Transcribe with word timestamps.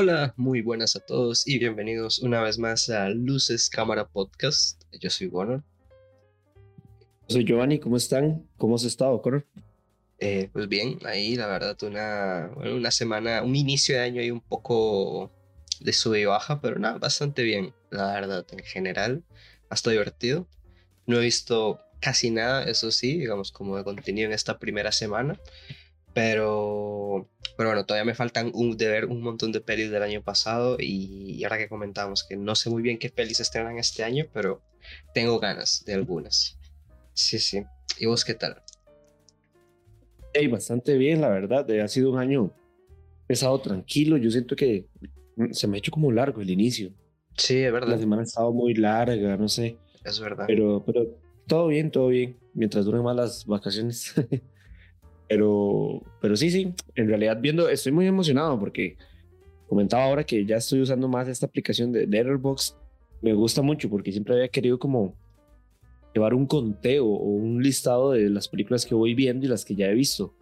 Hola, 0.00 0.32
muy 0.36 0.62
buenas 0.62 0.94
a 0.94 1.00
todos 1.00 1.44
y 1.44 1.58
bienvenidos 1.58 2.20
una 2.20 2.40
vez 2.40 2.56
más 2.56 2.88
a 2.88 3.08
Luces 3.08 3.68
Cámara 3.68 4.06
Podcast. 4.06 4.84
Yo 4.92 5.10
soy 5.10 5.26
Warner. 5.26 5.62
Soy 7.26 7.44
Giovanni, 7.44 7.80
¿cómo 7.80 7.96
están? 7.96 8.46
¿Cómo 8.58 8.76
has 8.76 8.84
estado, 8.84 9.20
Connor? 9.20 9.44
Eh, 10.20 10.50
pues 10.52 10.68
bien, 10.68 11.00
ahí 11.04 11.34
la 11.34 11.48
verdad 11.48 11.76
una, 11.82 12.48
una 12.72 12.92
semana, 12.92 13.42
un 13.42 13.56
inicio 13.56 13.96
de 13.96 14.02
año 14.02 14.20
ahí 14.20 14.30
un 14.30 14.40
poco 14.40 15.32
de 15.80 15.92
sube 15.92 16.20
y 16.20 16.26
baja, 16.26 16.60
pero 16.60 16.78
nada, 16.78 16.98
bastante 16.98 17.42
bien, 17.42 17.74
la 17.90 18.12
verdad, 18.12 18.46
en 18.52 18.60
general. 18.60 19.24
Hasta 19.68 19.90
divertido. 19.90 20.46
No 21.08 21.18
he 21.18 21.22
visto 21.22 21.80
casi 21.98 22.30
nada, 22.30 22.62
eso 22.70 22.92
sí, 22.92 23.18
digamos, 23.18 23.50
como 23.50 23.76
de 23.76 23.82
contenido 23.82 24.28
en 24.28 24.32
esta 24.32 24.60
primera 24.60 24.92
semana. 24.92 25.40
Pero, 26.14 27.28
pero 27.56 27.70
bueno, 27.70 27.84
todavía 27.84 28.04
me 28.04 28.14
faltan 28.14 28.50
un, 28.54 28.76
de 28.76 28.88
ver 28.88 29.06
un 29.06 29.20
montón 29.20 29.52
de 29.52 29.60
pelis 29.60 29.90
del 29.90 30.02
año 30.02 30.22
pasado 30.22 30.76
y, 30.78 31.42
ahora 31.44 31.58
que 31.58 31.68
comentamos 31.68 32.24
que 32.24 32.36
no 32.36 32.54
sé 32.54 32.70
muy 32.70 32.82
bien 32.82 32.98
qué 32.98 33.10
pelis 33.10 33.40
estrenan 33.40 33.78
este 33.78 34.04
año, 34.04 34.26
pero 34.32 34.62
tengo 35.14 35.38
ganas 35.38 35.84
de 35.84 35.94
algunas. 35.94 36.58
Sí, 37.14 37.38
sí. 37.38 37.62
¿Y 37.98 38.06
vos 38.06 38.24
qué 38.24 38.34
tal? 38.34 38.62
Hey, 40.32 40.46
bastante 40.46 40.96
bien, 40.96 41.20
la 41.20 41.28
verdad. 41.28 41.68
Eh, 41.70 41.82
ha 41.82 41.88
sido 41.88 42.12
un 42.12 42.18
año 42.18 42.52
pesado, 43.26 43.60
tranquilo. 43.60 44.16
Yo 44.16 44.30
siento 44.30 44.54
que 44.54 44.86
se 45.50 45.66
me 45.66 45.76
ha 45.76 45.78
hecho 45.78 45.90
como 45.90 46.12
largo 46.12 46.40
el 46.40 46.50
inicio. 46.50 46.92
Sí, 47.36 47.58
es 47.58 47.72
verdad. 47.72 47.90
La 47.90 47.98
semana 47.98 48.22
ha 48.22 48.24
estado 48.24 48.52
muy 48.52 48.74
larga, 48.74 49.36
no 49.36 49.48
sé. 49.48 49.78
Es 50.04 50.20
verdad. 50.20 50.44
Pero, 50.46 50.82
pero 50.84 51.18
todo 51.46 51.68
bien, 51.68 51.90
todo 51.90 52.08
bien. 52.08 52.36
Mientras 52.54 52.84
duren 52.84 53.02
más 53.02 53.16
las 53.16 53.46
vacaciones. 53.46 54.14
Pero, 55.28 56.02
pero 56.20 56.36
sí, 56.36 56.50
sí, 56.50 56.72
en 56.94 57.08
realidad 57.08 57.38
viendo, 57.40 57.68
estoy 57.68 57.92
muy 57.92 58.06
emocionado 58.06 58.58
porque 58.58 58.96
comentaba 59.68 60.04
ahora 60.04 60.24
que 60.24 60.44
ya 60.46 60.56
estoy 60.56 60.80
usando 60.80 61.06
más 61.06 61.28
esta 61.28 61.46
aplicación 61.46 61.92
de 61.92 62.06
Letterboxd. 62.06 62.74
Me 63.20 63.34
gusta 63.34 63.60
mucho 63.60 63.90
porque 63.90 64.10
siempre 64.10 64.34
había 64.34 64.48
querido 64.48 64.78
como 64.78 65.14
llevar 66.14 66.32
un 66.32 66.46
conteo 66.46 67.06
o 67.06 67.24
un 67.26 67.62
listado 67.62 68.12
de 68.12 68.30
las 68.30 68.48
películas 68.48 68.86
que 68.86 68.94
voy 68.94 69.14
viendo 69.14 69.44
y 69.44 69.48
las 69.48 69.64
que 69.64 69.74
ya 69.74 69.86
he 69.86 69.94
visto 69.94 70.34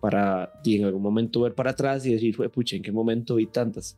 para 0.00 0.52
y 0.62 0.76
en 0.76 0.84
algún 0.84 1.00
momento 1.00 1.40
ver 1.40 1.54
para 1.54 1.70
atrás 1.70 2.04
y 2.04 2.12
decir, 2.12 2.36
pucha, 2.50 2.76
¿en 2.76 2.82
qué 2.82 2.92
momento 2.92 3.36
vi 3.36 3.46
tantas? 3.46 3.96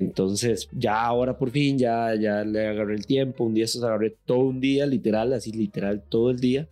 Entonces, 0.00 0.68
ya 0.72 1.04
ahora 1.04 1.38
por 1.38 1.50
fin, 1.50 1.78
ya, 1.78 2.14
ya 2.16 2.42
le 2.44 2.66
agarré 2.66 2.94
el 2.94 3.06
tiempo. 3.06 3.44
Un 3.44 3.54
día 3.54 3.66
se 3.66 3.78
agarré 3.78 4.16
todo 4.24 4.40
un 4.40 4.60
día, 4.60 4.86
literal, 4.86 5.32
así 5.32 5.52
literal 5.52 6.02
todo 6.08 6.30
el 6.30 6.40
día 6.40 6.68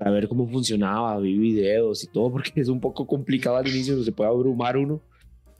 a 0.00 0.10
ver 0.10 0.28
cómo 0.28 0.48
funcionaba, 0.48 1.18
vi 1.18 1.38
videos 1.38 2.02
y 2.04 2.08
todo, 2.08 2.30
porque 2.32 2.52
es 2.56 2.68
un 2.68 2.80
poco 2.80 3.06
complicado 3.06 3.56
al 3.56 3.68
inicio, 3.68 4.02
se 4.02 4.12
puede 4.12 4.30
abrumar 4.30 4.76
uno 4.76 5.00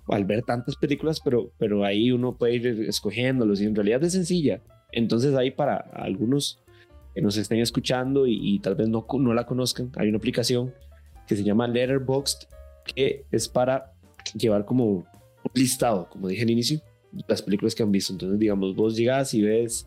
al 0.08 0.24
ver 0.24 0.42
tantas 0.42 0.74
películas, 0.76 1.20
pero, 1.20 1.52
pero 1.58 1.84
ahí 1.84 2.10
uno 2.10 2.36
puede 2.36 2.56
ir 2.56 2.66
escogiéndolos 2.88 3.60
y 3.60 3.66
en 3.66 3.76
realidad 3.76 4.02
es 4.02 4.12
sencilla. 4.12 4.60
Entonces 4.90 5.34
ahí 5.36 5.52
para 5.52 5.76
algunos 5.76 6.58
que 7.14 7.22
nos 7.22 7.36
estén 7.36 7.60
escuchando 7.60 8.26
y, 8.26 8.58
tal 8.60 8.74
vez 8.74 8.88
no, 8.88 9.06
no 9.18 9.34
la 9.34 9.46
conozcan, 9.46 9.92
hay 9.96 10.08
una 10.08 10.18
aplicación 10.18 10.74
que 11.28 11.36
se 11.36 11.44
llama 11.44 11.68
Letterboxd, 11.68 12.48
que 12.84 13.24
es 13.30 13.48
para 13.48 13.92
llevar 14.34 14.64
como 14.64 14.86
un 14.86 15.04
listado, 15.54 16.08
como 16.08 16.26
dije 16.26 16.42
al 16.42 16.50
inicio, 16.50 16.80
las 17.28 17.42
películas 17.42 17.74
que 17.74 17.84
han 17.84 17.92
visto. 17.92 18.12
Entonces, 18.12 18.38
digamos, 18.38 18.74
vos 18.74 18.96
llegas 18.96 19.32
y 19.34 19.42
ves 19.42 19.86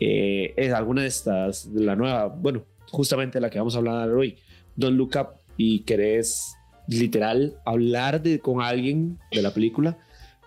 eh, 0.00 0.54
es 0.56 0.72
alguna 0.72 1.02
de 1.02 1.08
estas, 1.08 1.72
de 1.72 1.84
la 1.84 1.96
nueva, 1.96 2.28
bueno, 2.28 2.64
justamente 2.90 3.40
la 3.40 3.50
que 3.50 3.58
vamos 3.58 3.74
a 3.74 3.78
hablar 3.78 4.10
hoy, 4.10 4.36
Don't 4.76 4.96
Look 4.96 5.12
Up, 5.16 5.28
y 5.56 5.80
querés 5.80 6.54
literal 6.88 7.60
hablar 7.66 8.22
de, 8.22 8.38
con 8.38 8.62
alguien 8.62 9.18
de 9.32 9.42
la 9.42 9.52
película, 9.52 9.98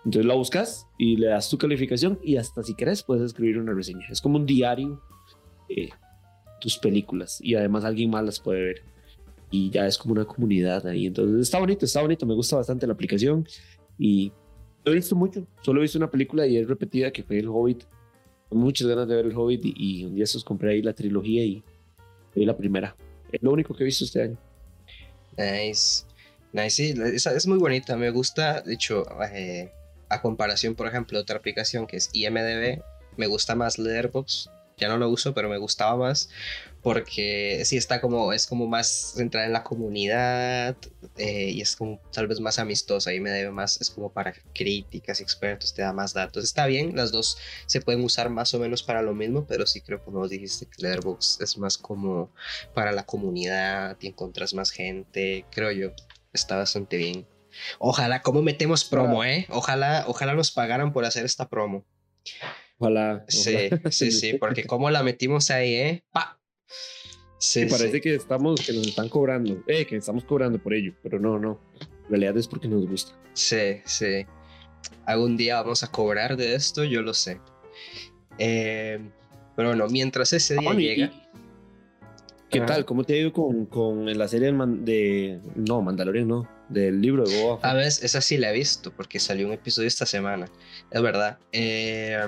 entonces 0.04 0.26
la 0.26 0.34
buscas 0.34 0.88
y 0.98 1.18
le 1.18 1.28
das 1.28 1.50
tu 1.50 1.58
calificación 1.58 2.20
y 2.24 2.38
hasta 2.38 2.64
si 2.64 2.74
querés 2.74 3.04
puedes 3.04 3.24
escribir 3.24 3.60
una 3.60 3.74
reseña. 3.74 4.08
Es 4.10 4.20
como 4.20 4.38
un 4.38 4.48
diario 4.48 5.00
eh, 5.70 5.90
tus 6.60 6.78
películas 6.78 7.40
y 7.42 7.54
además 7.54 7.86
alguien 7.86 8.10
más 8.10 8.24
las 8.26 8.40
puede 8.40 8.62
ver 8.62 8.84
y 9.52 9.70
ya 9.70 9.86
es 9.86 9.98
como 9.98 10.14
una 10.14 10.26
comunidad 10.26 10.88
ahí. 10.88 11.06
Entonces 11.06 11.42
está 11.42 11.60
bonito, 11.60 11.86
está 11.86 12.02
bonito, 12.02 12.26
me 12.26 12.34
gusta 12.34 12.56
bastante 12.56 12.88
la 12.88 12.94
aplicación 12.94 13.48
y 14.00 14.32
he 14.86 14.92
visto 14.92 15.16
mucho, 15.16 15.46
solo 15.62 15.82
he 15.82 15.84
visto 15.84 16.00
una 16.00 16.10
película 16.10 16.48
y 16.48 16.58
es 16.58 16.68
repetida 16.68 17.12
que 17.12 17.24
fue 17.24 17.38
El 17.38 17.50
Hobbit. 17.50 17.84
muchas 18.50 18.88
ganas 18.88 19.08
de 19.08 19.16
ver 19.16 19.26
El 19.26 19.38
Hobbit 19.38 19.62
y, 19.64 20.06
un 20.06 20.16
día 20.16 20.24
estos 20.24 20.44
compré 20.44 20.72
ahí 20.72 20.82
la 20.82 20.94
trilogía 20.94 21.44
y 21.44 21.64
y 22.36 22.46
la 22.46 22.56
primera. 22.56 22.96
Es 23.32 23.42
lo 23.42 23.52
único 23.52 23.76
que 23.76 23.84
he 23.84 23.86
visto 23.86 24.06
este 24.06 24.24
año. 24.24 24.38
Nice. 25.38 26.06
Nice, 26.54 26.70
sí, 26.70 26.94
es 27.16 27.48
muy 27.48 27.58
bonita. 27.58 27.96
Me 27.96 28.10
gusta, 28.10 28.62
de 28.62 28.74
hecho, 28.74 29.06
eh, 29.34 29.72
a 30.10 30.22
comparación, 30.22 30.76
por 30.76 30.88
ejemplo, 30.88 31.18
de 31.18 31.24
otra 31.24 31.38
aplicación 31.38 31.88
que 31.88 31.98
es 31.98 32.10
IMDB, 32.14 32.82
me 33.18 33.28
gusta 33.28 33.56
más 33.56 33.78
Letterboxd 33.78 34.50
ya 34.78 34.88
no 34.88 34.98
lo 34.98 35.10
uso, 35.10 35.34
pero 35.34 35.50
me 35.50 35.58
gustaba 35.58 35.96
más 35.96 36.30
porque 36.82 37.62
sí 37.66 37.78
está 37.78 38.02
como, 38.02 38.34
es 38.34 38.48
como 38.48 38.68
más 38.68 39.14
centrada 39.16 39.46
en 39.46 39.54
la 39.54 39.64
comunidad 39.64 40.76
eh, 41.18 41.52
y 41.52 41.62
es 41.62 41.76
como 41.76 42.00
tal 42.12 42.28
vez 42.28 42.40
más 42.40 42.58
amistosa 42.58 43.14
y 43.14 43.20
me 43.20 43.30
debe 43.30 43.52
más, 43.52 43.80
es 43.82 43.92
como 43.92 44.12
para 44.12 44.34
críticas 44.54 45.22
expertos, 45.22 45.74
te 45.74 45.84
da 45.84 45.94
más 45.94 46.14
datos. 46.14 46.44
Está 46.44 46.66
bien, 46.66 46.96
las 46.96 47.12
dos 47.12 47.38
se 47.68 47.82
pueden 47.82 48.04
usar 48.04 48.30
más 48.30 48.54
o 48.54 48.60
menos 48.60 48.82
para 48.82 49.02
lo 49.02 49.14
mismo, 49.14 49.46
pero 49.46 49.68
sí 49.68 49.82
creo 49.82 50.04
como 50.04 50.28
dijiste 50.28 50.66
que 50.66 50.82
Letterboxd 50.82 51.44
es 51.44 51.58
más 51.58 51.78
como 51.78 52.32
para 52.74 52.92
la 52.92 53.06
comunidad 53.06 53.98
y 54.02 54.08
encontras 54.08 54.54
más 54.54 54.72
gente, 54.72 55.46
creo 55.52 55.72
yo, 55.72 55.92
está 56.34 56.58
bastante 56.58 56.98
bien. 56.98 57.28
Ojalá, 57.80 58.22
¿cómo 58.22 58.42
metemos 58.42 58.86
promo, 58.86 59.24
eh? 59.24 59.46
Ojalá, 59.50 60.06
ojalá 60.08 60.34
nos 60.34 60.52
pagaran 60.52 60.94
por 60.94 61.06
hacer 61.06 61.26
esta 61.26 61.50
promo. 61.50 61.86
Ojalá. 62.82 63.24
Sí, 63.28 63.70
sí, 63.92 64.12
sí, 64.12 64.34
porque 64.40 64.66
como 64.66 64.90
la 64.90 65.04
metimos 65.04 65.52
ahí, 65.52 65.76
¿eh? 65.76 66.04
¡Pa! 66.12 66.40
Sí, 67.38 67.66
parece 67.66 68.02
que 68.02 68.16
estamos, 68.16 68.60
que 68.62 68.74
nos 68.74 68.88
están 68.88 69.08
cobrando, 69.08 69.64
eh, 69.68 69.86
que 69.86 69.98
estamos 69.98 70.24
cobrando 70.26 70.58
por 70.58 70.74
ello, 70.74 70.94
pero 71.04 71.20
no, 71.20 71.38
no. 71.38 71.60
En 72.06 72.10
realidad 72.10 72.38
es 72.38 72.48
porque 72.48 72.68
nos 72.68 72.88
gusta. 72.88 73.14
Sí, 73.34 73.82
sí. 73.86 74.26
Algún 75.06 75.38
día 75.38 75.62
vamos 75.62 75.84
a 75.84 75.92
cobrar 75.92 76.38
de 76.38 76.56
esto, 76.56 76.84
yo 76.84 77.04
lo 77.04 77.14
sé. 77.14 77.40
Eh, 78.40 79.00
pero 79.56 79.70
bueno, 79.70 79.88
mientras 79.88 80.34
ese 80.34 80.56
día 80.56 80.74
llega. 80.74 81.12
¿Qué 82.50 82.62
tal? 82.62 82.84
¿Cómo 82.86 83.04
te 83.04 83.14
ha 83.14 83.18
ido 83.18 83.32
con, 83.32 83.66
con 83.68 84.06
la 84.18 84.28
serie 84.28 84.52
de, 84.52 85.40
No, 85.56 85.82
Mandalorian 85.82 86.28
no. 86.28 86.50
Del 86.68 87.02
libro 87.02 87.26
de 87.26 87.42
Boba 87.42 87.70
A 87.70 87.74
ver, 87.74 87.88
esa 87.88 88.22
sí 88.22 88.38
la 88.38 88.52
he 88.52 88.54
visto 88.54 88.92
porque 88.92 89.20
salió 89.20 89.46
un 89.48 89.54
episodio 89.54 89.88
esta 89.88 90.06
semana. 90.06 90.48
Es 90.90 91.02
verdad. 91.02 91.38
Eh, 91.52 92.20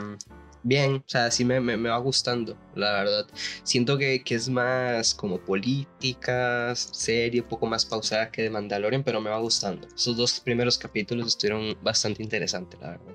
bien, 0.63 0.95
o 0.95 1.03
sea, 1.05 1.29
sí 1.29 1.45
me, 1.45 1.59
me, 1.59 1.89
va 1.89 1.97
gustando, 1.97 2.57
la 2.75 2.91
verdad. 2.93 3.27
Siento 3.63 3.97
que, 3.97 4.23
que, 4.23 4.35
es 4.35 4.49
más 4.49 5.13
como 5.13 5.39
política, 5.39 6.73
serie, 6.75 7.41
un 7.41 7.47
poco 7.47 7.67
más 7.67 7.85
pausada 7.85 8.31
que 8.31 8.43
de 8.43 8.49
Mandalorian, 8.49 9.03
pero 9.03 9.21
me 9.21 9.29
va 9.29 9.39
gustando. 9.39 9.87
Esos 9.95 10.17
dos 10.17 10.39
primeros 10.39 10.77
capítulos 10.77 11.27
estuvieron 11.27 11.77
bastante 11.83 12.23
interesantes, 12.23 12.79
la 12.81 12.91
verdad. 12.91 13.13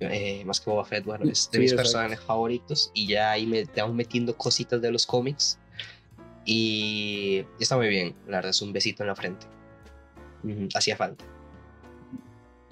Eh, 0.00 0.44
más 0.44 0.60
que 0.60 0.70
Boba 0.70 0.84
Fett, 0.84 1.04
bueno, 1.04 1.24
es 1.30 1.50
de 1.50 1.58
mis 1.58 1.72
personajes 1.72 2.20
favoritos 2.20 2.90
y 2.94 3.06
ya 3.06 3.30
ahí 3.30 3.46
me 3.46 3.60
estamos 3.60 3.94
metiendo 3.94 4.36
cositas 4.36 4.82
de 4.82 4.90
los 4.90 5.06
cómics 5.06 5.58
y 6.44 7.44
está 7.58 7.76
muy 7.76 7.88
bien, 7.88 8.14
la 8.26 8.38
verdad 8.38 8.50
es 8.50 8.60
un 8.60 8.72
besito 8.72 9.02
en 9.02 9.08
la 9.08 9.14
frente. 9.14 9.46
Hacía 10.74 10.96
falta. 10.96 11.24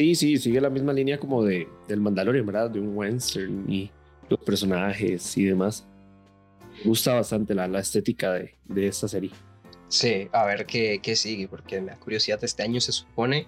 Sí, 0.02 0.16
sí, 0.16 0.36
sigue 0.36 0.60
la 0.60 0.68
misma 0.68 0.92
línea 0.92 1.16
como 1.16 1.44
de, 1.44 1.68
del 1.86 2.00
Mandalorian, 2.00 2.44
¿verdad? 2.44 2.68
De 2.68 2.80
un 2.80 2.96
western 2.96 3.72
y 3.72 3.88
los 4.28 4.40
personajes 4.40 5.36
y 5.38 5.44
demás. 5.44 5.86
Me 6.78 6.88
gusta 6.88 7.14
bastante 7.14 7.54
la, 7.54 7.68
la 7.68 7.78
estética 7.78 8.32
de, 8.32 8.52
de, 8.64 8.88
esta 8.88 9.06
serie. 9.06 9.30
Sí, 9.86 10.26
a 10.32 10.44
ver 10.44 10.66
qué, 10.66 10.98
qué 11.00 11.14
sigue, 11.14 11.46
porque 11.46 11.80
me 11.80 11.92
da 11.92 12.00
curiosidad. 12.00 12.42
Este 12.42 12.64
año 12.64 12.80
se 12.80 12.90
supone 12.90 13.46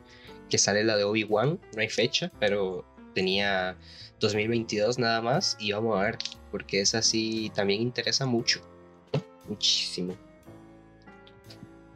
que 0.48 0.56
sale 0.56 0.84
la 0.84 0.96
de 0.96 1.02
Obi-Wan, 1.02 1.58
no 1.74 1.80
hay 1.80 1.88
fecha, 1.88 2.30
pero 2.38 2.84
tenía 3.16 3.76
2022 4.20 5.00
nada 5.00 5.20
más 5.22 5.56
y 5.58 5.72
vamos 5.72 5.98
a 5.98 6.02
ver, 6.02 6.18
porque 6.52 6.80
esa 6.80 7.02
sí 7.02 7.50
también 7.52 7.82
interesa 7.82 8.26
mucho, 8.26 8.60
muchísimo. 9.48 10.14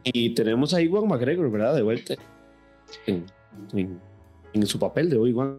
Y 0.03 0.35
tenemos 0.35 0.75
a 0.75 0.83
Iwan 0.83 1.07
McGregor, 1.07 1.49
¿verdad? 1.49 1.77
De 1.77 1.83
vuelta 1.83 2.17
en, 3.07 3.25
en 3.73 4.09
su 4.67 4.79
papel 4.79 5.11
de 5.11 5.19
Obi-Wan. 5.19 5.59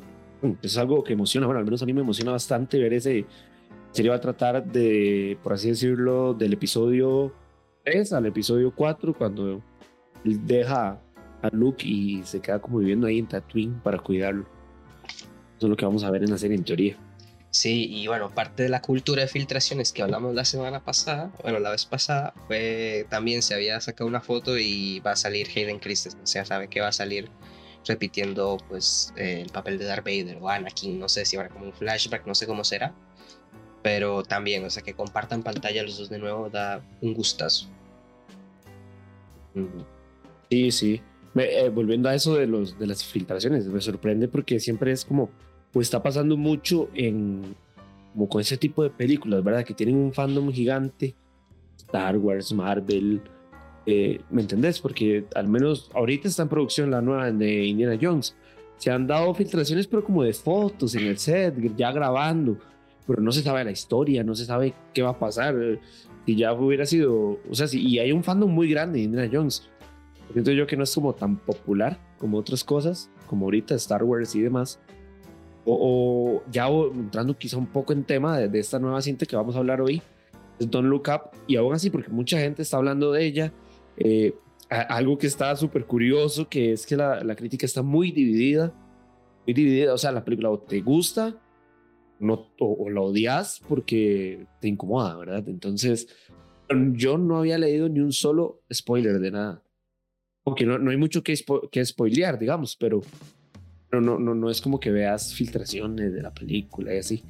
Es 0.62 0.78
algo 0.78 1.04
que 1.04 1.14
emociona, 1.14 1.48
bueno, 1.48 1.60
al 1.60 1.66
menos 1.66 1.82
a 1.82 1.86
mí 1.86 1.94
me 1.94 2.02
emociona 2.02 2.32
bastante 2.32 2.80
ver 2.80 2.94
ese. 2.94 3.26
Sería 3.92 4.12
va 4.12 4.18
a 4.18 4.22
tratar 4.22 4.66
de, 4.66 5.38
por 5.44 5.54
así 5.54 5.70
decirlo, 5.70 6.34
del 6.34 6.54
episodio 6.54 7.34
3 7.84 8.14
al 8.14 8.26
episodio 8.28 8.74
4, 8.76 9.14
cuando 9.14 9.62
él 10.24 10.46
deja 10.46 11.02
a 11.42 11.50
Luke 11.52 11.86
y 11.86 12.24
se 12.24 12.40
queda 12.40 12.60
como 12.60 12.80
viviendo 12.80 13.08
ahí 13.08 13.20
en 13.20 13.28
Tatooine 13.28 13.80
para 13.82 13.98
cuidarlo. 13.98 14.46
Eso 15.58 15.68
es 15.68 15.70
lo 15.70 15.76
que 15.76 15.86
vamos 15.86 16.04
a 16.04 16.12
ver 16.12 16.24
en 16.24 16.32
la 16.32 16.38
serie 16.38 16.56
en 16.56 16.64
teoría. 16.64 16.98
Sí, 17.52 17.88
y 17.90 18.08
bueno, 18.08 18.30
parte 18.30 18.64
de 18.64 18.70
la 18.70 18.82
cultura 18.82 19.24
de 19.24 19.28
filtraciones 19.28 19.92
que 19.92 20.04
hablamos 20.04 20.36
la 20.36 20.46
semana 20.46 20.84
pasada, 20.84 21.32
bueno, 21.42 21.60
la 21.60 21.72
vez 21.72 21.86
pasada, 21.86 22.34
fue 22.48 23.08
también 23.10 23.42
se 23.42 23.56
había 23.56 23.82
sacado 23.82 24.08
una 24.08 24.22
foto 24.22 24.58
y 24.58 25.00
va 25.00 25.14
a 25.14 25.16
salir 25.16 25.48
Hayden 25.48 25.80
Christensen, 25.80 26.22
o 26.22 26.28
sea, 26.28 26.46
sabe 26.46 26.68
que 26.68 26.80
va 26.80 26.90
a 26.90 26.92
salir 26.92 27.28
repitiendo 27.86 28.58
pues 28.68 29.14
eh, 29.18 29.42
el 29.42 29.50
papel 29.50 29.78
de 29.78 29.86
Darth 29.86 30.06
Vader 30.06 30.38
o 30.42 30.50
Anakin, 30.50 31.00
no 31.00 31.10
sé 31.10 31.26
si 31.26 31.38
ahora 31.38 31.50
como 31.50 31.66
un 31.66 31.74
flashback, 31.74 32.26
no 32.26 32.36
sé 32.36 32.46
cómo 32.46 32.64
será, 32.64 32.94
pero 33.82 34.24
también, 34.24 34.66
o 34.66 34.70
sea, 34.70 34.84
que 34.84 34.94
compartan 34.94 35.44
pantalla 35.44 35.84
los 35.84 35.98
dos 35.98 36.10
de 36.10 36.20
nuevo 36.20 36.50
da 36.50 36.84
un 37.02 37.14
gustazo. 37.14 37.68
Sí, 40.50 40.72
sí. 40.72 41.02
Eh, 41.36 41.70
volviendo 41.70 42.10
a 42.10 42.16
eso 42.16 42.36
de, 42.36 42.48
los, 42.48 42.78
de 42.78 42.88
las 42.88 43.04
filtraciones, 43.04 43.68
me 43.68 43.80
sorprende 43.80 44.28
porque 44.28 44.60
siempre 44.60 44.92
es 44.92 45.06
como, 45.06 45.30
pues 45.72 45.88
está 45.88 46.02
pasando 46.02 46.36
mucho 46.38 46.90
en, 46.94 47.56
como 48.14 48.28
con 48.28 48.42
ese 48.42 48.58
tipo 48.58 48.84
de 48.84 48.90
películas, 48.90 49.44
¿verdad? 49.44 49.64
Que 49.64 49.74
tienen 49.74 49.96
un 49.96 50.14
fandom 50.14 50.52
gigante, 50.52 51.16
Star 51.78 52.18
Wars, 52.18 52.52
Marvel, 52.52 53.22
eh, 53.90 54.22
¿me 54.30 54.42
entendés? 54.42 54.80
Porque 54.80 55.26
al 55.36 55.48
menos 55.48 55.90
ahorita 55.94 56.28
está 56.28 56.44
en 56.44 56.50
producción 56.50 56.92
la 56.92 57.02
nueva 57.02 57.32
de 57.32 57.66
Indiana 57.66 57.98
Jones. 58.02 58.36
Se 58.78 58.92
han 58.92 59.08
dado 59.08 59.34
filtraciones, 59.34 59.88
pero 59.88 60.04
como 60.04 60.24
de 60.24 60.34
fotos 60.34 60.96
en 60.96 61.08
el 61.08 61.18
set, 61.18 61.56
ya 61.76 61.92
grabando, 61.92 62.58
pero 63.06 63.22
no 63.22 63.32
se 63.32 63.42
sabe 63.42 63.64
la 63.64 63.72
historia, 63.72 64.24
no 64.24 64.36
se 64.36 64.46
sabe 64.46 64.74
qué 64.94 65.02
va 65.02 65.10
a 65.10 65.20
pasar. 65.20 65.56
Si 66.26 66.36
ya 66.36 66.54
hubiera 66.54 66.86
sido, 66.86 67.40
o 67.50 67.56
sea, 67.56 67.68
si, 67.68 67.82
y 67.82 68.00
hay 68.00 68.12
un 68.12 68.24
fandom 68.24 68.52
muy 68.52 68.70
grande 68.70 69.00
de 69.00 69.06
Indiana 69.06 69.30
Jones. 69.32 69.68
Siento 70.32 70.52
yo 70.52 70.68
que 70.68 70.78
no 70.78 70.84
es 70.84 70.94
como 70.94 71.14
tan 71.14 71.38
popular 71.38 72.00
como 72.20 72.38
otras 72.38 72.64
cosas, 72.64 73.10
como 73.26 73.46
ahorita 73.46 73.74
Star 73.76 74.04
Wars 74.04 74.36
y 74.36 74.42
demás. 74.42 74.80
O, 75.66 76.44
ya 76.52 76.68
entrando 76.68 77.38
quizá 77.38 77.58
un 77.58 77.68
poco 77.68 77.94
en 77.94 78.04
tema 78.04 78.38
de, 78.38 78.60
esta 78.60 78.80
nueva 78.80 79.02
cinta 79.02 79.26
que 79.26 79.36
vamos 79.36 79.56
a 79.56 79.60
hablar 79.60 79.82
hoy, 79.82 80.02
es 80.60 80.70
Don't 80.70 80.88
Look 80.88 81.08
Up, 81.08 81.32
y 81.48 81.56
aún 81.56 81.74
así, 81.74 81.90
porque 81.90 82.10
mucha 82.10 82.40
gente 82.40 82.62
está 82.62 82.78
hablando 82.78 83.12
de 83.12 83.26
ella, 83.26 83.54
eh, 84.00 84.34
algo 84.70 85.18
que 85.18 85.28
está 85.28 85.56
súper 85.56 85.86
curioso, 85.86 86.48
que 86.48 86.74
es 86.74 86.86
que 86.86 86.96
la, 86.96 87.24
la, 87.24 87.36
crítica 87.36 87.66
está 87.66 87.82
muy 87.82 88.12
dividida, 88.12 88.74
muy 89.46 89.54
dividida, 89.54 89.94
o 89.94 89.98
sea, 89.98 90.12
la 90.12 90.24
película 90.24 90.50
o 90.50 90.60
te 90.60 90.82
gusta 90.82 91.36
no, 92.20 92.52
o, 92.60 92.86
o 92.86 92.90
la 92.90 93.02
odias 93.02 93.62
porque 93.68 94.46
te 94.60 94.68
incomoda, 94.68 95.18
¿verdad? 95.18 95.48
Entonces, 95.48 96.08
yo 96.94 97.18
no 97.18 97.38
había 97.38 97.58
leído 97.58 97.90
ni 97.90 98.00
un 98.00 98.14
solo 98.14 98.62
spoiler 98.72 99.20
de 99.20 99.32
nada. 99.32 99.64
Porque 100.44 100.66
no, 100.66 100.78
no 100.78 100.92
hay 100.92 100.98
mucho 100.98 101.24
que, 101.24 101.36
que 101.72 101.86
spoilear, 101.86 102.40
digamos, 102.40 102.76
pero 102.76 103.02
no, 103.92 104.02
no, 104.02 104.36
no 104.36 104.50
es 104.50 104.62
como 104.62 104.80
que 104.80 104.92
veas 104.92 105.34
filtraciones 105.34 106.14
de 106.14 106.22
la 106.22 106.34
película 106.34 106.94
y 106.94 106.98
así. 107.00 107.24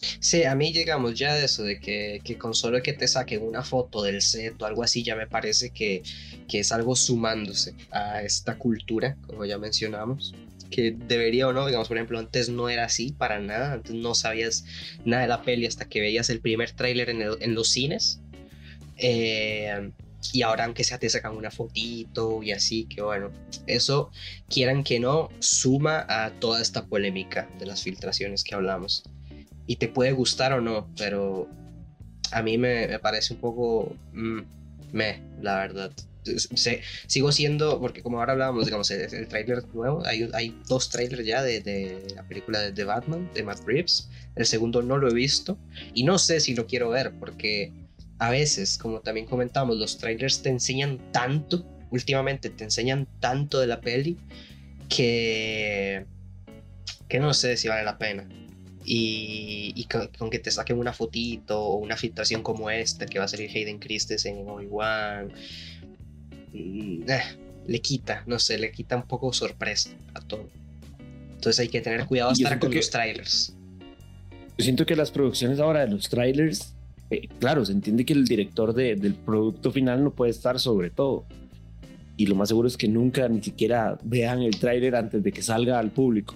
Sí, 0.00 0.44
a 0.44 0.54
mí 0.54 0.72
llegamos 0.72 1.18
ya 1.18 1.34
de 1.34 1.44
eso, 1.44 1.64
de 1.64 1.80
que, 1.80 2.20
con 2.38 2.54
solo 2.54 2.80
que 2.82 2.92
te 2.92 3.08
saquen 3.08 3.42
una 3.42 3.64
foto 3.64 4.02
del 4.02 4.22
set 4.22 4.60
o 4.62 4.66
algo 4.66 4.82
así, 4.82 5.02
ya 5.02 5.16
me 5.16 5.26
parece 5.26 5.70
que, 5.70 6.02
que 6.48 6.60
es 6.60 6.70
algo 6.70 6.94
sumándose 6.94 7.74
a 7.90 8.22
esta 8.22 8.56
cultura, 8.58 9.16
como 9.26 9.44
ya 9.44 9.58
mencionamos, 9.58 10.34
que 10.70 10.92
debería 10.96 11.48
o 11.48 11.52
no, 11.52 11.66
digamos, 11.66 11.88
por 11.88 11.96
ejemplo, 11.96 12.18
antes 12.18 12.48
no 12.48 12.68
era 12.68 12.84
así 12.84 13.12
para 13.12 13.40
nada, 13.40 13.72
antes 13.72 13.94
no 13.94 14.14
sabías 14.14 14.64
nada 15.04 15.22
de 15.22 15.28
la 15.28 15.42
peli 15.42 15.66
hasta 15.66 15.88
que 15.88 16.00
veías 16.00 16.30
el 16.30 16.40
primer 16.40 16.70
tráiler 16.72 17.10
en, 17.10 17.22
en, 17.22 17.54
los 17.54 17.68
cines. 17.68 18.20
Eh, 18.96 19.90
y 20.32 20.42
ahora 20.42 20.64
aunque 20.64 20.84
sea 20.84 20.98
te 20.98 21.08
sacan 21.08 21.36
una 21.36 21.50
fotito 21.50 22.42
y 22.42 22.52
así, 22.52 22.84
que 22.84 23.02
bueno, 23.02 23.30
eso 23.66 24.10
quieran 24.48 24.84
que 24.84 25.00
no, 25.00 25.30
suma 25.38 26.04
a 26.08 26.30
toda 26.38 26.60
esta 26.60 26.86
polémica 26.86 27.48
de 27.58 27.66
las 27.66 27.82
filtraciones 27.82 28.44
que 28.44 28.54
hablamos. 28.54 29.04
Y 29.68 29.76
te 29.76 29.86
puede 29.86 30.10
gustar 30.10 30.52
o 30.54 30.60
no, 30.60 30.88
pero 30.96 31.48
a 32.32 32.42
mí 32.42 32.58
me, 32.58 32.98
parece 32.98 33.34
un 33.34 33.40
poco 33.40 33.94
mm, 34.12 34.40
la 35.40 35.58
verdad. 35.58 35.92
sigo 37.06 37.30
siendo, 37.30 37.78
porque 37.78 38.02
como 38.02 38.18
ahora 38.18 38.32
hablábamos, 38.32 38.64
digamos, 38.64 38.90
el, 38.90 39.02
el 39.14 39.28
tráiler 39.28 39.62
nuevo, 39.72 40.04
hay, 40.04 40.28
hay 40.34 40.60
dos 40.66 40.88
trailers 40.88 41.24
ya 41.24 41.42
de, 41.42 41.60
de 41.60 42.02
la 42.16 42.26
película 42.26 42.58
de, 42.60 42.72
de 42.72 42.84
Batman, 42.84 43.30
de 43.32 43.44
Matt 43.44 43.60
Reeves. 43.64 44.08
El 44.34 44.46
segundo 44.46 44.82
no 44.82 44.98
lo 44.98 45.08
he 45.08 45.14
visto 45.14 45.56
y 45.94 46.02
no 46.02 46.18
sé 46.18 46.40
si 46.40 46.54
lo 46.54 46.66
quiero 46.66 46.88
ver 46.88 47.12
porque 47.20 47.72
a 48.18 48.30
veces, 48.30 48.78
como 48.78 49.00
también 49.00 49.26
comentamos, 49.26 49.76
los 49.76 49.98
trailers 49.98 50.42
te 50.42 50.48
enseñan 50.48 50.98
tanto, 51.12 51.64
últimamente 51.90 52.50
te 52.50 52.64
enseñan 52.64 53.06
tanto 53.20 53.60
de 53.60 53.68
la 53.68 53.80
peli, 53.80 54.18
que, 54.88 56.04
que 57.08 57.20
no 57.20 57.32
sé 57.32 57.56
si 57.56 57.68
vale 57.68 57.84
la 57.84 57.98
pena. 57.98 58.28
Y, 58.90 59.86
con, 60.18 60.30
que 60.30 60.38
te 60.38 60.50
saquen 60.50 60.78
una 60.78 60.92
fotito 60.92 61.60
o 61.60 61.76
una 61.76 61.96
filtración 61.96 62.42
como 62.42 62.70
esta, 62.70 63.04
que 63.04 63.18
va 63.18 63.26
a 63.26 63.28
salir 63.28 63.50
Hayden 63.50 63.78
Christensen 63.78 64.38
en 64.38 64.48
Obi-Wan, 64.48 65.28
mm, 66.54 67.10
eh, 67.10 67.22
le 67.66 67.80
quita, 67.80 68.24
no 68.26 68.38
sé, 68.38 68.58
le 68.58 68.72
quita 68.72 68.96
un 68.96 69.06
poco 69.06 69.32
sorpresa 69.32 69.90
a 70.14 70.20
todo. 70.20 70.48
Entonces 71.34 71.60
hay 71.60 71.68
que 71.68 71.82
tener 71.82 72.06
cuidado 72.06 72.30
hasta 72.30 72.58
con 72.58 72.74
los 72.74 72.90
trailers. 72.90 73.54
Yo 74.56 74.64
siento 74.64 74.86
que 74.86 74.96
las 74.96 75.10
producciones 75.10 75.60
ahora 75.60 75.84
de 75.84 75.92
los 75.92 76.08
trailers 76.08 76.74
eh, 77.10 77.28
claro, 77.38 77.64
se 77.64 77.72
entiende 77.72 78.04
que 78.04 78.12
el 78.12 78.24
director 78.24 78.74
del 78.74 79.14
producto 79.14 79.72
final 79.72 80.04
no 80.04 80.10
puede 80.10 80.30
estar 80.30 80.60
sobre 80.60 80.90
todo. 80.90 81.24
Y 82.16 82.26
lo 82.26 82.34
más 82.34 82.48
seguro 82.48 82.68
es 82.68 82.76
que 82.76 82.88
nunca 82.88 83.28
ni 83.28 83.42
siquiera 83.42 83.98
vean 84.02 84.42
el 84.42 84.58
tráiler 84.58 84.96
antes 84.96 85.22
de 85.22 85.32
que 85.32 85.40
salga 85.40 85.78
al 85.78 85.90
público. 85.90 86.34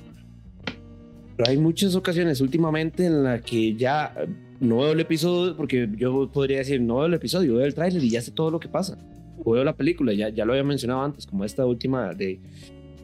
Pero 1.42 1.50
hay 1.50 1.58
muchas 1.58 1.96
ocasiones 1.96 2.40
últimamente 2.40 3.04
en 3.04 3.24
las 3.24 3.42
que 3.42 3.74
ya 3.74 4.14
no 4.60 4.76
veo 4.76 4.92
el 4.92 5.00
episodio, 5.00 5.56
porque 5.56 5.88
yo 5.96 6.30
podría 6.32 6.58
decir, 6.58 6.80
no 6.80 6.98
veo 6.98 7.06
el 7.06 7.14
episodio, 7.14 7.56
veo 7.56 7.66
el 7.66 7.74
tráiler 7.74 8.00
y 8.04 8.10
ya 8.10 8.22
sé 8.22 8.30
todo 8.30 8.52
lo 8.52 8.60
que 8.60 8.68
pasa. 8.68 8.96
O 9.44 9.50
veo 9.50 9.64
la 9.64 9.74
película, 9.74 10.12
ya, 10.12 10.28
ya 10.28 10.44
lo 10.44 10.52
había 10.52 10.62
mencionado 10.62 11.02
antes, 11.02 11.26
como 11.26 11.44
esta 11.44 11.66
última 11.66 12.14
de 12.14 12.38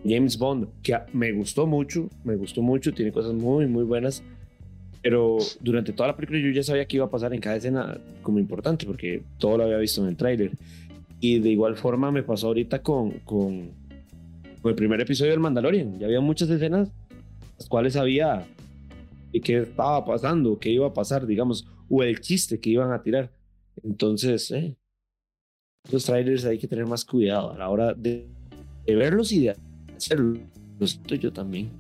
James 0.06 0.38
Bond, 0.38 0.68
que 0.84 0.96
me 1.12 1.32
gustó 1.32 1.66
mucho, 1.66 2.08
me 2.22 2.36
gustó 2.36 2.62
mucho, 2.62 2.92
tiene 2.92 3.10
cosas 3.10 3.34
muy, 3.34 3.66
muy 3.66 3.82
buenas 3.82 4.22
pero 5.02 5.38
durante 5.60 5.92
toda 5.92 6.08
la 6.08 6.16
película 6.16 6.38
yo 6.38 6.50
ya 6.50 6.62
sabía 6.62 6.84
que 6.84 6.96
iba 6.96 7.06
a 7.06 7.10
pasar 7.10 7.32
en 7.32 7.40
cada 7.40 7.56
escena 7.56 7.98
como 8.22 8.38
importante, 8.38 8.84
porque 8.84 9.22
todo 9.38 9.56
lo 9.56 9.64
había 9.64 9.78
visto 9.78 10.02
en 10.02 10.08
el 10.08 10.16
tráiler. 10.16 10.52
Y 11.18 11.38
de 11.38 11.50
igual 11.50 11.76
forma 11.76 12.12
me 12.12 12.22
pasó 12.22 12.48
ahorita 12.48 12.82
con, 12.82 13.12
con, 13.20 13.70
el 14.64 14.74
primer 14.74 15.00
episodio 15.00 15.30
del 15.30 15.40
Mandalorian. 15.40 15.98
Ya 15.98 16.06
había 16.06 16.20
muchas 16.20 16.50
escenas 16.50 16.90
las 17.58 17.68
cuales 17.68 17.92
sabía 17.94 18.46
qué 19.42 19.58
estaba 19.58 20.04
pasando, 20.04 20.58
qué 20.58 20.70
iba 20.70 20.86
a 20.86 20.94
pasar, 20.94 21.26
digamos, 21.26 21.66
o 21.88 22.02
el 22.02 22.20
chiste 22.20 22.58
que 22.60 22.70
iban 22.70 22.92
a 22.92 23.02
tirar. 23.02 23.30
Entonces, 23.82 24.50
eh, 24.50 24.76
los 25.90 26.04
trailers 26.04 26.44
hay 26.44 26.58
que 26.58 26.68
tener 26.68 26.86
más 26.86 27.04
cuidado 27.04 27.52
a 27.52 27.58
la 27.58 27.68
hora 27.68 27.94
de, 27.94 28.26
de 28.86 28.94
verlos 28.96 29.32
y 29.32 29.40
de 29.40 29.56
hacerlos. 29.96 30.40
Yo 31.06 31.32
también. 31.32 31.70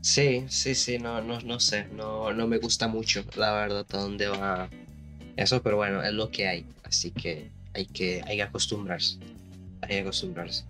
Sí, 0.00 0.44
sí, 0.48 0.74
sí, 0.74 0.98
no, 0.98 1.22
no, 1.22 1.40
no 1.40 1.60
sé, 1.60 1.86
no, 1.94 2.32
no 2.32 2.48
me 2.48 2.58
gusta 2.58 2.88
mucho, 2.88 3.24
la 3.36 3.52
verdad, 3.52 3.86
a 3.88 3.98
dónde 3.98 4.26
va 4.26 4.68
eso, 5.36 5.62
pero 5.62 5.76
bueno, 5.76 6.02
es 6.02 6.12
lo 6.12 6.28
que 6.30 6.48
hay, 6.48 6.66
así 6.82 7.12
que 7.12 7.50
hay 7.72 7.86
que, 7.86 8.20
hay 8.26 8.36
que 8.36 8.42
acostumbrarse, 8.42 9.18
hay 9.80 9.88
que 9.88 10.00
acostumbrarse. 10.00 10.64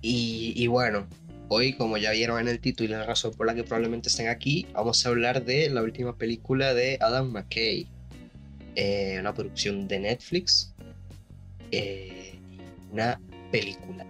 Y, 0.00 0.54
y 0.56 0.66
bueno, 0.68 1.06
hoy, 1.48 1.74
como 1.74 1.96
ya 1.96 2.12
vieron 2.12 2.40
en 2.40 2.48
el 2.48 2.60
título 2.60 2.90
y 2.90 2.92
la 2.92 3.06
razón 3.06 3.32
por 3.36 3.46
la 3.46 3.54
que 3.54 3.64
probablemente 3.64 4.08
estén 4.08 4.28
aquí, 4.28 4.66
vamos 4.72 5.04
a 5.04 5.08
hablar 5.08 5.44
de 5.44 5.68
la 5.70 5.82
última 5.82 6.16
película 6.16 6.74
de 6.74 6.98
Adam 7.00 7.30
McKay, 7.30 7.86
eh, 8.76 9.16
una 9.20 9.34
producción 9.34 9.86
de 9.86 10.00
Netflix, 10.00 10.74
eh, 11.70 12.34
una 12.92 13.20
película. 13.50 14.06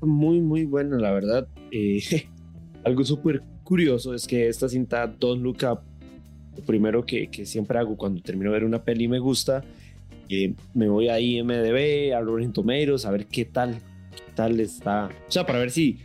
Muy, 0.00 0.40
muy 0.40 0.64
buena, 0.64 0.96
la 0.98 1.12
verdad. 1.12 1.48
Eh, 1.70 2.02
Algo 2.84 3.04
súper 3.04 3.42
curioso 3.64 4.14
es 4.14 4.26
que 4.26 4.48
esta 4.48 4.68
cinta 4.68 5.06
Don't 5.06 5.42
Look 5.42 5.58
Up, 5.70 5.80
lo 6.56 6.62
primero 6.64 7.04
que, 7.04 7.28
que 7.28 7.44
siempre 7.44 7.78
hago 7.78 7.96
cuando 7.96 8.22
termino 8.22 8.50
de 8.50 8.58
ver 8.58 8.64
una 8.64 8.82
peli 8.82 9.04
y 9.04 9.08
me 9.08 9.18
gusta, 9.18 9.62
me 10.74 10.88
voy 10.88 11.08
a 11.08 11.20
IMDB, 11.20 12.14
a 12.14 12.20
Rotten 12.20 12.52
Tomatoes, 12.52 13.04
a 13.04 13.10
ver 13.10 13.26
qué 13.26 13.44
tal, 13.44 13.80
qué 14.14 14.32
tal 14.34 14.60
está. 14.60 15.10
O 15.26 15.30
sea, 15.30 15.46
para 15.46 15.58
ver 15.58 15.70
si, 15.70 15.98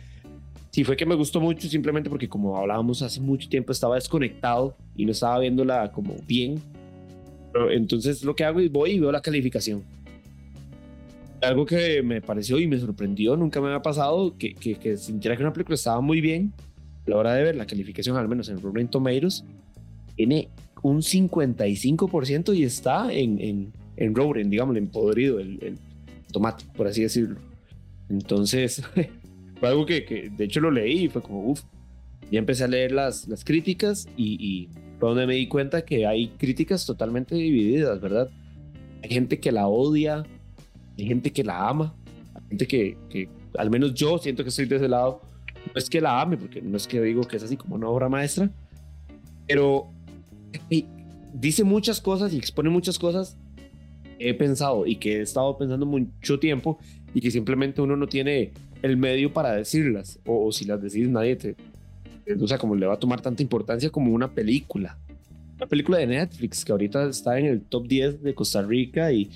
si 0.74 0.82
fue 0.82 0.96
que 0.96 1.06
me 1.06 1.14
gustó 1.14 1.40
mucho, 1.40 1.68
simplemente 1.68 2.10
porque 2.10 2.28
como 2.28 2.56
hablábamos 2.56 3.00
hace 3.00 3.20
mucho 3.20 3.48
tiempo 3.48 3.70
estaba 3.70 3.94
desconectado 3.94 4.76
y 4.96 5.04
no 5.04 5.12
estaba 5.12 5.38
viéndola 5.38 5.92
como 5.92 6.16
bien. 6.26 6.60
Pero 7.52 7.70
entonces 7.70 8.24
lo 8.24 8.34
que 8.34 8.42
hago 8.42 8.58
es 8.58 8.72
voy 8.72 8.90
y 8.90 8.98
veo 8.98 9.12
la 9.12 9.22
calificación. 9.22 9.84
Algo 11.40 11.64
que 11.64 12.02
me 12.02 12.20
pareció 12.20 12.58
y 12.58 12.66
me 12.66 12.76
sorprendió, 12.80 13.36
nunca 13.36 13.60
me 13.60 13.68
había 13.68 13.82
pasado, 13.82 14.36
que, 14.36 14.54
que, 14.54 14.74
que 14.74 14.96
sintiera 14.96 15.36
que 15.36 15.44
una 15.44 15.52
película 15.52 15.76
estaba 15.76 16.00
muy 16.00 16.20
bien 16.20 16.52
a 17.06 17.10
la 17.10 17.18
hora 17.18 17.34
de 17.34 17.44
ver 17.44 17.54
la 17.54 17.66
calificación, 17.66 18.16
al 18.16 18.26
menos 18.26 18.48
en 18.48 18.60
Rotten 18.60 18.88
Tomatoes, 18.88 19.44
tiene 20.16 20.48
un 20.82 21.02
55% 21.02 22.52
y 22.52 22.64
está 22.64 23.12
en, 23.12 23.40
en, 23.40 23.72
en 23.96 24.12
Rotten, 24.12 24.50
digamos, 24.50 24.76
en 24.76 24.88
podrido 24.88 25.38
el, 25.38 25.56
el, 25.62 25.78
tomate, 26.32 26.64
por 26.76 26.88
así 26.88 27.02
decirlo. 27.02 27.38
Entonces, 28.08 28.82
fue 29.64 29.70
algo 29.70 29.86
que, 29.86 30.04
que, 30.04 30.28
de 30.28 30.44
hecho 30.44 30.60
lo 30.60 30.70
leí 30.70 31.04
y 31.04 31.08
fue 31.08 31.22
como, 31.22 31.48
uff, 31.48 31.62
ya 32.30 32.38
empecé 32.38 32.64
a 32.64 32.68
leer 32.68 32.92
las, 32.92 33.26
las 33.28 33.46
críticas 33.46 34.06
y, 34.14 34.36
y 34.38 34.68
fue 34.98 35.08
donde 35.08 35.26
me 35.26 35.36
di 35.36 35.48
cuenta 35.48 35.86
que 35.86 36.06
hay 36.06 36.28
críticas 36.36 36.84
totalmente 36.84 37.34
divididas, 37.34 37.98
¿verdad? 37.98 38.28
Hay 39.02 39.08
gente 39.08 39.40
que 39.40 39.50
la 39.52 39.66
odia, 39.66 40.22
hay 40.98 41.06
gente 41.06 41.32
que 41.32 41.42
la 41.42 41.66
ama. 41.66 41.94
gente 42.50 42.66
que, 42.66 42.98
que, 43.08 43.30
al 43.56 43.70
menos 43.70 43.94
yo 43.94 44.18
siento 44.18 44.42
que 44.42 44.50
estoy 44.50 44.66
de 44.66 44.76
ese 44.76 44.86
lado, 44.86 45.22
no 45.64 45.78
es 45.78 45.88
que 45.88 46.02
la 46.02 46.20
ame, 46.20 46.36
porque 46.36 46.60
no 46.60 46.76
es 46.76 46.86
que 46.86 47.00
digo 47.00 47.22
que 47.22 47.38
es 47.38 47.42
así 47.42 47.56
como 47.56 47.76
una 47.76 47.88
obra 47.88 48.10
maestra, 48.10 48.50
pero 49.48 49.88
dice 51.32 51.64
muchas 51.64 52.02
cosas 52.02 52.34
y 52.34 52.36
expone 52.36 52.68
muchas 52.68 52.98
cosas 52.98 53.38
he 54.18 54.34
pensado 54.34 54.84
y 54.86 54.96
que 54.96 55.20
he 55.20 55.22
estado 55.22 55.56
pensando 55.56 55.86
mucho 55.86 56.38
tiempo 56.38 56.78
y 57.14 57.22
que 57.22 57.30
simplemente 57.30 57.80
uno 57.80 57.96
no 57.96 58.06
tiene 58.06 58.52
el 58.84 58.98
medio 58.98 59.32
para 59.32 59.52
decirlas 59.52 60.20
o, 60.26 60.52
si 60.52 60.66
las 60.66 60.80
decís 60.82 61.08
nadie 61.08 61.36
te, 61.36 61.56
o 62.38 62.46
sea, 62.46 62.58
como 62.58 62.74
le 62.74 62.84
va 62.84 62.94
a 62.94 62.98
tomar 62.98 63.22
tanta 63.22 63.42
importancia 63.42 63.88
como 63.88 64.12
una 64.12 64.34
película. 64.34 64.98
Una 65.56 65.66
película 65.66 65.96
de 65.98 66.06
Netflix 66.06 66.64
que 66.64 66.72
ahorita 66.72 67.08
está 67.08 67.38
en 67.38 67.46
el 67.46 67.62
top 67.62 67.88
10 67.88 68.22
de 68.22 68.34
Costa 68.34 68.60
Rica 68.60 69.10
y 69.10 69.30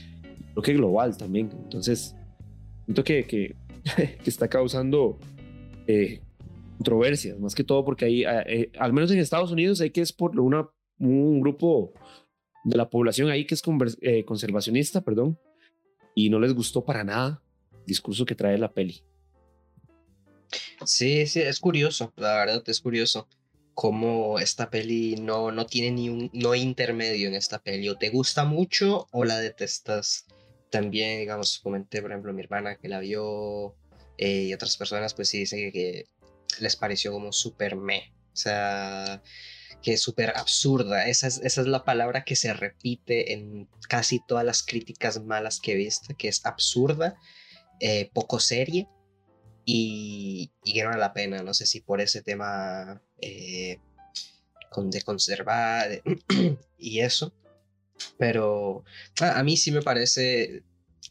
creo 0.52 0.62
que 0.62 0.75
global 0.75 1.17
también. 1.17 1.50
Entonces, 1.64 2.14
siento 2.85 3.02
que, 3.02 3.25
que, 3.25 3.57
que 4.23 4.31
está 4.31 4.49
causando 4.49 5.19
eh, 5.87 6.21
controversias, 6.76 7.40
más 7.40 7.55
que 7.55 7.64
todo 7.64 7.87
porque 7.87 8.05
ahí, 8.05 8.25
eh, 8.25 8.43
eh, 8.47 8.73
al 8.78 8.93
menos 8.93 9.11
en 9.11 9.19
Estados 9.19 9.50
Unidos, 9.50 9.81
hay 9.81 9.90
que 9.90 10.02
es 10.02 10.12
por 10.12 10.38
una, 10.38 10.69
un 10.99 11.40
grupo 11.40 11.95
de 12.64 12.76
la 12.76 12.90
población 12.90 13.31
ahí 13.31 13.47
que 13.47 13.55
es 13.55 13.62
conservacionista, 13.62 15.00
perdón, 15.00 15.38
y 16.14 16.28
no 16.28 16.38
les 16.38 16.52
gustó 16.52 16.85
para 16.85 17.02
nada 17.02 17.43
el 17.73 17.87
discurso 17.87 18.26
que 18.26 18.35
trae 18.35 18.59
la 18.59 18.75
peli. 18.75 19.08
Sí, 20.85 21.26
sí, 21.26 21.40
es 21.40 21.61
curioso, 21.61 22.12
la 22.17 22.35
verdad 22.37 22.62
es 22.67 22.81
curioso 22.81 23.28
cómo 23.78 24.40
esta 24.40 24.71
peli 24.71 25.14
no, 25.21 25.52
no 25.52 25.64
tiene 25.64 25.93
ni 25.93 26.09
un 26.09 26.31
no 26.33 26.57
intermedio 26.57 27.28
en 27.28 27.37
esta 27.37 27.61
peli. 27.61 27.88
O 27.88 27.97
te 27.97 28.09
gusta 28.09 28.45
mucho 28.45 29.07
o 29.12 29.25
la 29.25 29.38
detestas. 29.38 30.26
También, 30.69 31.21
digamos, 31.21 31.61
comenté, 31.61 32.02
por 32.02 32.11
ejemplo, 32.11 32.33
mi 32.33 32.43
hermana 32.43 32.76
que 32.76 32.88
la 32.88 32.99
vio 32.99 33.76
eh, 34.17 34.47
y 34.49 34.52
otras 34.52 34.76
personas, 34.76 35.14
pues 35.14 35.28
sí 35.28 35.38
dicen 35.38 35.71
que, 35.71 36.07
les 36.59 36.75
pareció 36.75 37.12
como 37.12 37.31
súper 37.31 37.76
me. 37.76 38.12
O 38.33 38.37
sea, 38.37 39.23
que 39.81 39.93
es 39.93 40.00
súper 40.02 40.31
absurda. 40.37 41.07
Esa 41.07 41.28
es, 41.28 41.40
esa 41.45 41.61
es 41.61 41.69
la 41.69 41.85
palabra 41.85 42.25
que 42.25 42.35
se 42.35 42.52
repite 42.52 43.33
en 43.33 43.69
casi 43.88 44.19
todas 44.26 44.45
las 44.45 44.64
críticas 44.64 45.23
malas 45.23 45.61
que 45.61 45.75
he 45.75 45.76
visto, 45.76 46.17
que 46.17 46.26
es 46.26 46.45
absurda, 46.45 47.14
eh, 47.78 48.11
poco 48.12 48.40
serie 48.40 48.88
y, 49.71 50.51
que 50.65 50.83
no 50.83 50.89
vale 50.89 51.01
la 51.01 51.13
pena. 51.13 51.43
No 51.43 51.53
sé 51.53 51.67
si 51.67 51.81
por 51.83 52.01
ese 52.01 52.23
tema 52.23 53.03
eh, 53.21 53.79
de 54.77 55.03
conservar 55.03 56.03
y 56.79 57.01
eso. 57.01 57.35
Pero 58.17 58.85
a, 59.21 59.43
mí 59.43 59.59
sí 59.59 59.71
me 59.71 59.83
parece 59.83 60.63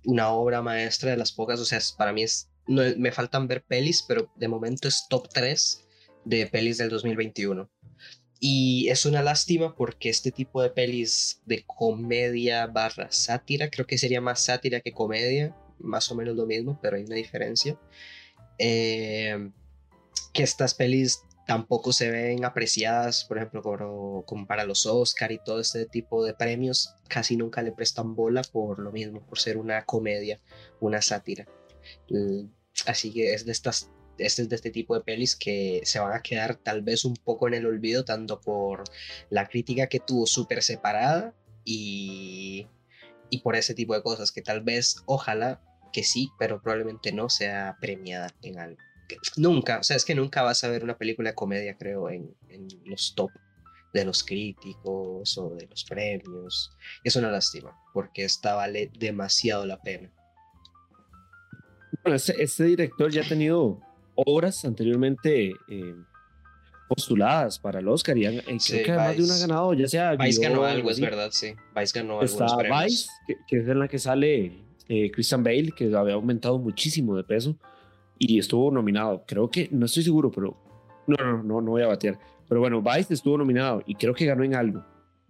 una 0.06 0.30
obra 0.32 0.64
maestra 0.64 1.12
de 1.12 1.18
las 1.18 1.32
pocas. 1.32 1.60
O 1.60 1.66
sea, 1.66 1.80
para 1.98 2.14
mí 2.14 2.24
es. 2.24 2.50
No, 2.66 2.82
me 2.98 3.12
faltan 3.12 3.48
ver 3.48 3.64
pelis, 3.64 4.04
pero 4.08 4.32
de 4.36 4.48
momento 4.48 4.88
es 4.88 5.06
top 5.08 5.30
3 5.32 5.88
de 6.26 6.48
pelis 6.48 6.80
del 6.80 6.90
2021. 6.90 7.70
Y 8.40 8.90
es 8.90 9.06
una 9.06 9.22
lástima 9.22 9.76
porque 9.76 10.10
este 10.10 10.32
tipo 10.32 10.64
de 10.64 10.72
pelis 10.72 11.42
de 11.46 11.64
comedia 11.66 12.66
barra 12.66 13.12
sátira, 13.12 13.70
creo 13.70 13.86
que 13.86 14.00
sería 14.00 14.20
más 14.20 14.42
sátira 14.42 14.82
que 14.82 14.94
comedia, 14.94 15.56
más 15.80 16.12
o 16.12 16.16
menos 16.16 16.36
lo 16.36 16.46
mismo, 16.48 16.80
pero 16.82 16.98
hay 16.98 17.04
una 17.04 17.16
diferencia. 17.16 17.80
Eh, 18.58 19.52
que 20.34 20.44
estas 20.44 20.74
pelis 20.74 21.24
tampoco 21.48 21.94
se 21.94 22.12
ven 22.12 22.46
apreciadas, 22.46 23.24
por 23.24 23.38
ejemplo, 23.38 23.62
como, 24.26 24.46
para 24.48 24.66
los 24.66 24.86
Oscar 24.86 25.32
y 25.32 25.40
todo 25.44 25.62
este 25.62 25.86
tipo 25.86 26.24
de 26.24 26.34
premios, 26.34 26.94
casi 27.08 27.38
nunca 27.38 27.62
le 27.62 27.72
prestan 27.72 28.16
bola 28.16 28.42
por 28.44 28.80
lo 28.80 28.92
mismo, 28.92 29.26
por 29.26 29.40
ser 29.40 29.58
una 29.58 29.86
comedia, 29.86 30.40
una 30.82 31.02
sátira. 31.02 31.48
Así 32.86 33.14
que 33.14 33.34
es 33.34 33.46
de 33.46 33.54
estas 33.54 33.90
este 34.18 34.42
es 34.42 34.50
de 34.50 34.56
este 34.56 34.72
tipo 34.72 34.96
de 34.96 35.02
pelis 35.02 35.36
que 35.36 35.82
se 35.84 36.00
van 36.00 36.14
a 36.14 36.22
quedar 36.22 36.56
tal 36.56 36.82
vez 36.82 37.06
un 37.06 37.16
poco 37.16 37.48
en 37.48 37.54
el 37.54 37.66
olvido, 37.66 38.04
tanto 38.04 38.42
por 38.42 38.84
la 39.30 39.48
crítica 39.48 39.88
que 39.88 40.00
tuvo 40.00 40.26
súper 40.26 40.64
separada 40.64 41.36
y, 41.64 42.68
y 43.30 43.42
por 43.42 43.56
ese 43.56 43.76
tipo 43.76 43.94
de 43.94 44.02
cosas 44.02 44.32
que 44.32 44.42
tal 44.42 44.62
vez, 44.62 45.04
ojalá, 45.06 45.62
que 45.91 46.03
sí, 46.03 46.29
pero 46.38 46.62
probablemente 46.62 47.12
no 47.12 47.29
sea 47.29 47.77
premiada 47.79 48.34
en 48.41 48.60
algo. 48.60 48.77
Nunca, 49.38 49.79
o 49.79 49.84
sea, 49.84 49.96
es 49.96 50.03
que 50.03 50.15
nunca 50.15 50.41
vas 50.41 50.63
a 50.63 50.70
ver 50.70 50.84
una 50.84 50.98
película 50.98 51.29
de 51.29 51.36
comedia, 51.36 51.77
creo, 51.77 52.10
en, 52.10 52.36
en 52.50 52.67
los 52.86 53.15
top 53.15 53.32
de 53.94 54.06
los 54.06 54.24
críticos 54.24 55.38
o 55.38 55.56
de 55.56 55.67
los 55.67 55.84
premios. 55.84 56.72
Es 57.03 57.15
una 57.15 57.32
lástima, 57.32 57.75
porque 57.94 58.25
esta 58.25 58.56
vale 58.56 58.91
demasiado 58.98 59.65
la 59.65 59.82
pena. 59.82 60.12
Bueno, 62.03 62.15
este, 62.15 62.41
este 62.41 62.65
director 62.65 63.12
ya 63.12 63.22
ha 63.22 63.27
tenido 63.27 63.79
obras 64.15 64.65
anteriormente 64.65 65.51
eh, 65.67 65.96
postuladas 66.88 67.60
para 67.60 67.79
el 67.79 67.88
Oscar 67.88 68.17
y, 68.17 68.24
creo 68.24 68.84
que 68.84 68.91
además 68.91 69.17
de 69.17 69.24
una 69.24 69.38
ganado, 69.38 69.74
ya 69.74 69.88
sea. 69.88 70.15
Vice 70.15 70.41
ganó 70.41 70.63
algo, 70.63 70.89
es 70.89 71.00
verdad, 71.00 71.29
sí. 71.32 71.56
Vice 71.75 72.00
ganó 72.00 72.22
Está 72.22 72.46
Vice, 72.84 73.10
que, 73.48 73.58
es 73.58 73.67
en 73.67 73.79
la 73.79 73.88
que 73.88 74.00
sale 74.00 74.66
eh, 74.89 75.12
Christian 75.12 75.44
Bale, 75.44 75.72
que 75.75 75.94
había 75.96 76.15
aumentado 76.15 76.58
muchísimo 76.60 77.15
de 77.15 77.24
peso 77.24 77.58
y 78.20 78.39
estuvo 78.39 78.72
nominado. 78.72 79.24
Creo 79.27 79.50
que, 79.50 79.70
no 79.72 79.86
estoy 79.86 80.03
seguro, 80.03 80.32
pero 80.32 80.58
no, 81.08 81.17
no, 81.17 81.44
no, 81.44 81.62
no 81.62 81.72
voy 81.72 81.82
a 81.82 81.88
batear. 81.88 82.20
Pero 82.48 82.62
bueno, 82.62 82.82
Vice 82.82 83.13
estuvo 83.13 83.38
nominado 83.38 83.84
y 83.86 83.96
creo 83.96 84.13
que 84.13 84.25
ganó 84.25 84.44
en 84.44 84.56
algo. 84.56 84.84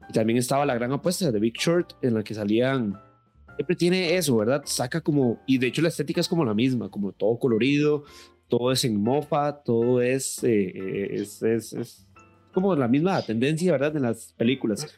Y 0.09 0.13
también 0.13 0.37
estaba 0.37 0.65
la 0.65 0.75
gran 0.75 0.91
apuesta 0.91 1.31
de 1.31 1.39
Big 1.39 1.55
Short, 1.57 1.93
en 2.01 2.13
la 2.13 2.23
que 2.23 2.33
salían. 2.33 2.99
Siempre 3.55 3.75
tiene 3.75 4.15
eso, 4.15 4.37
¿verdad? 4.37 4.61
Saca 4.65 5.01
como. 5.01 5.41
Y 5.47 5.57
de 5.57 5.67
hecho, 5.67 5.81
la 5.81 5.89
estética 5.89 6.21
es 6.21 6.29
como 6.29 6.45
la 6.45 6.53
misma, 6.53 6.89
como 6.89 7.11
todo 7.11 7.37
colorido, 7.39 8.03
todo 8.47 8.71
es 8.71 8.85
en 8.85 9.01
mofa, 9.01 9.63
todo 9.63 10.01
es, 10.01 10.43
eh, 10.43 10.71
eh, 10.75 11.07
es, 11.11 11.41
es, 11.41 11.73
es, 11.73 12.07
como 12.53 12.75
la 12.75 12.87
misma 12.87 13.21
tendencia, 13.23 13.71
¿verdad? 13.71 13.95
En 13.97 14.03
las 14.03 14.33
películas. 14.37 14.97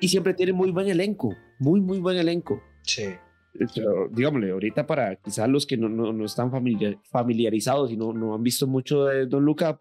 Y 0.00 0.08
siempre 0.08 0.34
tiene 0.34 0.52
muy 0.52 0.70
buen 0.70 0.88
elenco, 0.88 1.34
muy, 1.58 1.80
muy 1.80 1.98
buen 1.98 2.16
elenco. 2.16 2.60
Sí. 2.82 3.04
Pero, 3.52 4.08
digámosle, 4.10 4.52
ahorita 4.52 4.86
para 4.86 5.16
quizás 5.16 5.48
los 5.48 5.66
que 5.66 5.76
no, 5.76 5.88
no, 5.88 6.12
no 6.12 6.24
están 6.24 6.50
familiarizados 6.50 7.90
y 7.90 7.96
no, 7.96 8.12
no 8.12 8.34
han 8.34 8.42
visto 8.42 8.66
mucho 8.66 9.06
de 9.06 9.26
Don 9.26 9.44
Look 9.44 9.62
Up, 9.68 9.80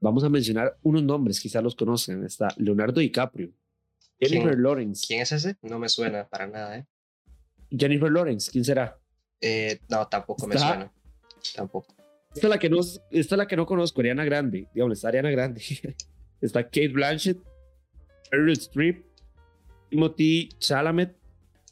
vamos 0.00 0.24
a 0.24 0.28
mencionar 0.28 0.76
unos 0.82 1.02
nombres, 1.02 1.40
quizás 1.40 1.62
los 1.62 1.74
conocen. 1.74 2.24
Está 2.24 2.48
Leonardo 2.56 3.00
DiCaprio, 3.00 3.50
Jennifer 4.18 4.58
Lawrence. 4.58 5.04
¿Quién 5.06 5.20
es 5.20 5.32
ese? 5.32 5.56
No 5.62 5.78
me 5.78 5.88
suena 5.88 6.26
para 6.28 6.46
nada, 6.46 6.78
¿eh? 6.78 6.86
Jennifer 7.70 8.10
Lawrence, 8.10 8.50
¿quién 8.50 8.64
será? 8.64 8.98
Eh, 9.40 9.80
no, 9.88 10.06
tampoco 10.06 10.46
me 10.46 10.56
suena. 10.58 10.92
Tampoco. 11.54 11.94
Esta 12.34 12.46
es 12.46 12.50
la 12.50 12.58
que 12.58 12.68
no, 12.68 12.80
esta 12.80 13.04
es 13.10 13.38
la 13.38 13.46
que 13.46 13.56
no 13.56 13.66
conozco, 13.66 14.00
Ariana 14.00 14.24
Grande. 14.24 14.68
Digamos, 14.74 14.98
está 14.98 15.08
Ariana 15.08 15.30
Grande. 15.30 15.62
está 16.40 16.64
Kate 16.64 16.88
Blanchett, 16.88 17.38
Meryl 18.32 18.52
Streep, 18.52 19.04
Timothy 19.90 20.48
Chalamet, 20.58 21.14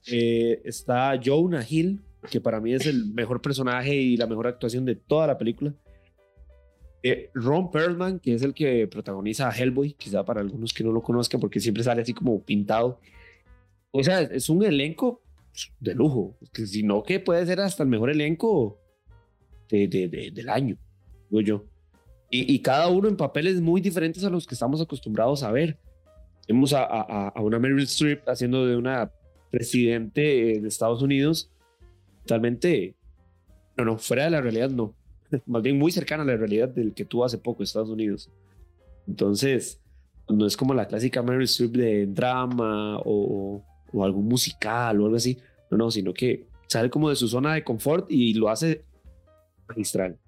eh, 0.07 0.61
está 0.65 1.19
Jonah 1.23 1.65
Hill, 1.69 2.01
que 2.31 2.41
para 2.41 2.61
mí 2.61 2.73
es 2.73 2.87
el 2.87 3.07
mejor 3.07 3.41
personaje 3.41 3.95
y 3.95 4.17
la 4.17 4.27
mejor 4.27 4.47
actuación 4.47 4.85
de 4.85 4.97
toda 4.97 5.27
la 5.27 5.39
película. 5.39 5.75
Eh, 7.03 7.31
Ron 7.35 7.71
Perlman, 7.71 8.21
que 8.21 8.35
es 8.35 8.43
el 8.43 8.55
que 8.55 8.87
protagoniza 8.87 9.49
a 9.49 9.53
Hellboy, 9.53 9.95
quizá 9.95 10.25
para 10.25 10.41
algunos 10.41 10.73
que 10.73 10.85
no 10.85 10.93
lo 10.93 11.03
conozcan, 11.03 11.41
porque 11.41 11.61
siempre 11.61 11.83
sale 11.83 12.03
así 12.03 12.13
como 12.13 12.43
pintado. 12.43 13.01
O 13.91 14.03
sea, 14.05 14.23
es 14.23 14.49
un 14.49 14.63
elenco 14.65 15.21
de 15.81 15.95
lujo, 15.95 16.37
que 16.53 16.67
si 16.67 16.83
no, 16.83 17.03
que 17.03 17.21
puede 17.21 17.45
ser 17.45 17.61
hasta 17.61 17.83
el 17.83 17.89
mejor 17.89 18.11
elenco 18.11 18.79
de, 19.69 19.89
del 20.33 20.49
año, 20.49 20.77
digo 21.29 21.41
yo. 21.41 21.65
Y, 22.35 22.61
cada 22.61 22.89
uno 22.89 23.09
en 23.09 23.17
papeles 23.19 23.61
muy 23.61 23.83
diferentes 23.83 24.25
a 24.25 24.31
los 24.31 24.47
que 24.47 24.55
estamos 24.55 24.81
acostumbrados 24.81 25.43
a 25.43 25.53
ver. 25.53 25.79
Vemos 26.49 26.73
a, 26.73 26.83
a, 26.83 27.41
una 27.43 27.59
Meryl 27.59 27.83
Streep 27.83 28.27
haciendo 28.27 28.67
de 28.67 28.75
una 28.75 29.13
presidente 29.53 30.21
de 30.61 30.67
Estados 30.67 31.03
Unidos 31.03 31.51
totalmente, 32.23 32.95
no, 33.77 33.85
no, 33.85 33.99
fuera 33.99 34.25
de 34.25 34.31
la 34.31 34.41
realidad 34.41 34.71
no, 34.71 34.95
más 35.47 35.63
bien 35.63 35.79
muy 35.79 35.93
cercana 35.93 36.23
a 36.23 36.27
la 36.27 36.37
realidad 36.37 36.69
del 36.69 36.95
que 36.95 37.05
tuvo 37.05 37.25
hace 37.25 37.39
poco 37.39 37.63
Estados 37.63 37.91
Unidos. 37.91 38.31
Entonces, 39.07 39.81
no 40.29 40.47
es 40.47 40.57
como 40.57 40.75
la 40.75 40.87
clásica 40.87 41.23
Meryl 41.23 41.45
Streep 41.45 41.73
de 41.73 42.07
drama 42.07 42.99
o, 43.05 43.63
o 43.93 44.05
algún 44.05 44.27
musical 44.27 45.01
o 45.01 45.05
algo 45.05 45.17
así, 45.17 45.39
no, 45.71 45.77
no, 45.77 45.91
sino 45.91 46.15
que 46.15 46.47
sale 46.67 46.89
como 46.89 47.11
de 47.11 47.17
su 47.17 47.29
zona 47.29 47.55
de 47.55 47.65
confort 47.65 48.11
y 48.11 48.35
lo 48.35 48.49
hace 48.49 48.85
magistral. 49.69 50.19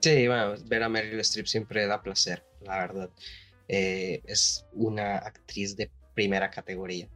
Sí, 0.00 0.26
bueno, 0.26 0.54
ver 0.66 0.82
a 0.82 0.88
Meryl 0.88 1.20
Streep 1.20 1.46
siempre 1.46 1.86
da 1.86 2.02
placer, 2.02 2.44
la 2.64 2.78
verdad. 2.80 3.10
Eh, 3.68 4.22
es 4.24 4.64
una 4.72 5.16
actriz 5.16 5.76
de 5.76 5.90
primera 6.14 6.50
categoría. 6.50 7.08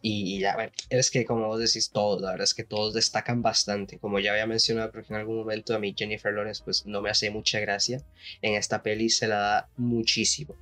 Y 0.00 0.40
ya, 0.40 0.56
es 0.90 1.10
que 1.10 1.24
como 1.24 1.46
vos 1.46 1.58
decís, 1.58 1.90
todos, 1.90 2.20
la 2.20 2.30
verdad 2.30 2.44
es 2.44 2.54
que 2.54 2.64
todos 2.64 2.94
destacan 2.94 3.42
bastante. 3.42 3.98
Como 3.98 4.20
ya 4.20 4.32
había 4.32 4.46
mencionado, 4.46 4.92
porque 4.92 5.12
en 5.12 5.20
algún 5.20 5.36
momento 5.36 5.74
a 5.74 5.78
mí 5.78 5.94
Jennifer 5.96 6.32
Lawrence 6.32 6.62
pues 6.64 6.86
no 6.86 7.02
me 7.02 7.10
hace 7.10 7.30
mucha 7.30 7.60
gracia. 7.60 8.04
En 8.42 8.54
esta 8.54 8.82
peli 8.82 9.10
se 9.10 9.26
la 9.26 9.38
da 9.38 9.68
muchísimo. 9.76 10.54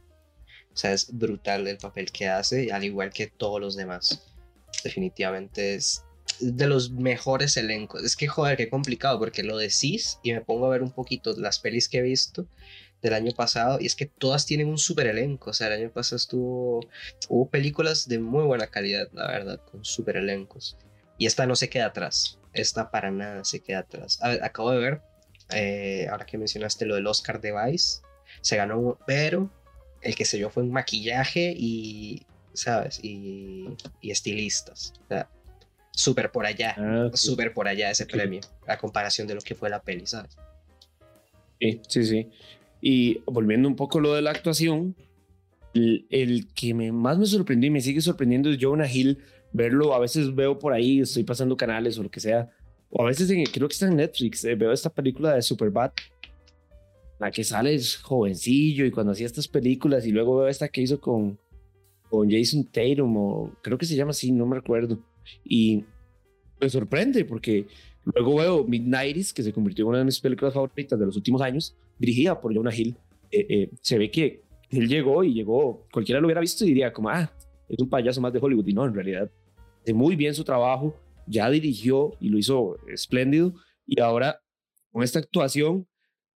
O 0.73 0.77
sea, 0.77 0.93
es 0.93 1.17
brutal 1.17 1.67
el 1.67 1.79
papel 1.79 2.13
que 2.13 2.29
hace, 2.29 2.71
al 2.73 2.85
igual 2.85 3.11
que 3.11 3.27
todos 3.27 3.61
los 3.61 3.77
demás. 3.77 4.23
Definitivamente 4.85 5.75
es 5.75 6.05
de 6.41 6.67
los 6.67 6.91
mejores 6.91 7.57
elencos. 7.57 8.03
Es 8.05 8.17
que, 8.17 8.27
joder, 8.27 8.57
qué 8.57 8.69
complicado, 8.69 9.19
porque 9.19 9.43
lo 9.43 9.57
decís 9.57 10.19
y 10.23 10.33
me 10.33 10.43
pongo 10.43 10.67
a 10.67 10.71
ver 10.71 10.83
un 10.83 10.93
poquito 10.93 11.33
las 11.37 11.59
pelis 11.59 11.89
que 11.89 11.99
he 11.99 12.03
visto 12.03 12.47
del 13.07 13.15
año 13.15 13.33
pasado 13.33 13.79
y 13.81 13.87
es 13.87 13.95
que 13.95 14.07
todas 14.07 14.47
tienen 14.47 14.69
un 14.69 14.79
super 14.79 15.07
elenco. 15.07 15.51
O 15.51 15.53
sea, 15.53 15.69
el 15.69 15.81
año 15.81 15.91
pasado 15.91 16.17
estuvo, 16.17 16.81
hubo 17.29 17.49
películas 17.49 18.09
de 18.09 18.19
muy 18.19 18.45
buena 18.45 18.67
calidad, 18.67 19.09
la 19.13 19.29
verdad, 19.29 19.61
con 19.71 19.85
super 19.85 20.17
elencos. 20.17 20.77
Y 21.19 21.27
esta 21.27 21.47
no 21.47 21.57
se 21.57 21.69
queda 21.69 21.87
atrás. 21.87 22.39
Esta 22.53 22.91
para 22.91 23.11
nada 23.11 23.45
se 23.45 23.61
queda 23.61 23.81
atrás. 23.81 24.19
acabo 24.43 24.73
de 24.73 24.79
ver, 24.79 25.01
eh, 25.51 26.09
ahora 26.11 26.27
que 26.27 26.37
mencionaste 26.37 26.85
lo 26.85 26.97
del 26.97 27.07
Oscar 27.07 27.41
de 27.41 27.53
Vice, 27.53 28.01
se 28.41 28.57
ganó, 28.57 28.99
pero 29.07 29.51
el 30.03 30.15
que 30.15 30.25
se 30.25 30.37
dio 30.37 30.51
fue 30.51 30.63
un 30.63 30.73
maquillaje 30.73 31.55
y, 31.57 32.27
¿sabes? 32.55 32.99
Y, 33.03 33.69
y 34.01 34.11
estilistas. 34.11 34.93
O 35.05 35.09
sea, 35.09 35.31
súper 35.93 36.31
por 36.31 36.45
allá, 36.45 36.75
ah, 36.77 37.11
súper 37.15 37.55
por 37.55 37.69
allá 37.69 37.91
ese 37.91 38.05
premio, 38.07 38.41
a 38.67 38.77
comparación 38.77 39.27
de 39.27 39.35
lo 39.35 39.41
que 39.41 39.55
fue 39.55 39.71
la 39.71 39.81
peli, 39.81 40.07
¿sabes? 40.07 40.37
Sí, 41.61 41.81
sí, 41.89 42.05
sí. 42.05 42.31
Y 42.81 43.21
volviendo 43.27 43.69
un 43.69 43.77
poco 43.77 44.01
lo 44.01 44.15
de 44.15 44.23
la 44.23 44.31
actuación, 44.31 44.95
el, 45.75 46.47
que 46.55 46.75
me, 46.75 46.93
más 46.93 47.19
me 47.19 47.27
sorprendió 47.27 47.69
y 47.69 47.71
me 47.71 47.81
sigue 47.81 48.01
sorprendiendo 48.01 48.51
es 48.51 48.59
Jonah 48.61 48.91
Hill. 48.91 49.19
Verlo, 49.53 49.95
a 49.95 49.99
veces 49.99 50.35
veo 50.35 50.59
por 50.59 50.73
ahí, 50.73 51.01
estoy 51.01 51.25
pasando 51.25 51.57
canales 51.57 51.99
o 51.99 52.03
lo 52.03 52.11
que 52.11 52.21
sea, 52.21 52.51
o 52.91 53.03
a 53.03 53.07
veces 53.07 53.29
creo 53.53 53.69
que 53.69 53.73
está 53.73 53.87
en 53.87 53.97
Netflix, 53.97 54.45
eh, 54.45 54.55
veo 54.55 54.73
esta 54.73 54.91
película 54.91 55.35
de 55.35 55.41
Superbad, 55.41 55.93
la 57.19 57.31
que 57.31 57.45
sale 57.45 57.75
es 57.75 57.97
jovencillo 57.97 58.85
y 58.85 58.91
cuando 58.91 59.13
hacía 59.13 59.27
estas 59.27 59.49
películas 59.49 60.07
y 60.07 60.13
luego 60.13 60.37
veo 60.37 60.49
esta 60.49 60.69
que 60.69 60.83
hizo 60.83 61.01
con, 61.01 61.39
con 62.11 62.31
Jason 62.31 62.65
Tatum 62.65 63.17
o 63.17 63.53
creo 63.63 63.79
que 63.79 63.87
se 63.87 63.97
llama 63.97 64.11
así, 64.11 64.31
no 64.33 64.47
me 64.47 64.57
recuerdo. 64.57 64.99
Y 65.45 65.85
me 66.61 66.69
sorprende 66.69 67.25
porque 67.25 67.67
luego 68.15 68.37
veo 68.37 68.65
Midnighties, 68.65 69.33
que 69.33 69.43
se 69.43 69.53
convirtió 69.53 69.85
en 69.85 69.89
una 69.89 69.99
de 69.99 70.05
mis 70.05 70.21
películas 70.21 70.55
favoritas 70.55 70.99
de 70.99 71.07
los 71.07 71.17
últimos 71.17 71.43
años, 71.43 71.77
dirigida 71.99 72.41
por 72.41 72.55
Jonah 72.55 72.75
Hill. 72.75 72.97
Eh, 73.31 73.47
eh, 73.49 73.71
se 73.81 73.99
ve 73.99 74.11
que 74.11 74.43
él 74.71 74.89
llegó 74.89 75.25
y 75.25 75.35
llegó, 75.35 75.87
cualquiera 75.93 76.21
lo 76.21 76.27
hubiera 76.27 76.41
visto 76.41 76.65
y 76.65 76.69
diría 76.69 76.93
como, 76.93 77.09
ah, 77.09 77.31
es 77.69 77.79
un 77.79 77.89
payaso 77.89 78.21
más 78.21 78.33
de 78.33 78.39
Hollywood. 78.41 78.67
Y 78.67 78.73
no, 78.73 78.85
en 78.85 78.95
realidad, 78.95 79.31
hace 79.83 79.93
muy 79.93 80.15
bien 80.15 80.35
su 80.35 80.45
trabajo, 80.45 80.97
ya 81.27 81.51
dirigió 81.51 82.13
y 82.21 82.29
lo 82.29 82.39
hizo 82.39 82.77
espléndido. 82.89 83.55
Y 83.87 84.01
ahora, 84.01 84.41
con 84.93 85.03
esta 85.03 85.19
actuación, 85.19 85.87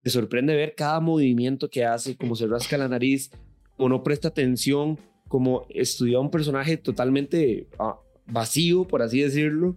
te 0.02 0.10
sorprende 0.10 0.56
ver 0.56 0.74
cada 0.76 1.00
movimiento 1.02 1.70
que 1.70 1.84
hace, 1.84 2.16
como 2.16 2.36
se 2.36 2.48
rasca 2.48 2.78
la 2.78 2.88
nariz, 2.88 3.30
como 3.76 3.90
no 3.90 4.04
presta 4.04 4.30
atención, 4.30 4.98
como 5.28 5.66
estudia 5.70 6.20
un 6.20 6.32
personaje 6.32 6.78
totalmente 6.78 7.68
ah, 7.78 8.00
vacío, 8.26 8.88
por 8.88 9.02
así 9.02 9.20
decirlo. 9.22 9.76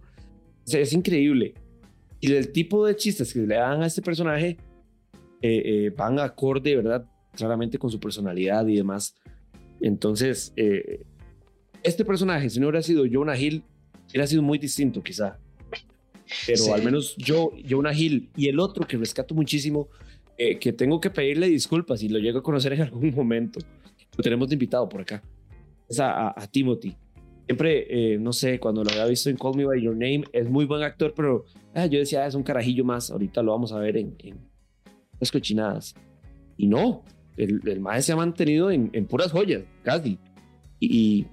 es 0.65 0.93
increíble. 0.93 1.53
Y 2.21 2.31
el 2.33 2.51
tipo 2.51 2.85
de 2.85 2.95
chistes 2.95 3.33
que 3.33 3.39
le 3.39 3.55
dan 3.55 3.81
a 3.81 3.87
este 3.87 4.01
personaje 4.01 4.57
eh, 5.41 5.61
eh, 5.65 5.93
van 5.97 6.19
acorde, 6.19 6.75
¿verdad? 6.75 7.03
Claramente 7.35 7.79
con 7.79 7.89
su 7.89 7.99
personalidad 7.99 8.65
y 8.67 8.75
demás. 8.75 9.15
Entonces, 9.81 10.53
eh, 10.55 11.03
este 11.81 12.05
personaje, 12.05 12.47
si 12.51 12.59
no 12.59 12.67
hubiera 12.67 12.83
sido 12.83 13.05
Jonah 13.11 13.35
Hill, 13.35 13.63
hubiera 14.09 14.27
sido 14.27 14.43
muy 14.43 14.59
distinto 14.59 15.01
quizá. 15.01 15.39
Pero 16.45 16.73
al 16.75 16.83
menos 16.83 17.15
yo, 17.17 17.51
Jonah 17.67 17.93
Hill 17.93 18.29
y 18.37 18.47
el 18.47 18.59
otro 18.59 18.87
que 18.87 18.97
rescato 18.97 19.33
muchísimo, 19.33 19.89
que 20.37 20.73
tengo 20.73 20.99
que 20.99 21.11
pedirle 21.11 21.47
disculpas 21.47 22.01
y 22.01 22.09
lo 22.09 22.17
llego 22.17 22.39
a 22.39 22.43
conocer 22.43 22.73
en 22.73 22.81
algún 22.83 23.13
momento, 23.13 23.59
lo 24.15 24.23
tenemos 24.23 24.47
de 24.47 24.55
invitado 24.55 24.87
por 24.87 25.01
acá, 25.01 25.21
es 25.89 25.99
a 25.99 26.33
Timothy 26.51 26.95
siempre, 27.45 28.13
eh, 28.13 28.17
no 28.17 28.33
sé, 28.33 28.59
cuando 28.59 28.83
lo 28.83 28.91
había 28.91 29.05
visto 29.05 29.29
en 29.29 29.37
Call 29.37 29.55
Me 29.55 29.65
By 29.65 29.81
Your 29.81 29.93
Name, 29.93 30.23
es 30.33 30.49
muy 30.49 30.65
buen 30.65 30.83
actor, 30.83 31.13
pero 31.15 31.45
ah, 31.73 31.85
yo 31.85 31.99
decía, 31.99 32.23
ah, 32.23 32.27
es 32.27 32.35
un 32.35 32.43
carajillo 32.43 32.83
más, 32.83 33.11
ahorita 33.11 33.41
lo 33.41 33.51
vamos 33.51 33.71
a 33.71 33.79
ver 33.79 33.97
en, 33.97 34.15
las 35.19 35.31
cochinadas. 35.31 35.95
Y 36.57 36.67
no, 36.67 37.03
el, 37.37 37.61
el 37.65 37.79
maestro 37.79 38.05
se 38.07 38.13
ha 38.13 38.15
mantenido 38.15 38.71
en, 38.71 38.89
puras 39.05 39.31
joyas, 39.31 39.63
casi. 39.83 40.17
Y, 40.79 41.27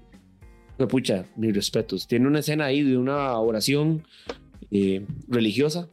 y 0.78 0.86
pucha, 0.86 1.24
mis 1.36 1.54
respetos. 1.54 2.06
Tiene 2.06 2.26
una 2.26 2.40
escena 2.40 2.66
ahí 2.66 2.82
de 2.82 2.96
una 2.96 3.38
oración 3.38 4.04
eh, 4.70 5.04
religiosa. 5.26 5.88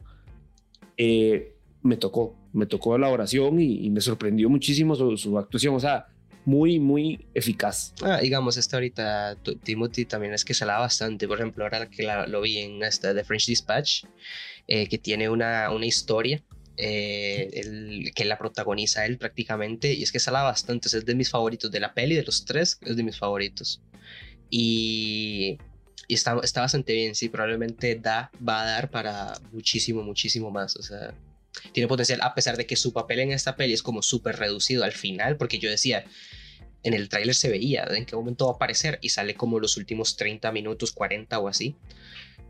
Eh, 0.96 1.54
me 1.82 1.96
tocó, 1.96 2.36
me 2.52 2.66
tocó 2.66 2.96
la 2.98 3.08
oración 3.08 3.60
y, 3.60 3.90
me 3.90 4.00
sorprendió 4.00 4.48
muchísimo 4.50 4.94
su, 4.94 5.16
su 5.16 5.38
actuación. 5.38 5.74
O 5.74 5.80
sea, 5.80 6.06
muy, 6.46 6.78
muy 6.78 7.26
eficaz. 7.34 7.92
Ah, 8.02 8.20
digamos, 8.20 8.56
esta 8.56 8.76
ahorita 8.76 9.36
Timothy 9.64 10.06
también 10.06 10.32
es 10.32 10.44
que 10.44 10.54
se 10.54 10.64
la 10.64 10.78
bastante. 10.78 11.28
Por 11.28 11.38
ejemplo, 11.38 11.64
ahora 11.64 11.90
que 11.90 12.08
lo 12.28 12.40
vi 12.40 12.58
en 12.58 12.82
esta 12.82 13.12
The 13.14 13.24
French 13.24 13.46
Dispatch, 13.46 14.04
eh, 14.68 14.88
que 14.88 14.96
tiene 14.96 15.28
una, 15.28 15.70
una 15.70 15.86
historia 15.86 16.42
eh, 16.76 17.50
el, 17.52 18.12
que 18.14 18.24
la 18.24 18.38
protagoniza 18.38 19.04
él 19.06 19.18
prácticamente, 19.18 19.92
y 19.92 20.02
es 20.02 20.12
que 20.12 20.20
sala 20.20 20.42
bastante, 20.42 20.88
es 20.88 21.04
de 21.04 21.14
mis 21.14 21.30
favoritos 21.30 21.70
de 21.70 21.80
la 21.80 21.92
peli, 21.92 22.14
de 22.14 22.22
los 22.22 22.44
tres, 22.44 22.78
es 22.80 22.96
de 22.96 23.02
mis 23.02 23.18
favoritos. 23.18 23.82
Y, 24.48 25.58
y 26.06 26.14
está, 26.14 26.38
está 26.44 26.60
bastante 26.60 26.92
bien, 26.92 27.16
sí, 27.16 27.28
probablemente 27.28 27.96
da, 27.96 28.30
va 28.46 28.62
a 28.62 28.66
dar 28.66 28.90
para 28.90 29.34
muchísimo, 29.52 30.02
muchísimo 30.02 30.52
más, 30.52 30.76
o 30.76 30.82
sea, 30.82 31.12
tiene 31.72 31.88
potencial, 31.88 32.20
a 32.22 32.34
pesar 32.34 32.56
de 32.56 32.66
que 32.66 32.76
su 32.76 32.92
papel 32.92 33.20
en 33.20 33.32
esta 33.32 33.56
peli 33.56 33.72
es 33.72 33.82
como 33.82 34.02
súper 34.02 34.36
reducido 34.36 34.84
al 34.84 34.92
final, 34.92 35.36
porque 35.36 35.58
yo 35.58 35.70
decía, 35.70 36.04
en 36.82 36.94
el 36.94 37.08
tráiler 37.08 37.34
se 37.34 37.48
veía 37.48 37.86
en 37.90 38.06
qué 38.06 38.16
momento 38.16 38.46
va 38.46 38.52
a 38.52 38.54
aparecer 38.54 38.98
y 39.00 39.08
sale 39.08 39.34
como 39.34 39.60
los 39.60 39.76
últimos 39.76 40.16
30 40.16 40.52
minutos, 40.52 40.92
40 40.92 41.38
o 41.38 41.48
así, 41.48 41.76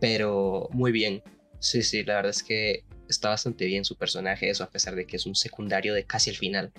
pero 0.00 0.68
muy 0.72 0.92
bien, 0.92 1.22
sí, 1.58 1.82
sí, 1.82 2.04
la 2.04 2.16
verdad 2.16 2.30
es 2.30 2.42
que 2.42 2.84
está 3.08 3.30
bastante 3.30 3.66
bien 3.66 3.84
su 3.84 3.96
personaje, 3.96 4.50
eso 4.50 4.64
a 4.64 4.70
pesar 4.70 4.94
de 4.94 5.06
que 5.06 5.16
es 5.16 5.26
un 5.26 5.34
secundario 5.34 5.94
de 5.94 6.04
casi 6.04 6.30
el 6.30 6.36
final. 6.36 6.72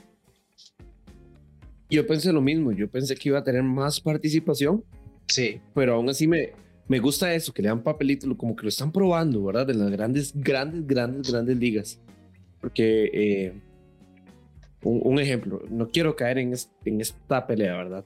Yo 1.89 2.05
pensé 2.05 2.33
lo 2.33 2.41
mismo, 2.41 2.71
yo 2.73 2.89
pensé 2.89 3.15
que 3.15 3.29
iba 3.29 3.39
a 3.39 3.43
tener 3.43 3.63
más 3.63 4.01
participación. 4.01 4.83
Sí. 5.27 5.61
Pero 5.73 5.95
aún 5.95 6.09
así 6.09 6.27
me, 6.27 6.51
me 6.87 6.99
gusta 6.99 7.33
eso, 7.33 7.53
que 7.53 7.61
le 7.61 7.69
dan 7.69 7.81
papelito, 7.81 8.35
como 8.37 8.55
que 8.55 8.63
lo 8.63 8.69
están 8.69 8.91
probando, 8.91 9.43
¿verdad? 9.43 9.69
En 9.69 9.79
las 9.79 9.91
grandes, 9.91 10.31
grandes, 10.35 10.85
grandes, 10.85 11.31
grandes 11.31 11.57
ligas. 11.57 11.99
Porque, 12.61 13.09
eh, 13.13 13.53
un, 14.83 15.19
ejemplo, 15.19 15.61
no 15.69 15.89
quiero 15.89 16.15
caer 16.15 16.37
en, 16.37 16.53
en 16.85 17.01
esta 17.01 17.45
pelea, 17.45 17.75
¿verdad? 17.77 18.05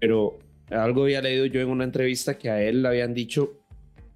Pero 0.00 0.38
algo 0.70 1.04
había 1.04 1.22
leído 1.22 1.46
yo 1.46 1.60
en 1.60 1.68
una 1.68 1.84
entrevista 1.84 2.36
que 2.36 2.50
a 2.50 2.62
él 2.62 2.82
le 2.82 2.88
habían 2.88 3.14
dicho 3.14 3.60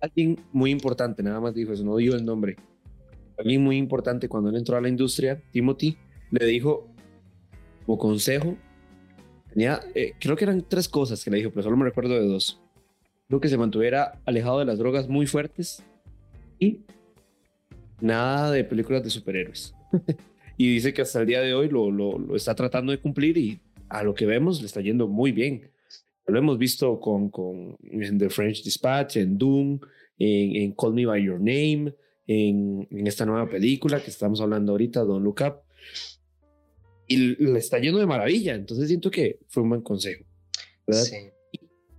alguien 0.01 0.38
muy 0.53 0.71
importante, 0.71 1.23
nada 1.23 1.40
más 1.40 1.55
dijo 1.55 1.73
eso, 1.73 1.85
no 1.85 1.97
dijo 1.97 2.14
el 2.14 2.25
nombre. 2.25 2.57
Alguien 3.38 3.62
muy 3.62 3.77
importante 3.77 4.29
cuando 4.29 4.51
él 4.51 4.57
entró 4.57 4.77
a 4.77 4.81
la 4.81 4.88
industria, 4.88 5.40
Timothy, 5.51 5.97
le 6.31 6.47
dijo 6.47 6.88
como 7.87 7.99
consejo, 7.99 8.57
tenía, 9.53 9.81
eh, 9.95 10.12
creo 10.19 10.37
que 10.37 10.45
eran 10.45 10.64
tres 10.69 10.88
cosas 10.88 11.25
que 11.25 11.31
le 11.31 11.38
dijo, 11.38 11.51
pero 11.51 11.62
solo 11.62 11.77
me 11.77 11.85
recuerdo 11.85 12.14
de 12.14 12.27
dos. 12.27 12.61
Creo 13.29 13.40
que 13.40 13.49
se 13.49 13.57
mantuviera 13.57 14.21
alejado 14.25 14.59
de 14.59 14.64
las 14.64 14.79
drogas 14.79 15.09
muy 15.09 15.27
fuertes 15.27 15.85
y 16.59 16.81
nada 18.01 18.51
de 18.51 18.65
películas 18.65 19.03
de 19.03 19.11
superhéroes. 19.11 19.75
y 20.57 20.75
dice 20.75 20.93
que 20.93 21.03
hasta 21.03 21.21
el 21.21 21.27
día 21.27 21.41
de 21.41 21.55
hoy 21.55 21.69
lo, 21.69 21.91
lo, 21.91 22.37
está 22.37 22.55
tratando 22.55 22.93
de 22.93 22.99
cumplir 22.99 23.37
y 23.39 23.61
a 23.89 24.03
lo 24.03 24.15
que 24.15 24.27
vemos 24.27 24.61
le 24.61 24.67
está 24.67 24.81
yendo 24.81 25.09
muy 25.09 25.33
bien. 25.33 25.71
Lo 26.27 26.39
hemos 26.39 26.59
visto 26.59 27.01
con, 27.01 27.31
con 27.31 27.77
en 27.83 28.19
The 28.19 28.31
French 28.31 28.63
Dispatch, 28.63 29.17
en 29.17 29.37
Doom, 29.37 29.81
en, 30.19 30.73
Call 30.73 30.95
Me 30.95 31.07
By 31.07 31.25
Your 31.25 31.39
Name, 31.39 31.95
en, 32.27 32.87
en, 32.91 33.07
esta 33.07 33.27
nueva 33.27 33.49
película 33.49 34.01
que 34.01 34.11
estamos 34.11 34.41
hablando 34.41 34.73
ahorita, 34.73 35.01
Don't 35.01 35.25
Look 35.25 35.41
Up. 35.41 35.63
Y 37.09 37.35
le 37.45 37.59
está 37.59 37.81
yendo 37.81 37.99
de 37.99 38.07
maravilla. 38.07 38.55
Entonces 38.55 38.87
siento 38.87 39.11
que 39.11 39.41
fue 39.49 39.65
un 39.65 39.71
buen 39.71 39.83
consejo. 39.83 40.25
Sí. 40.89 41.17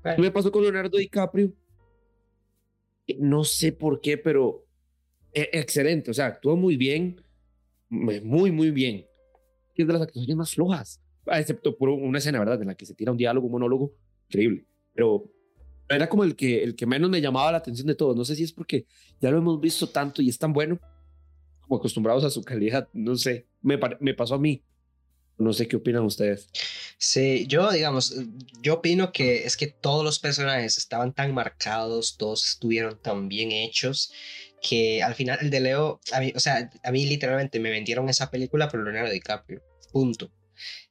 ¿Qué 0.03 0.21
me 0.21 0.31
pasó 0.31 0.51
con 0.51 0.63
Leonardo 0.63 0.97
DiCaprio? 0.97 1.51
No 3.19 3.43
sé 3.43 3.71
por 3.71 3.99
qué, 4.01 4.17
pero 4.17 4.65
excelente, 5.33 6.11
o 6.11 6.13
sea, 6.13 6.27
actuó 6.27 6.55
muy 6.55 6.77
bien, 6.77 7.21
muy, 7.89 8.51
muy 8.51 8.71
bien. 8.71 9.05
Es 9.75 9.87
de 9.87 9.93
las 9.93 10.01
actuaciones 10.01 10.35
más 10.35 10.53
flojas, 10.53 11.01
ah, 11.25 11.39
excepto 11.39 11.75
por 11.75 11.89
una 11.89 12.19
escena, 12.19 12.39
¿verdad? 12.39 12.61
En 12.61 12.67
la 12.67 12.75
que 12.75 12.85
se 12.85 12.93
tira 12.93 13.11
un 13.11 13.17
diálogo, 13.17 13.47
un 13.47 13.53
monólogo, 13.53 13.93
increíble. 14.27 14.65
Pero 14.93 15.31
era 15.89 16.07
como 16.07 16.23
el 16.23 16.35
que, 16.35 16.63
el 16.63 16.75
que 16.75 16.85
menos 16.85 17.09
me 17.09 17.21
llamaba 17.21 17.51
la 17.51 17.57
atención 17.57 17.87
de 17.87 17.95
todos. 17.95 18.15
No 18.15 18.25
sé 18.25 18.35
si 18.35 18.43
es 18.43 18.53
porque 18.53 18.85
ya 19.19 19.31
lo 19.31 19.37
hemos 19.37 19.59
visto 19.59 19.87
tanto 19.87 20.21
y 20.21 20.29
es 20.29 20.37
tan 20.37 20.53
bueno, 20.53 20.79
como 21.61 21.77
acostumbrados 21.77 22.23
a 22.23 22.29
su 22.29 22.43
calidad. 22.43 22.87
No 22.93 23.15
sé, 23.15 23.47
me, 23.61 23.79
me 23.99 24.13
pasó 24.13 24.35
a 24.35 24.39
mí. 24.39 24.63
No 25.37 25.53
sé 25.53 25.67
qué 25.67 25.77
opinan 25.77 26.03
ustedes. 26.03 26.49
Sí, 26.99 27.47
yo 27.47 27.71
digamos, 27.71 28.15
yo 28.61 28.75
opino 28.75 29.11
que 29.11 29.45
es 29.45 29.57
que 29.57 29.67
todos 29.67 30.03
los 30.03 30.19
personajes 30.19 30.77
estaban 30.77 31.13
tan 31.13 31.33
marcados, 31.33 32.15
todos 32.15 32.47
estuvieron 32.47 32.99
tan 33.01 33.27
bien 33.27 33.51
hechos 33.51 34.11
que 34.61 35.01
al 35.01 35.15
final 35.15 35.39
el 35.41 35.49
de 35.49 35.59
Leo, 35.59 35.99
a 36.11 36.19
mí, 36.19 36.31
o 36.35 36.39
sea, 36.39 36.69
a 36.83 36.91
mí 36.91 37.05
literalmente 37.05 37.59
me 37.59 37.71
vendieron 37.71 38.07
esa 38.09 38.29
película 38.29 38.69
por 38.69 38.83
Leonardo 38.83 39.11
DiCaprio, 39.11 39.61
punto. 39.91 40.31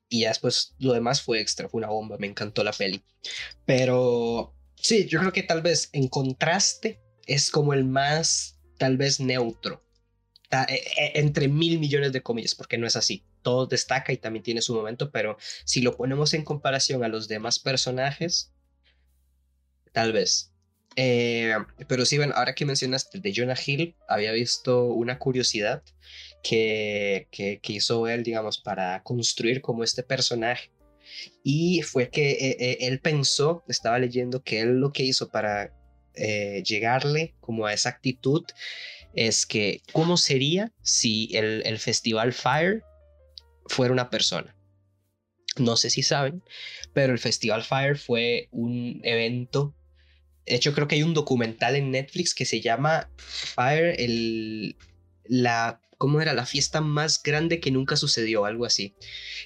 Y 0.09 0.22
ya 0.22 0.28
después 0.28 0.74
lo 0.78 0.92
demás 0.92 1.22
fue 1.22 1.40
extra, 1.40 1.68
fue 1.68 1.78
una 1.78 1.88
bomba, 1.88 2.18
me 2.18 2.26
encantó 2.26 2.64
la 2.64 2.72
peli. 2.72 3.04
Pero 3.64 4.56
sí, 4.74 5.06
yo 5.06 5.20
creo 5.20 5.33
que 5.33 5.44
tal 5.44 5.62
vez 5.62 5.88
en 5.92 6.09
contraste, 6.09 7.00
es 7.26 7.50
como 7.50 7.72
el 7.72 7.85
más 7.85 8.59
tal 8.76 8.96
vez 8.96 9.20
neutro, 9.20 9.85
e, 10.50 10.74
e, 10.74 11.20
entre 11.20 11.46
mil 11.46 11.78
millones 11.78 12.12
de 12.12 12.22
comillas, 12.22 12.56
porque 12.56 12.76
no 12.76 12.87
es 12.87 12.96
así. 12.96 13.24
Todo 13.42 13.66
destaca 13.66 14.12
y 14.12 14.16
también 14.16 14.42
tiene 14.42 14.62
su 14.62 14.74
momento, 14.74 15.12
pero 15.12 15.37
si 15.64 15.80
lo 15.80 15.96
ponemos 15.96 16.35
en 16.35 16.44
comparación 16.44 17.04
a 17.04 17.09
los 17.09 17.28
demás 17.28 17.61
personajes, 17.61 18.52
tal 19.92 20.12
vez. 20.12 20.49
Eh, 20.96 21.55
pero 21.88 22.05
sí, 22.05 22.16
bueno, 22.16 22.35
ahora 22.37 22.55
que 22.55 22.66
mencionaste 22.66 23.20
de 23.20 23.33
Jonah 23.35 23.59
Hill, 23.64 23.94
había 24.09 24.33
visto 24.33 24.85
una 24.85 25.18
curiosidad 25.18 25.83
que, 26.42 27.29
que, 27.31 27.61
hizo 27.68 28.09
él, 28.09 28.22
digamos, 28.22 28.59
para 28.59 29.03
construir 29.03 29.61
como 29.61 29.85
este 29.85 30.03
personaje. 30.03 30.70
Y 31.42 31.83
fue 31.83 32.11
que 32.11 32.31
eh, 32.33 32.57
eh, 32.61 32.79
él 32.81 33.00
pensó, 33.00 33.64
estaba 33.68 33.98
leyendo, 33.98 34.42
que 34.42 34.61
él 34.61 34.79
lo 34.79 34.92
que 34.92 35.05
hizo 35.05 35.31
para 35.31 35.74
llegarle 36.64 37.35
como 37.40 37.64
a 37.64 37.72
esa 37.72 37.88
actitud 37.88 38.44
es 39.14 39.46
que, 39.46 39.81
¿cómo 39.92 40.18
sería 40.18 40.70
si 40.83 41.31
el, 41.35 41.62
el 41.64 41.79
festival 41.79 42.35
Fire 42.35 42.83
fuera 43.68 43.92
una 43.92 44.11
persona? 44.11 44.55
No 45.57 45.76
sé 45.76 45.88
si 45.88 46.03
saben, 46.03 46.42
pero 46.92 47.12
el 47.12 47.18
Festival 47.18 47.64
Fire 47.64 47.96
fue 47.96 48.48
un 48.53 49.00
evento 49.03 49.74
de 50.46 50.57
hecho, 50.57 50.72
creo 50.72 50.88
que 50.88 50.96
hay 50.96 51.03
un 51.03 51.14
documental 51.14 51.76
en 51.76 51.90
Netflix 51.90 52.35
que 52.35 52.44
se 52.44 52.61
llama 52.61 53.11
Fire, 53.18 53.94
el, 53.98 54.76
la, 55.24 55.81
¿cómo 56.00 56.20
era? 56.20 56.33
La 56.33 56.46
fiesta 56.46 56.81
más 56.81 57.22
grande 57.22 57.61
que 57.61 57.70
nunca 57.70 57.96
sucedió, 57.96 58.46
algo 58.46 58.64
así. 58.64 58.94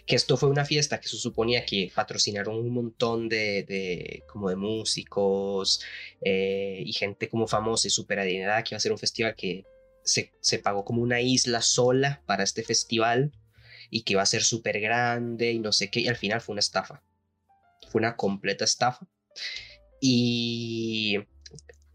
Que 0.07 0.17
esto 0.17 0.37
fue 0.37 0.49
una 0.49 0.65
fiesta 0.65 1.01
que 1.01 1.09
se 1.09 1.17
suponía 1.17 1.67
que 1.67 1.91
patrocinaron 1.95 2.57
un 2.57 2.73
montón 2.73 3.29
de, 3.29 3.65
de 3.65 4.23
como 4.29 4.49
de 4.49 4.57
músicos 4.57 5.81
eh, 6.25 6.83
y 6.87 6.93
gente 6.93 7.29
como 7.29 7.49
famosa 7.49 7.89
y 7.89 7.91
súper 7.91 8.21
adinerada, 8.21 8.63
que 8.63 8.75
iba 8.75 8.77
a 8.77 8.81
ser 8.81 8.93
un 8.93 8.99
festival 8.99 9.35
que 9.35 9.65
se, 10.05 10.33
se 10.41 10.59
pagó 10.59 10.85
como 10.85 11.03
una 11.03 11.21
isla 11.21 11.61
sola 11.61 12.23
para 12.25 12.45
este 12.45 12.63
festival 12.63 13.33
y 13.91 14.03
que 14.03 14.13
iba 14.13 14.23
a 14.23 14.27
ser 14.27 14.43
súper 14.43 14.81
grande 14.81 15.51
y 15.53 15.59
no 15.59 15.73
sé 15.73 15.91
qué, 15.91 16.01
y 16.01 16.09
al 16.09 16.17
final 16.17 16.41
fue 16.41 16.53
una 16.53 16.61
estafa. 16.61 17.03
Fue 17.91 17.99
una 17.99 18.17
completa 18.17 18.65
estafa. 18.65 19.07
Y 20.07 21.17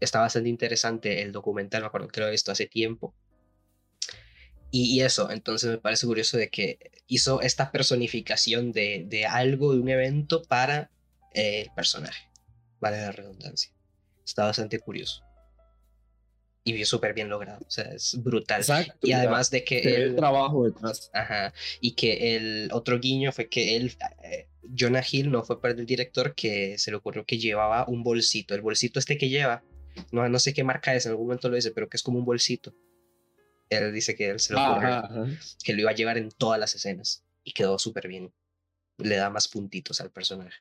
está 0.00 0.18
bastante 0.18 0.48
interesante 0.48 1.22
el 1.22 1.30
documental, 1.30 1.82
me 1.82 1.86
acuerdo 1.86 2.08
que 2.08 2.18
lo 2.18 2.26
he 2.26 2.32
visto 2.32 2.50
hace 2.50 2.66
tiempo. 2.66 3.14
Y, 4.72 5.00
eso, 5.02 5.30
entonces 5.30 5.70
me 5.70 5.78
parece 5.78 6.08
curioso 6.08 6.36
de 6.36 6.50
que 6.50 6.90
hizo 7.06 7.40
esta 7.40 7.70
personificación 7.70 8.72
de, 8.72 9.04
de 9.06 9.26
algo, 9.26 9.74
de 9.74 9.80
un 9.80 9.88
evento 9.88 10.42
para 10.42 10.90
eh, 11.34 11.62
el 11.62 11.70
personaje. 11.72 12.28
Vale 12.80 13.00
la 13.00 13.12
redundancia. 13.12 13.72
Está 14.24 14.44
bastante 14.44 14.80
curioso. 14.80 15.22
Y 16.62 16.84
súper 16.84 17.14
bien 17.14 17.28
logrado. 17.28 17.60
O 17.66 17.70
sea, 17.70 17.84
es 17.84 18.22
brutal. 18.22 18.62
y 19.02 19.12
además 19.12 19.50
de 19.50 19.64
que... 19.64 19.78
El 19.80 20.16
trabajo 20.16 20.64
detrás. 20.64 21.10
Ajá. 21.12 21.54
Y 21.80 21.92
que 21.92 22.36
el 22.36 22.70
otro 22.72 23.00
guiño 23.00 23.32
fue 23.32 23.48
que 23.48 23.76
él 23.76 23.96
eh, 24.22 24.48
Jonah 24.78 25.02
Hill 25.10 25.30
no 25.30 25.42
fue 25.42 25.60
parte 25.60 25.76
del 25.76 25.86
director 25.86 26.34
que 26.34 26.76
se 26.78 26.90
le 26.90 26.98
ocurrió 26.98 27.24
que 27.24 27.38
llevaba 27.38 27.86
un 27.88 28.02
bolsito. 28.02 28.54
El 28.54 28.60
bolsito 28.60 28.98
este 28.98 29.16
que 29.16 29.28
lleva, 29.28 29.62
no, 30.12 30.28
no 30.28 30.38
sé 30.38 30.52
qué 30.52 30.64
marca 30.64 30.94
es, 30.94 31.06
en 31.06 31.12
algún 31.12 31.26
momento 31.26 31.48
lo 31.48 31.56
dice, 31.56 31.70
pero 31.70 31.88
que 31.88 31.96
es 31.96 32.02
como 32.02 32.18
un 32.18 32.24
bolsito. 32.24 32.74
Él 33.68 33.92
dice 33.92 34.14
que 34.14 34.28
él 34.28 34.40
se 34.40 34.52
lo 34.52 34.60
ocurrió, 34.60 35.28
que 35.64 35.72
lo 35.72 35.80
iba 35.80 35.90
a 35.90 35.94
llevar 35.94 36.18
en 36.18 36.30
todas 36.30 36.58
las 36.58 36.74
escenas 36.74 37.24
y 37.44 37.52
quedó 37.52 37.78
súper 37.78 38.08
bien. 38.08 38.32
Le 38.98 39.16
da 39.16 39.30
más 39.30 39.48
puntitos 39.48 40.00
al 40.00 40.10
personaje. 40.10 40.58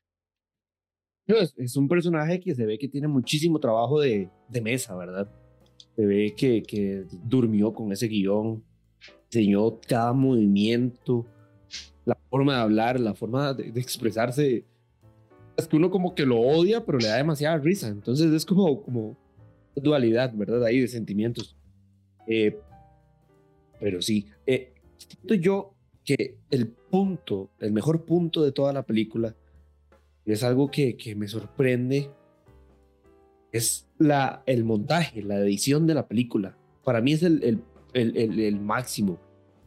Es, 1.25 1.75
un 1.75 1.87
personaje 1.87 2.39
que 2.39 2.55
se 2.55 2.65
ve 2.65 2.79
que 2.79 2.87
tiene 2.87 3.07
muchísimo 3.07 3.59
trabajo 3.59 3.99
de, 3.99 4.29
de 4.47 4.61
mesa, 4.61 4.95
¿verdad? 4.95 5.29
Se 5.99 6.05
ve 6.05 6.33
que, 6.33 6.63
que 6.63 7.03
durmió 7.25 7.73
con 7.73 7.91
ese 7.91 8.07
guion, 8.07 8.63
enseñó 9.25 9.81
cada 9.81 10.13
movimiento, 10.13 11.25
la 12.05 12.17
forma 12.29 12.55
de 12.55 12.61
hablar, 12.61 12.97
la 13.01 13.13
forma 13.13 13.53
de, 13.53 13.77
expresarse. 13.81 14.63
Es 15.57 15.67
que 15.67 15.75
uno 15.75 15.91
como 15.91 16.15
que 16.15 16.25
lo 16.25 16.39
odia, 16.39 16.85
pero 16.85 16.99
le 16.99 17.09
da 17.09 17.17
demasiada 17.17 17.57
risa. 17.57 17.89
Entonces 17.89 18.31
es 18.31 18.45
como, 18.45 18.81
como 18.81 19.17
dualidad, 19.75 20.33
¿verdad? 20.33 20.63
Ahí 20.63 20.79
de 20.79 20.87
sentimientos. 20.87 21.57
Eh, 22.27 22.57
pero 23.77 24.01
sí, 24.01 24.27
eh, 24.47 24.71
siento 24.95 25.33
yo 25.33 25.73
que 26.05 26.37
el 26.49 26.69
punto, 26.69 27.49
el 27.59 27.73
mejor 27.73 28.05
punto 28.05 28.41
de 28.41 28.53
toda 28.53 28.71
la 28.71 28.83
película, 28.83 29.35
es 30.23 30.43
algo 30.43 30.71
que, 30.71 30.95
que 30.95 31.13
me 31.13 31.27
sorprende, 31.27 32.09
es 33.51 33.88
la, 33.99 34.43
el 34.45 34.63
montaje, 34.63 35.21
la 35.21 35.39
edición 35.39 35.85
de 35.85 35.93
la 35.93 36.07
película. 36.07 36.57
Para 36.83 37.01
mí 37.01 37.11
es 37.11 37.21
el, 37.21 37.43
el, 37.43 38.17
el, 38.17 38.39
el 38.39 38.59
máximo. 38.59 39.19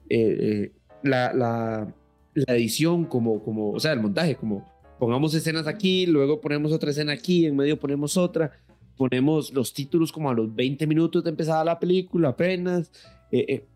Eh, 0.08 0.36
eh 0.40 0.72
la, 1.04 1.32
la, 1.32 1.94
la 2.34 2.54
edición, 2.54 3.04
como, 3.04 3.42
como, 3.42 3.72
o 3.72 3.80
sea, 3.80 3.92
el 3.92 4.00
montaje, 4.00 4.36
como 4.36 4.64
pongamos 5.00 5.34
escenas 5.34 5.66
aquí, 5.66 6.06
luego 6.06 6.40
ponemos 6.40 6.70
otra 6.70 6.90
escena 6.90 7.12
aquí, 7.12 7.44
en 7.44 7.56
medio 7.56 7.76
ponemos 7.76 8.16
otra, 8.16 8.52
ponemos 8.96 9.52
los 9.52 9.74
títulos 9.74 10.12
como 10.12 10.30
a 10.30 10.34
los 10.34 10.54
20 10.54 10.86
minutos 10.86 11.24
de 11.24 11.30
empezada 11.30 11.64
la 11.64 11.80
película 11.80 12.30
apenas. 12.30 12.90
Eh, 13.32 13.46
eh, 13.48 13.66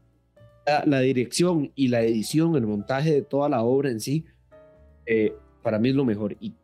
la, 0.87 1.01
dirección 1.01 1.73
y 1.75 1.89
la 1.89 2.03
edición, 2.03 2.55
el 2.55 2.67
montaje 2.67 3.13
de 3.13 3.23
toda 3.23 3.49
la 3.49 3.63
obra 3.63 3.91
en 3.91 4.01
sí, 4.01 4.25
para 5.63 5.81
mí 5.81 5.89
es 5.89 5.95
lo 5.97 6.05
mejor. 6.05 6.37
Y 6.41 6.55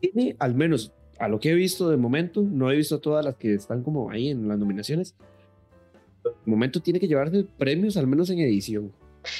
tiene, 0.00 0.36
al 0.38 0.54
menos 0.54 0.92
a 1.18 1.28
lo 1.28 1.40
que 1.40 1.50
he 1.50 1.54
visto 1.54 1.88
de 1.90 1.96
momento, 1.96 2.42
no 2.42 2.70
he 2.70 2.76
visto 2.76 3.00
todas 3.00 3.24
las 3.24 3.36
que 3.36 3.54
están 3.54 3.82
como 3.82 4.10
ahí 4.10 4.30
en 4.30 4.48
las 4.48 4.58
nominaciones. 4.58 5.14
De 6.24 6.30
momento 6.50 6.80
tiene 6.80 7.00
que 7.00 7.08
llevarse 7.08 7.44
premios, 7.58 7.96
al 7.96 8.06
menos 8.06 8.30
en 8.30 8.40
edición. 8.40 8.92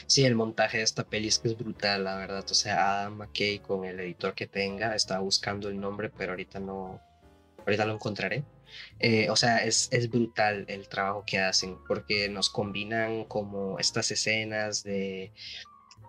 Sí, 0.07 0.25
el 0.25 0.35
montaje 0.35 0.79
de 0.79 0.85
esta 0.85 1.05
peli 1.05 1.29
es 1.29 1.39
que 1.39 1.49
es 1.49 1.57
brutal, 1.57 2.05
la 2.05 2.17
verdad. 2.17 2.45
O 2.49 2.55
sea, 2.55 3.01
Adam 3.01 3.19
McKay 3.19 3.59
con 3.59 3.85
el 3.85 3.99
editor 4.01 4.35
que 4.35 4.47
tenga, 4.47 4.95
estaba 4.95 5.21
buscando 5.21 5.69
el 5.69 5.81
nombre, 5.81 6.11
pero 6.17 6.33
ahorita 6.33 6.61
no, 6.61 7.01
ahorita 7.67 7.85
lo 7.85 7.95
encontraré. 7.95 8.45
Eh, 9.01 9.29
o 9.29 9.37
sea, 9.37 9.59
es, 9.59 9.89
es 9.93 10.09
brutal 10.09 10.65
el 10.69 10.89
trabajo 10.89 11.25
que 11.27 11.39
hacen, 11.39 11.77
porque 11.87 12.29
nos 12.29 12.49
combinan 12.49 13.25
como 13.25 13.79
estas 13.79 14.11
escenas 14.11 14.83
de, 14.83 15.33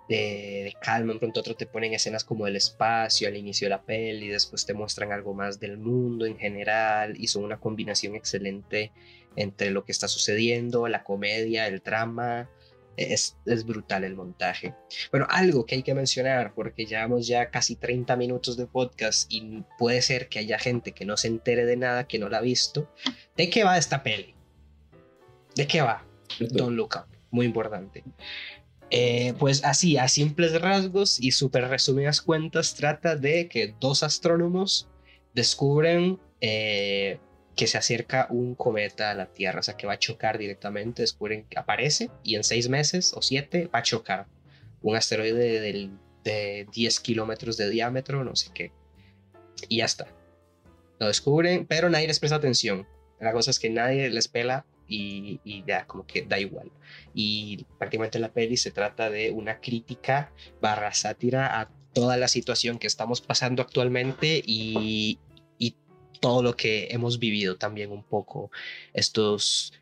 de, 0.09 0.73
calma, 0.81 1.13
en 1.13 1.19
pronto 1.19 1.39
otro 1.39 1.55
te 1.55 1.65
ponen 1.65 1.93
escenas 1.93 2.23
como 2.23 2.47
el 2.47 2.55
espacio 2.55 3.27
al 3.27 3.37
inicio 3.37 3.65
de 3.65 3.69
la 3.69 3.83
peli, 3.83 4.27
después 4.27 4.65
te 4.65 4.73
muestran 4.73 5.11
algo 5.11 5.33
más 5.33 5.59
del 5.59 5.77
mundo 5.77 6.25
en 6.25 6.37
general, 6.37 7.15
y 7.17 7.27
son 7.27 7.43
una 7.43 7.59
combinación 7.59 8.15
excelente 8.15 8.91
entre 9.35 9.71
lo 9.71 9.83
que 9.85 9.91
está 9.91 10.07
sucediendo, 10.07 10.87
la 10.87 11.03
comedia, 11.03 11.67
el 11.67 11.79
drama, 11.79 12.49
es, 12.97 13.35
brutal 13.65 14.03
el 14.03 14.15
montaje. 14.15 14.73
Bueno, 15.11 15.27
algo 15.29 15.65
que 15.65 15.75
hay 15.75 15.83
que 15.83 15.93
mencionar, 15.93 16.53
porque 16.53 16.85
llevamos 16.85 17.27
ya 17.27 17.49
casi 17.49 17.75
30 17.75 18.15
minutos 18.15 18.57
de 18.57 18.67
podcast 18.67 19.31
y 19.31 19.63
puede 19.77 20.01
ser 20.01 20.29
que 20.29 20.39
haya 20.39 20.59
gente 20.59 20.91
que 20.91 21.05
no 21.05 21.17
se 21.17 21.27
entere 21.27 21.65
de 21.65 21.77
nada, 21.77 22.07
que 22.07 22.19
no 22.19 22.29
la 22.29 22.37
ha 22.37 22.41
visto. 22.41 22.91
¿De 23.35 23.49
qué 23.49 23.63
va 23.63 23.77
esta 23.77 24.03
peli? 24.03 24.35
¿De 25.55 25.67
qué 25.67 25.81
va? 25.81 26.05
Don't 26.39 26.75
Look 26.75 26.95
Up, 26.95 27.17
muy 27.31 27.45
importante. 27.45 28.03
Eh, 28.95 29.33
pues 29.39 29.63
así, 29.63 29.97
a 29.97 30.07
simples 30.07 30.61
rasgos 30.61 31.19
y 31.19 31.31
súper 31.31 31.67
resumidas 31.67 32.21
cuentas, 32.21 32.75
trata 32.75 33.15
de 33.15 33.47
que 33.47 33.73
dos 33.79 34.03
astrónomos 34.03 34.87
descubren 35.33 36.19
eh, 36.41 37.17
que 37.55 37.65
se 37.65 37.79
acerca 37.79 38.27
un 38.29 38.53
cometa 38.53 39.09
a 39.09 39.15
la 39.15 39.25
Tierra, 39.25 39.61
o 39.61 39.63
sea, 39.63 39.77
que 39.77 39.87
va 39.87 39.93
a 39.93 39.97
chocar 39.97 40.37
directamente, 40.37 41.01
descubren 41.01 41.43
que 41.45 41.57
aparece 41.57 42.11
y 42.21 42.35
en 42.35 42.43
seis 42.43 42.69
meses 42.69 43.13
o 43.15 43.23
siete 43.23 43.65
va 43.73 43.79
a 43.79 43.81
chocar 43.81 44.27
un 44.83 44.95
asteroide 44.95 45.59
de, 45.59 45.89
de 46.23 46.67
10 46.71 46.99
kilómetros 46.99 47.57
de 47.57 47.71
diámetro, 47.71 48.23
no 48.23 48.35
sé 48.35 48.51
qué. 48.53 48.71
Y 49.69 49.77
ya 49.77 49.85
está. 49.85 50.05
Lo 50.99 51.07
descubren, 51.07 51.65
pero 51.65 51.89
nadie 51.89 52.05
les 52.05 52.19
presta 52.19 52.35
atención. 52.35 52.87
La 53.19 53.31
cosa 53.31 53.49
es 53.49 53.57
que 53.57 53.71
nadie 53.71 54.11
les 54.11 54.27
pela 54.27 54.67
y, 54.87 55.39
y, 55.43 55.63
ya, 55.65 55.85
como 55.85 56.05
que 56.05 56.23
da 56.23 56.39
igual. 56.39 56.71
Y 57.13 57.65
prácticamente 57.77 58.19
la 58.19 58.31
peli 58.31 58.57
se 58.57 58.71
trata 58.71 59.09
de 59.09 59.31
una 59.31 59.59
crítica 59.59 60.31
barra 60.61 60.93
sátira 60.93 61.59
a 61.59 61.69
toda 61.93 62.17
la 62.17 62.27
situación 62.27 62.79
que 62.79 62.87
estamos 62.87 63.21
pasando 63.21 63.61
actualmente 63.61 64.41
y, 64.45 65.19
todo 66.19 66.41
lo 66.41 66.55
que 66.55 66.87
hemos 66.91 67.19
vivido 67.19 67.57
también 67.57 67.91
un 67.91 68.01
poco 68.01 68.49
estos 68.93 69.73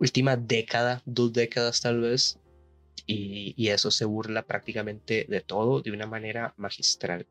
últimas 0.00 0.38
décadas, 0.48 1.02
dos 1.04 1.30
décadas 1.34 1.82
tal 1.82 2.00
vez, 2.00 2.38
y, 3.06 3.68
eso 3.68 3.90
se 3.90 4.06
burla 4.06 4.46
prácticamente 4.46 5.26
de 5.28 5.42
todo 5.42 5.82
de 5.82 5.92
una 5.92 6.06
manera 6.06 6.54
magistral. 6.56 7.26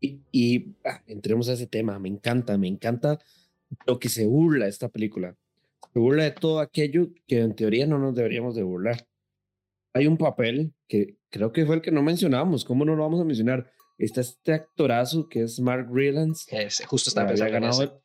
Y, 0.00 0.74
ah, 0.86 1.02
entremos 1.06 1.50
a 1.50 1.52
ese 1.52 1.66
tema, 1.66 1.98
me 1.98 2.08
encanta, 2.08 2.56
me 2.56 2.68
encanta 2.68 3.18
lo 3.86 3.98
que 3.98 4.08
se 4.08 4.26
burla 4.26 4.66
esta 4.66 4.88
película. 4.88 5.36
Se 5.92 5.98
burla 5.98 6.24
de 6.24 6.30
todo 6.32 6.60
aquello 6.60 7.08
que 7.26 7.40
en 7.40 7.54
teoría 7.54 7.86
no 7.86 7.98
nos 7.98 8.14
deberíamos 8.14 8.54
de 8.54 8.62
burlar. 8.62 9.06
Hay 9.94 10.06
un 10.06 10.16
papel 10.16 10.72
que 10.88 11.16
creo 11.30 11.52
que 11.52 11.66
fue 11.66 11.76
el 11.76 11.82
que 11.82 11.90
no 11.90 12.02
mencionamos, 12.02 12.64
¿cómo 12.64 12.84
no 12.84 12.96
lo 12.96 13.02
vamos 13.02 13.20
a 13.20 13.24
mencionar? 13.24 13.70
está 13.98 14.20
este 14.20 14.52
actorazo 14.52 15.28
que 15.28 15.42
es 15.42 15.60
Mark 15.60 15.88
Rylance. 15.92 16.46
justo 16.86 17.10
está 17.10 17.26
pensando 17.26 17.52
ganado, 17.52 18.02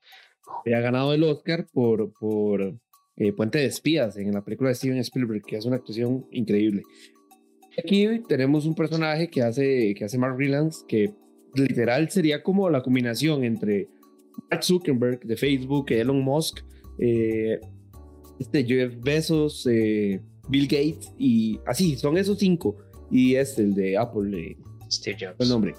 ha 0.66 0.80
ganado 0.80 1.14
el 1.14 1.24
Oscar 1.24 1.68
por, 1.72 2.14
por 2.14 2.78
eh, 3.16 3.34
Puente 3.34 3.60
de 3.60 3.66
Espías 3.66 4.18
en 4.18 4.34
la 4.34 4.44
película 4.44 4.70
de 4.70 4.76
Steven 4.76 4.98
Spielberg, 5.00 5.44
que 5.44 5.58
es 5.58 5.66
una 5.66 5.78
actuación 5.78 6.28
increíble. 6.32 6.84
Aquí 7.78 8.22
tenemos 8.28 8.66
un 8.66 8.76
personaje 8.76 9.30
que 9.30 9.42
hace, 9.42 9.94
que 9.96 10.06
hace 10.06 10.18
Mark 10.18 10.36
Rylance, 10.38 10.84
que 10.88 11.14
literal 11.56 12.10
sería 12.10 12.44
como 12.44 12.70
la 12.70 12.82
combinación 12.82 13.44
entre 13.44 13.88
Mark 14.50 14.64
Zuckerberg 14.64 15.20
de 15.26 15.36
Facebook, 15.36 15.92
Elon 15.92 16.22
Musk, 16.22 16.60
eh, 17.00 17.60
este 18.40 18.64
Jeff 18.64 18.94
Bezos, 19.02 19.68
eh, 19.70 20.22
Bill 20.50 20.68
Gates 20.68 21.12
y 21.18 21.60
así, 21.66 21.96
son 21.96 22.18
esos 22.18 22.40
cinco. 22.40 22.78
Y 23.10 23.36
este, 23.36 23.62
el 23.64 23.74
de 23.74 23.98
Apple, 23.98 24.58
Steve 24.92 25.18
Jobs. 25.20 25.36
El 25.40 25.50
nombre, 25.50 25.76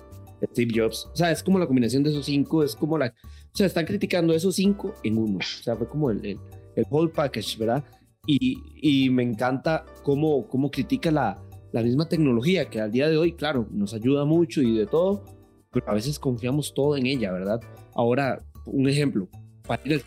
Steve 0.53 0.73
Jobs. 0.75 1.09
O 1.13 1.17
sea, 1.17 1.31
es 1.31 1.43
como 1.43 1.59
la 1.59 1.67
combinación 1.67 2.03
de 2.03 2.11
esos 2.11 2.27
cinco, 2.27 2.63
es 2.63 2.75
como 2.75 2.97
la... 2.97 3.07
O 3.07 3.57
sea, 3.59 3.67
están 3.67 3.87
criticando 3.87 4.35
esos 4.35 4.55
cinco 4.55 4.95
en 5.03 5.19
uno. 5.19 5.39
O 5.39 5.63
sea, 5.63 5.77
fue 5.77 5.89
como 5.89 6.11
el, 6.11 6.25
el, 6.25 6.39
el 6.77 6.87
whole 6.91 7.11
package, 7.11 7.59
¿verdad? 7.59 7.85
Y, 8.27 8.59
y 8.77 9.11
me 9.11 9.23
encanta 9.23 9.85
cómo, 10.03 10.47
cómo 10.49 10.71
critica 10.71 11.11
la, 11.11 11.43
la 11.73 11.83
misma 11.83 12.09
tecnología, 12.09 12.69
que 12.69 12.81
al 12.81 12.93
día 12.93 13.09
de 13.09 13.17
hoy, 13.17 13.33
claro, 13.33 13.67
nos 13.71 13.95
ayuda 13.95 14.25
mucho 14.25 14.63
y 14.63 14.77
de 14.77 14.87
todo, 14.87 15.25
pero 15.73 15.89
a 15.89 15.95
veces 15.95 16.19
confiamos 16.19 16.73
todo 16.75 16.97
en 16.97 17.07
ella, 17.07 17.33
¿verdad? 17.33 17.61
Ahora, 17.95 18.39
un 18.73 18.89
ejemplo, 18.89 19.29
para 19.67 19.83
ir 19.85 20.03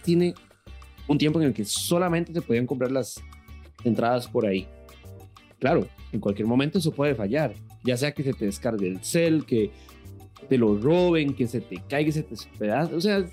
un 1.08 1.17
tiempo 1.17 1.39
en 1.41 1.47
el 1.47 1.54
que 1.54 1.65
solamente 1.65 2.34
se 2.34 2.41
podían 2.41 2.65
comprar 2.65 2.91
las 2.91 3.21
entradas 3.84 4.28
por 4.28 4.45
ahí. 4.45 4.67
Claro, 5.60 5.88
en 6.12 6.19
cualquier 6.19 6.47
momento 6.47 6.80
eso 6.80 6.91
puede 6.91 7.15
fallar, 7.15 7.54
ya 7.84 7.97
sea 7.97 8.12
que 8.13 8.24
se 8.24 8.34
te 8.34 8.45
descargue 8.45 8.88
el 8.88 9.04
cel, 9.04 9.45
que 9.45 9.71
te 10.50 10.58
lo 10.58 10.78
roben, 10.78 11.34
que 11.34 11.47
se 11.47 11.62
te 11.62 11.82
caiga, 11.88 12.12
se 12.12 12.24
te 12.24 12.32
despedace, 12.32 12.95
o 12.95 13.02
sea, 13.02 13.26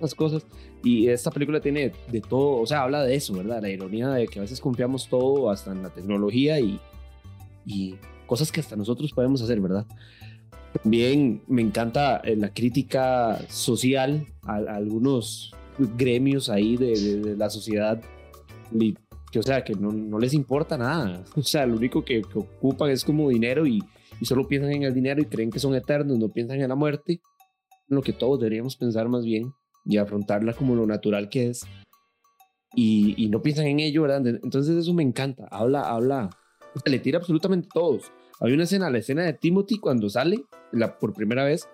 las 0.00 0.14
cosas. 0.14 0.46
Y 0.84 1.08
esta 1.08 1.30
película 1.30 1.60
tiene 1.60 1.92
de 2.10 2.20
todo, 2.20 2.60
o 2.60 2.66
sea, 2.66 2.82
habla 2.82 3.02
de 3.02 3.14
eso, 3.14 3.34
¿verdad? 3.34 3.62
La 3.62 3.70
ironía 3.70 4.10
de 4.10 4.28
que 4.28 4.38
a 4.38 4.42
veces 4.42 4.60
confiamos 4.60 5.08
todo 5.08 5.50
hasta 5.50 5.72
en 5.72 5.82
la 5.82 5.90
tecnología 5.90 6.60
y, 6.60 6.78
y 7.64 7.96
cosas 8.26 8.52
que 8.52 8.60
hasta 8.60 8.76
nosotros 8.76 9.12
podemos 9.12 9.42
hacer, 9.42 9.60
¿verdad? 9.60 9.86
También 10.82 11.42
me 11.46 11.62
encanta 11.62 12.18
eh, 12.18 12.36
la 12.36 12.52
crítica 12.52 13.38
social 13.48 14.26
a, 14.44 14.56
algunos 14.56 15.52
gremios 15.96 16.48
ahí 16.48 16.76
de, 16.76 17.36
la 17.36 17.50
sociedad, 17.50 18.00
que 19.30 19.38
o 19.38 19.42
sea, 19.42 19.62
que 19.64 19.74
no, 19.74 19.92
no, 19.92 20.18
les 20.18 20.34
importa 20.34 20.76
nada. 20.78 21.22
O 21.36 21.42
sea, 21.42 21.66
lo 21.66 21.76
único 21.76 22.04
que, 22.04 22.22
ocupan 22.34 22.90
es 22.90 23.04
como 23.04 23.28
dinero 23.28 23.66
y, 23.66 23.82
y, 24.20 24.24
solo 24.26 24.46
piensan 24.48 24.72
en 24.72 24.82
el 24.84 24.94
dinero 24.94 25.20
y 25.20 25.26
creen 25.26 25.50
que 25.50 25.58
son 25.58 25.74
eternos, 25.74 26.18
no 26.18 26.28
piensan 26.28 26.60
en 26.60 26.68
la 26.68 26.74
muerte, 26.74 27.20
lo 27.88 28.02
que 28.02 28.12
todos 28.12 28.40
deberíamos 28.40 28.76
pensar 28.76 29.08
más 29.08 29.24
bien 29.24 29.52
y 29.84 29.98
afrontarla 29.98 30.52
como 30.52 30.74
lo 30.74 30.86
natural 30.86 31.28
que 31.28 31.48
es. 31.50 31.64
Y, 32.74 33.14
y 33.16 33.28
no 33.28 33.40
piensan 33.40 33.66
en 33.66 33.80
ello, 33.80 34.02
¿verdad? 34.02 34.26
Entonces 34.26 34.76
eso 34.76 34.92
me 34.92 35.02
encanta. 35.02 35.46
Habla, 35.50 35.88
habla, 35.88 36.30
le 36.84 36.98
tira 36.98 37.18
absolutamente 37.18 37.68
todos. 37.72 38.12
Hay 38.40 38.52
una 38.52 38.64
escena, 38.64 38.90
la 38.90 38.98
escena 38.98 39.22
de 39.22 39.32
Timothy 39.32 39.78
cuando 39.78 40.10
sale 40.10 40.44
la, 40.72 40.98
por 40.98 41.14
primera 41.14 41.44
vez 41.44 41.68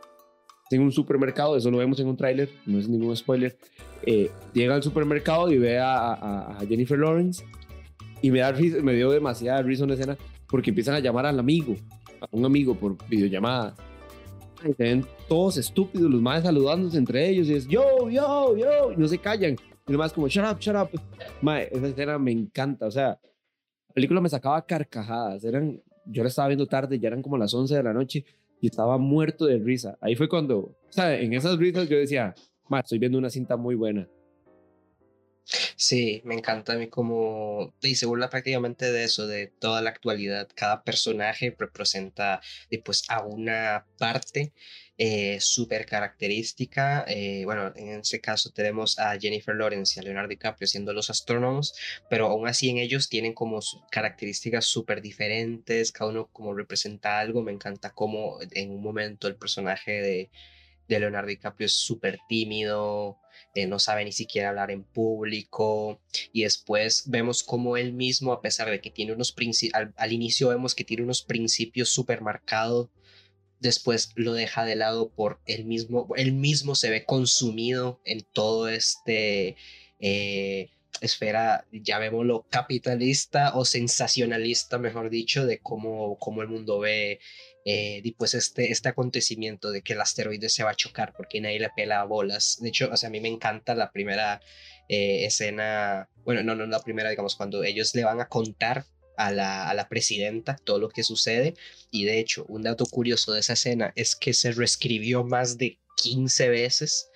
en 0.70 0.82
un 0.82 0.92
supermercado, 0.92 1.56
eso 1.56 1.70
lo 1.70 1.78
vemos 1.78 2.00
en 2.00 2.08
un 2.08 2.16
tráiler, 2.16 2.48
no 2.66 2.78
es 2.78 2.88
ningún 2.88 3.16
spoiler. 3.16 3.56
Eh, 4.04 4.30
llega 4.54 4.74
al 4.74 4.82
supermercado 4.82 5.50
y 5.50 5.58
ve 5.58 5.78
a, 5.78 6.12
a, 6.12 6.66
Jennifer 6.66 6.98
Lawrence 6.98 7.44
y 8.20 8.30
me, 8.30 8.40
da, 8.40 8.52
me 8.82 8.94
dio 8.94 9.10
demasiada 9.10 9.62
risa 9.62 9.84
una 9.84 9.94
escena 9.94 10.16
porque 10.48 10.70
empiezan 10.70 10.94
a 10.94 11.00
llamar 11.00 11.26
al 11.26 11.38
amigo, 11.38 11.74
a 12.20 12.28
un 12.30 12.44
amigo 12.44 12.74
por 12.74 12.96
videollamada. 13.08 13.74
Y 14.64 14.72
se 14.74 14.82
ven 14.84 15.06
todos 15.28 15.56
estúpidos, 15.56 16.10
los 16.10 16.22
más 16.22 16.44
saludándose 16.44 16.96
entre 16.96 17.28
ellos 17.28 17.48
y 17.48 17.54
es 17.54 17.66
yo, 17.66 18.08
yo, 18.08 18.56
yo, 18.56 18.92
y 18.92 18.96
no 18.96 19.08
se 19.08 19.18
callan. 19.18 19.56
Y 19.86 19.92
nomás 19.92 20.12
como 20.12 20.28
shut 20.28 20.44
up, 20.50 20.58
shut 20.58 20.76
up. 20.76 21.00
Mae, 21.42 21.68
esa 21.72 21.88
escena 21.88 22.18
me 22.18 22.30
encanta, 22.30 22.86
o 22.86 22.90
sea, 22.90 23.08
la 23.08 23.94
película 23.94 24.20
me 24.20 24.28
sacaba 24.28 24.64
carcajadas, 24.64 25.44
eran 25.44 25.82
yo 26.06 26.22
la 26.22 26.28
estaba 26.28 26.48
viendo 26.48 26.66
tarde, 26.66 26.98
ya 26.98 27.08
eran 27.08 27.22
como 27.22 27.38
las 27.38 27.54
11 27.54 27.74
de 27.76 27.82
la 27.82 27.92
noche 27.92 28.24
y 28.60 28.66
estaba 28.66 28.98
muerto 28.98 29.46
de 29.46 29.58
risa. 29.58 29.98
Ahí 30.00 30.14
fue 30.14 30.28
cuando, 30.28 30.76
sea, 30.88 31.18
en 31.18 31.32
esas 31.32 31.58
risas 31.58 31.88
yo 31.88 31.96
decía, 31.96 32.34
ma, 32.68 32.80
estoy 32.80 32.98
viendo 32.98 33.18
una 33.18 33.30
cinta 33.30 33.56
muy 33.56 33.74
buena. 33.74 34.08
Sí, 35.76 36.22
me 36.24 36.34
encanta 36.34 36.74
a 36.74 36.76
mí 36.76 36.86
como, 36.88 37.74
y 37.82 37.96
se 37.96 38.06
burla 38.06 38.30
prácticamente 38.30 38.92
de 38.92 39.04
eso, 39.04 39.26
de 39.26 39.48
toda 39.48 39.82
la 39.82 39.90
actualidad. 39.90 40.48
Cada 40.54 40.84
personaje 40.84 41.54
representa 41.58 42.40
después 42.70 43.04
a 43.08 43.24
una 43.24 43.86
parte 43.98 44.52
eh, 45.04 45.40
súper 45.40 45.84
característica. 45.84 47.04
Eh, 47.08 47.42
bueno, 47.44 47.72
en 47.74 47.88
este 47.88 48.20
caso 48.20 48.50
tenemos 48.50 49.00
a 49.00 49.18
Jennifer 49.18 49.52
Lawrence 49.52 49.94
y 49.96 50.00
a 50.00 50.04
Leonardo 50.04 50.28
DiCaprio 50.28 50.68
siendo 50.68 50.92
los 50.92 51.10
astrónomos, 51.10 51.74
pero 52.08 52.28
aún 52.28 52.46
así 52.46 52.70
en 52.70 52.78
ellos 52.78 53.08
tienen 53.08 53.32
como 53.34 53.58
características 53.90 54.64
súper 54.64 55.02
diferentes, 55.02 55.90
cada 55.90 56.08
uno 56.12 56.28
como 56.32 56.54
representa 56.54 57.18
algo. 57.18 57.42
Me 57.42 57.50
encanta 57.50 57.90
cómo 57.90 58.38
en 58.52 58.70
un 58.70 58.80
momento 58.80 59.26
el 59.26 59.34
personaje 59.34 59.90
de, 59.90 60.30
de 60.86 61.00
Leonardo 61.00 61.30
DiCaprio 61.30 61.66
es 61.66 61.72
súper 61.72 62.20
tímido, 62.28 63.18
eh, 63.56 63.66
no 63.66 63.80
sabe 63.80 64.04
ni 64.04 64.12
siquiera 64.12 64.50
hablar 64.50 64.70
en 64.70 64.84
público 64.84 66.00
y 66.32 66.44
después 66.44 67.04
vemos 67.08 67.42
como 67.42 67.76
él 67.76 67.92
mismo, 67.92 68.32
a 68.32 68.40
pesar 68.40 68.70
de 68.70 68.80
que 68.80 68.90
tiene 68.92 69.14
unos 69.14 69.32
principios, 69.32 69.74
al, 69.74 69.94
al, 69.96 70.12
inicio 70.12 70.50
vemos 70.50 70.76
que 70.76 70.84
tiene 70.84 71.02
unos 71.02 71.22
principios 71.22 71.88
súper 71.88 72.20
marcados 72.20 72.88
después 73.62 74.10
lo 74.16 74.34
deja 74.34 74.64
de 74.64 74.76
lado 74.76 75.10
por 75.10 75.40
él 75.46 75.64
mismo, 75.64 76.08
él 76.16 76.32
mismo 76.32 76.74
se 76.74 76.90
ve 76.90 77.04
consumido 77.04 78.00
en 78.04 78.22
todo 78.32 78.68
este 78.68 79.56
eh, 80.00 80.70
esfera, 81.00 81.64
llamémoslo 81.72 82.44
capitalista 82.50 83.54
o 83.54 83.64
sensacionalista, 83.64 84.78
mejor 84.78 85.10
dicho, 85.10 85.46
de 85.46 85.60
cómo, 85.60 86.18
cómo 86.18 86.42
el 86.42 86.48
mundo 86.48 86.80
ve 86.80 87.20
eh, 87.64 88.02
pues 88.18 88.34
este, 88.34 88.72
este 88.72 88.88
acontecimiento 88.88 89.70
de 89.70 89.82
que 89.82 89.92
el 89.92 90.00
asteroide 90.00 90.48
se 90.48 90.64
va 90.64 90.70
a 90.70 90.76
chocar 90.76 91.12
porque 91.16 91.40
nadie 91.40 91.60
le 91.60 91.70
pela 91.70 92.04
bolas. 92.04 92.58
De 92.60 92.68
hecho, 92.68 92.90
o 92.92 92.96
sea, 92.96 93.08
a 93.08 93.12
mí 93.12 93.20
me 93.20 93.28
encanta 93.28 93.76
la 93.76 93.92
primera 93.92 94.40
eh, 94.88 95.24
escena, 95.24 96.08
bueno, 96.24 96.42
no, 96.42 96.56
no 96.56 96.66
la 96.66 96.80
primera, 96.80 97.10
digamos, 97.10 97.36
cuando 97.36 97.62
ellos 97.62 97.94
le 97.94 98.04
van 98.04 98.20
a 98.20 98.28
contar 98.28 98.84
a 99.16 99.30
la, 99.32 99.86
presidenta 99.88 100.56
todo 100.64 100.78
lo 100.78 100.88
que 100.88 101.02
sucede. 101.02 101.54
Y 101.90 102.04
de 102.04 102.18
hecho, 102.18 102.44
un 102.48 102.62
dato 102.62 102.86
curioso 102.86 103.32
de 103.32 103.40
esa 103.40 103.54
escena 103.54 103.92
es 103.96 104.16
que 104.16 104.32
se 104.32 104.52
reescribió 104.52 105.24
más 105.24 105.58
de 105.58 105.78
15 105.96 106.48
veces. 106.48 107.10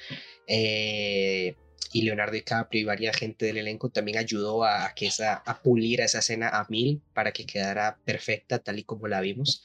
Eh, 0.47 1.55
y 1.93 2.03
Leonardo 2.03 2.35
DiCaprio 2.35 2.83
y 2.83 2.85
varias 2.85 3.17
gente 3.17 3.47
del 3.47 3.59
elenco 3.59 3.89
también 3.89 4.19
ayudó 4.19 4.65
a, 4.65 4.93
que 4.95 5.07
esa, 5.07 5.35
a 5.35 5.63
pulir 5.63 6.03
a 6.03 6.05
esa 6.05 6.19
escena 6.19 6.49
a 6.49 6.67
mil 6.69 7.01
para 7.15 7.33
que 7.33 7.47
quedara 7.47 7.99
perfecta 8.05 8.59
tal 8.59 8.79
y 8.79 8.85
como 8.85 9.09
la 9.09 9.21
vimos. 9.21 9.65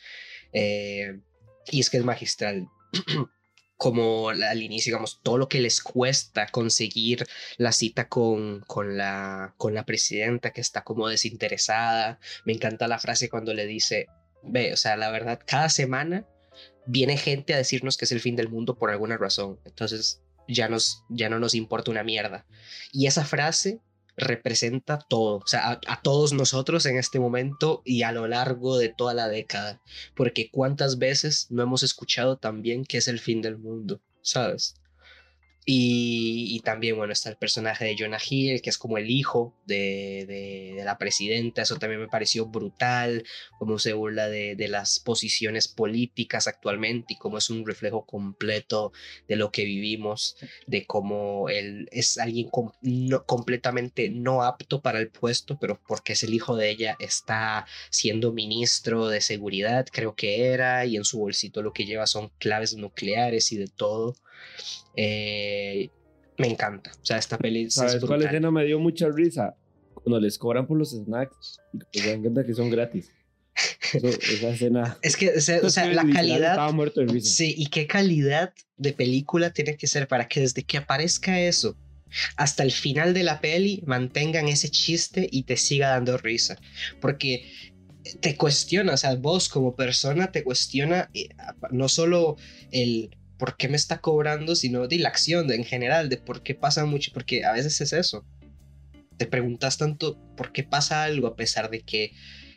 Eh, 0.53 1.19
y 1.69 1.79
es 1.79 1.89
que 1.89 1.97
es 1.97 2.03
magistral. 2.03 2.67
como 3.81 4.29
al 4.29 4.61
inicio, 4.61 4.91
digamos, 4.91 5.21
todo 5.23 5.39
lo 5.39 5.49
que 5.49 5.59
les 5.59 5.81
cuesta 5.81 6.45
conseguir 6.45 7.25
la 7.57 7.71
cita 7.71 8.07
con, 8.07 8.59
con, 8.67 8.95
la, 8.95 9.55
con 9.57 9.73
la 9.73 9.87
presidenta 9.87 10.53
que 10.53 10.61
está 10.61 10.83
como 10.83 11.07
desinteresada. 11.07 12.19
Me 12.45 12.53
encanta 12.53 12.87
la 12.87 12.99
frase 12.99 13.27
cuando 13.27 13.55
le 13.55 13.65
dice, 13.65 14.05
ve, 14.43 14.71
o 14.71 14.77
sea, 14.77 14.97
la 14.97 15.09
verdad, 15.09 15.39
cada 15.47 15.67
semana 15.69 16.27
viene 16.85 17.17
gente 17.17 17.55
a 17.55 17.57
decirnos 17.57 17.97
que 17.97 18.05
es 18.05 18.11
el 18.11 18.19
fin 18.19 18.35
del 18.35 18.49
mundo 18.49 18.77
por 18.77 18.91
alguna 18.91 19.17
razón. 19.17 19.59
Entonces 19.65 20.21
ya, 20.47 20.69
nos, 20.69 21.03
ya 21.09 21.29
no 21.29 21.39
nos 21.39 21.55
importa 21.55 21.89
una 21.89 22.03
mierda. 22.03 22.45
Y 22.91 23.07
esa 23.07 23.25
frase 23.25 23.79
representa 24.21 24.99
todo, 24.99 25.37
o 25.37 25.47
sea, 25.47 25.79
a, 25.85 26.01
todos 26.01 26.33
nosotros 26.33 26.85
en 26.85 26.97
este 26.97 27.19
momento 27.19 27.81
y 27.83 28.03
a 28.03 28.11
lo 28.11 28.27
largo 28.27 28.77
de 28.77 28.89
toda 28.89 29.13
la 29.13 29.27
década, 29.27 29.81
porque 30.15 30.49
cuántas 30.49 30.97
veces 30.97 31.47
no 31.49 31.63
hemos 31.63 31.83
escuchado 31.83 32.37
también 32.37 32.85
que 32.85 32.97
es 32.97 33.07
el 33.07 33.19
fin 33.19 33.41
del 33.41 33.57
mundo, 33.57 34.01
¿sabes? 34.21 34.75
Y, 35.63 36.59
también, 36.65 36.97
bueno, 36.97 37.13
está 37.13 37.29
el 37.29 37.37
personaje 37.37 37.85
de 37.85 37.95
Jonah 37.97 38.17
Hill, 38.17 38.61
que 38.61 38.71
es 38.71 38.79
como 38.79 38.97
el 38.97 39.11
hijo 39.11 39.53
de, 39.65 40.25
de, 40.27 40.83
la 40.83 40.97
presidenta. 40.97 41.61
Eso 41.61 41.77
también 41.77 42.01
me 42.01 42.07
pareció 42.07 42.47
brutal, 42.47 43.23
cómo 43.59 43.77
se 43.77 43.93
burla 43.93 44.27
de, 44.27 44.55
de, 44.55 44.67
las 44.67 44.99
posiciones 44.99 45.67
políticas 45.67 46.47
actualmente 46.47 47.13
y 47.13 47.17
cómo 47.17 47.37
es 47.37 47.51
un 47.51 47.65
reflejo 47.65 48.05
completo 48.07 48.91
de 49.27 49.35
lo 49.35 49.51
que 49.51 49.63
vivimos, 49.65 50.35
de 50.65 50.85
cómo 50.87 51.47
él 51.49 51.87
es 51.91 52.17
alguien 52.17 52.49
completamente 53.25 54.09
no 54.09 54.43
apto 54.43 54.81
para 54.81 54.99
el 54.99 55.09
puesto, 55.09 55.59
pero 55.59 55.79
porque 55.87 56.13
es 56.13 56.23
el 56.23 56.33
hijo 56.33 56.55
de 56.55 56.71
ella, 56.71 56.95
está 56.99 57.65
siendo 57.91 58.31
ministro 58.33 59.07
de 59.09 59.21
seguridad, 59.21 59.85
creo 59.91 60.15
que 60.15 60.47
era, 60.47 60.85
y 60.85 60.97
en 60.97 61.05
su 61.05 61.19
bolsito 61.19 61.61
lo 61.61 61.73
que 61.73 61.85
lleva 61.85 62.07
son 62.07 62.29
claves 62.39 62.75
nucleares 62.75 63.51
y 63.51 63.57
de 63.57 63.67
todo. 63.67 64.15
Eh, 64.95 65.89
me 66.37 66.47
encanta. 66.47 66.91
O 67.01 67.05
sea, 67.05 67.17
esta 67.17 67.37
peli 67.37 67.69
¿Sabes 67.69 68.03
cuál 68.03 68.23
escena 68.23 68.51
me 68.51 68.65
dio 68.65 68.79
mucha 68.79 69.09
risa? 69.09 69.55
Cuando 69.93 70.19
les 70.19 70.37
cobran 70.37 70.65
por 70.65 70.77
los 70.77 70.91
snacks 70.91 71.59
y 71.91 71.99
se 71.99 72.09
dan 72.09 72.21
cuenta 72.21 72.43
que 72.43 72.53
son 72.53 72.69
gratis. 72.69 73.11
esa 73.93 74.49
escena. 74.49 74.97
Es 75.03 75.15
que, 75.15 75.29
o 75.29 75.69
sea, 75.69 75.85
la 75.93 76.07
calidad. 76.11 76.51
Estaba 76.51 76.71
muerto 76.71 77.01
de 77.01 77.07
risa. 77.07 77.33
Sí, 77.33 77.53
y 77.57 77.67
qué 77.67 77.87
calidad 77.87 78.53
de 78.77 78.93
película 78.93 79.51
tiene 79.51 79.77
que 79.77 79.87
ser 79.87 80.07
para 80.07 80.27
que 80.27 80.41
desde 80.41 80.63
que 80.63 80.77
aparezca 80.77 81.39
eso 81.39 81.77
hasta 82.35 82.63
el 82.63 82.71
final 82.71 83.13
de 83.13 83.23
la 83.23 83.39
peli 83.39 83.83
mantengan 83.85 84.47
ese 84.47 84.69
chiste 84.69 85.27
y 85.31 85.43
te 85.43 85.57
siga 85.57 85.89
dando 85.89 86.17
risa. 86.17 86.57
Porque 86.99 87.49
te 88.19 88.35
cuestiona, 88.35 88.93
o 88.93 88.97
sea, 88.97 89.15
vos 89.15 89.49
como 89.49 89.75
persona 89.75 90.31
te 90.31 90.43
cuestiona 90.43 91.09
eh, 91.13 91.29
no 91.71 91.87
solo 91.87 92.37
el 92.71 93.15
por 93.41 93.57
qué 93.57 93.67
me 93.67 93.75
está 93.75 94.01
cobrando, 94.01 94.55
sino 94.55 94.87
de 94.87 94.99
la 94.99 95.09
acción 95.09 95.51
en 95.51 95.63
general, 95.63 96.09
de 96.09 96.17
por 96.17 96.43
qué 96.43 96.53
pasa 96.53 96.85
mucho, 96.85 97.09
porque 97.11 97.43
a 97.43 97.51
veces 97.51 97.81
es 97.81 97.91
eso. 97.91 98.23
Te 99.17 99.25
preguntas 99.25 99.79
tanto 99.79 100.15
por 100.37 100.51
qué 100.51 100.61
pasa 100.61 101.03
algo 101.03 101.25
a 101.25 101.35
pesar 101.35 101.71
de 101.71 101.81
que 101.81 102.13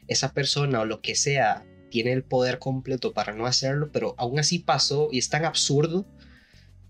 esa 0.09 0.35
persona 0.35 0.83
o 0.83 0.85
lo 0.85 1.01
que 1.01 1.15
sea 1.15 1.65
tiene 1.91 2.13
el 2.13 2.23
poder 2.23 2.59
completo 2.59 3.15
para 3.15 3.33
no 3.33 3.47
hacerlo, 3.47 3.93
pero 3.93 4.15
aún 4.19 4.39
así 4.39 4.59
pasó 4.59 5.09
y 5.11 5.17
es 5.17 5.31
tan 5.31 5.47
absurdo 5.47 6.05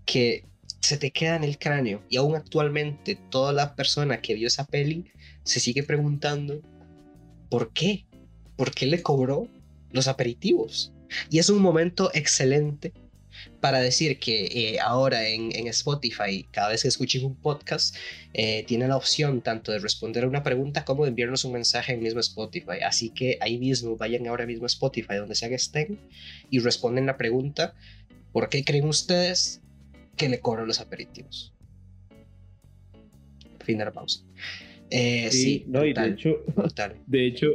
que 0.03 0.43
se 0.81 0.97
te 0.97 1.11
queda 1.11 1.37
en 1.37 1.45
el 1.45 1.57
cráneo. 1.57 2.03
Y 2.09 2.17
aún 2.17 2.35
actualmente 2.35 3.15
toda 3.15 3.53
la 3.53 3.77
persona 3.77 4.19
que 4.19 4.33
vio 4.33 4.47
esa 4.47 4.65
peli 4.65 5.09
se 5.43 5.61
sigue 5.61 5.83
preguntando, 5.83 6.61
¿por 7.49 7.71
qué? 7.71 8.05
¿Por 8.57 8.71
qué 8.71 8.87
le 8.87 9.01
cobró 9.01 9.47
los 9.91 10.09
aperitivos? 10.09 10.91
Y 11.29 11.39
es 11.39 11.47
un 11.49 11.61
momento 11.61 12.11
excelente 12.13 12.91
para 13.59 13.79
decir 13.79 14.19
que 14.19 14.45
eh, 14.45 14.79
ahora 14.79 15.27
en, 15.27 15.67
Spotify, 15.67 16.45
cada 16.51 16.69
vez 16.69 16.83
que 16.83 16.87
escuchen 16.87 17.25
un 17.25 17.35
podcast, 17.35 17.95
eh, 18.33 18.63
tiene 18.67 18.87
la 18.87 18.97
opción 18.97 19.41
tanto 19.41 19.71
de 19.71 19.79
responder 19.79 20.23
a 20.23 20.27
una 20.27 20.43
pregunta 20.43 20.85
como 20.85 21.03
de 21.03 21.09
enviarnos 21.09 21.45
un 21.45 21.53
mensaje 21.53 21.93
en 21.93 22.01
mismo 22.01 22.19
Spotify. 22.19 22.81
Así 22.85 23.09
que 23.09 23.37
ahí 23.41 23.57
mismo, 23.57 23.97
vayan 23.97 24.27
ahora 24.27 24.45
mismo 24.45 24.65
a 24.65 24.67
Spotify, 24.67 25.15
donde 25.15 25.35
sea 25.35 25.49
que 25.49 25.55
estén, 25.55 25.99
y 26.49 26.59
responden 26.59 27.05
la 27.05 27.17
pregunta, 27.17 27.73
¿por 28.31 28.49
qué 28.49 28.63
creen 28.63 28.85
ustedes 28.85 29.61
que 30.15 30.29
le 30.29 30.39
cobran 30.39 30.67
los 30.67 30.79
aperitivos? 30.79 31.53
Fin 33.63 33.79
de 33.79 33.85
la 33.85 33.91
pausa. 33.91 34.21
Eh, 34.91 35.29
sí, 35.31 35.65
no, 35.67 35.83
y 35.83 35.93
de 35.93 36.07
hecho, 36.07 36.43
de 37.07 37.27
hecho, 37.27 37.47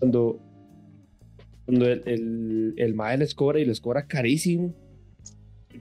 cuando, 0.00 0.40
cuando 1.64 1.86
el, 1.86 2.02
el, 2.06 2.74
el 2.76 2.94
MAE 2.94 3.18
les 3.18 3.34
cobra 3.34 3.60
y 3.60 3.64
les 3.64 3.80
cobra 3.80 4.06
carísimo, 4.08 4.74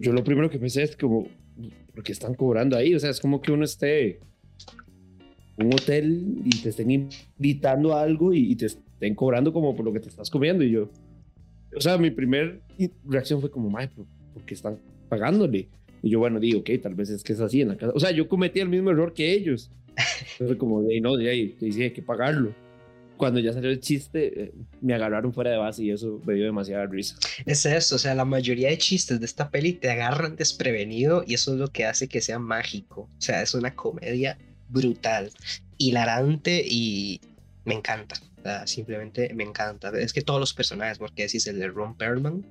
yo 0.01 0.13
lo 0.13 0.23
primero 0.23 0.49
que 0.49 0.59
pensé 0.59 0.83
es 0.83 0.95
como, 0.95 1.27
¿por 1.93 2.03
qué 2.03 2.11
están 2.11 2.33
cobrando 2.33 2.75
ahí? 2.75 2.95
O 2.95 2.99
sea, 2.99 3.11
es 3.11 3.19
como 3.19 3.39
que 3.39 3.51
uno 3.51 3.63
esté 3.63 4.19
en 5.57 5.67
un 5.67 5.73
hotel 5.73 6.41
y 6.43 6.49
te 6.61 6.69
estén 6.69 6.89
invitando 6.91 7.93
a 7.93 8.01
algo 8.01 8.33
y, 8.33 8.55
te 8.55 8.65
estén 8.65 9.15
cobrando 9.15 9.53
como 9.53 9.75
por 9.75 9.85
lo 9.85 9.93
que 9.93 9.99
te 9.99 10.09
estás 10.09 10.29
comiendo. 10.29 10.63
Y 10.63 10.71
yo, 10.71 10.89
o 11.75 11.81
sea, 11.81 11.97
mi 11.97 12.09
primer 12.09 12.61
reacción 13.05 13.39
fue 13.39 13.51
como, 13.51 13.69
mae, 13.69 13.89
¿por 13.89 14.43
qué 14.43 14.55
están 14.55 14.79
pagándole? 15.07 15.67
Y 16.01 16.09
yo, 16.09 16.19
bueno, 16.19 16.39
digo, 16.39 16.61
ok, 16.61 16.69
tal 16.81 16.95
vez 16.95 17.11
es 17.11 17.23
que 17.23 17.33
es 17.33 17.39
así 17.39 17.61
en 17.61 17.69
la 17.69 17.77
casa. 17.77 17.93
O 17.95 17.99
sea, 17.99 18.11
yo 18.11 18.27
cometí 18.27 18.59
el 18.59 18.69
mismo 18.69 18.89
error 18.89 19.13
que 19.13 19.31
ellos. 19.31 19.69
Entonces, 20.33 20.57
como, 20.57 20.81
de 20.81 20.99
no, 20.99 21.15
de 21.15 21.29
ahí, 21.29 21.49
te 21.49 21.67
dice, 21.67 21.83
hay 21.83 21.91
que 21.91 22.01
pagarlo 22.01 22.55
cuando 23.21 23.39
ya 23.39 23.53
salió 23.53 23.69
el 23.69 23.79
chiste, 23.79 24.45
eh, 24.45 24.51
me 24.81 24.95
agarraron 24.95 25.31
fuera 25.31 25.51
de 25.51 25.57
base 25.57 25.83
y 25.83 25.91
eso 25.91 26.19
me 26.25 26.33
dio 26.33 26.45
demasiada 26.45 26.87
risa. 26.87 27.17
Es 27.45 27.67
eso, 27.67 27.97
o 27.97 27.99
sea, 27.99 28.15
la 28.15 28.25
mayoría 28.25 28.69
de 28.69 28.79
chistes 28.79 29.19
de 29.19 29.27
esta 29.27 29.51
peli 29.51 29.73
te 29.73 29.91
agarran 29.91 30.35
desprevenido 30.35 31.23
y 31.27 31.35
eso 31.35 31.53
es 31.53 31.59
lo 31.59 31.67
que 31.67 31.85
hace 31.85 32.07
que 32.07 32.19
sea 32.19 32.39
mágico. 32.39 33.01
O 33.01 33.21
sea, 33.21 33.43
es 33.43 33.53
una 33.53 33.75
comedia 33.75 34.39
brutal, 34.69 35.29
hilarante 35.77 36.65
y 36.67 37.21
me 37.63 37.75
encanta. 37.75 38.15
simplemente 38.65 39.31
me 39.35 39.43
encanta. 39.43 39.91
Es 39.99 40.13
que 40.13 40.23
todos 40.23 40.39
los 40.39 40.55
personajes, 40.55 40.97
porque 40.97 41.21
decís 41.21 41.45
el 41.45 41.59
de 41.59 41.67
Ron 41.67 41.95
Perlman, 41.95 42.43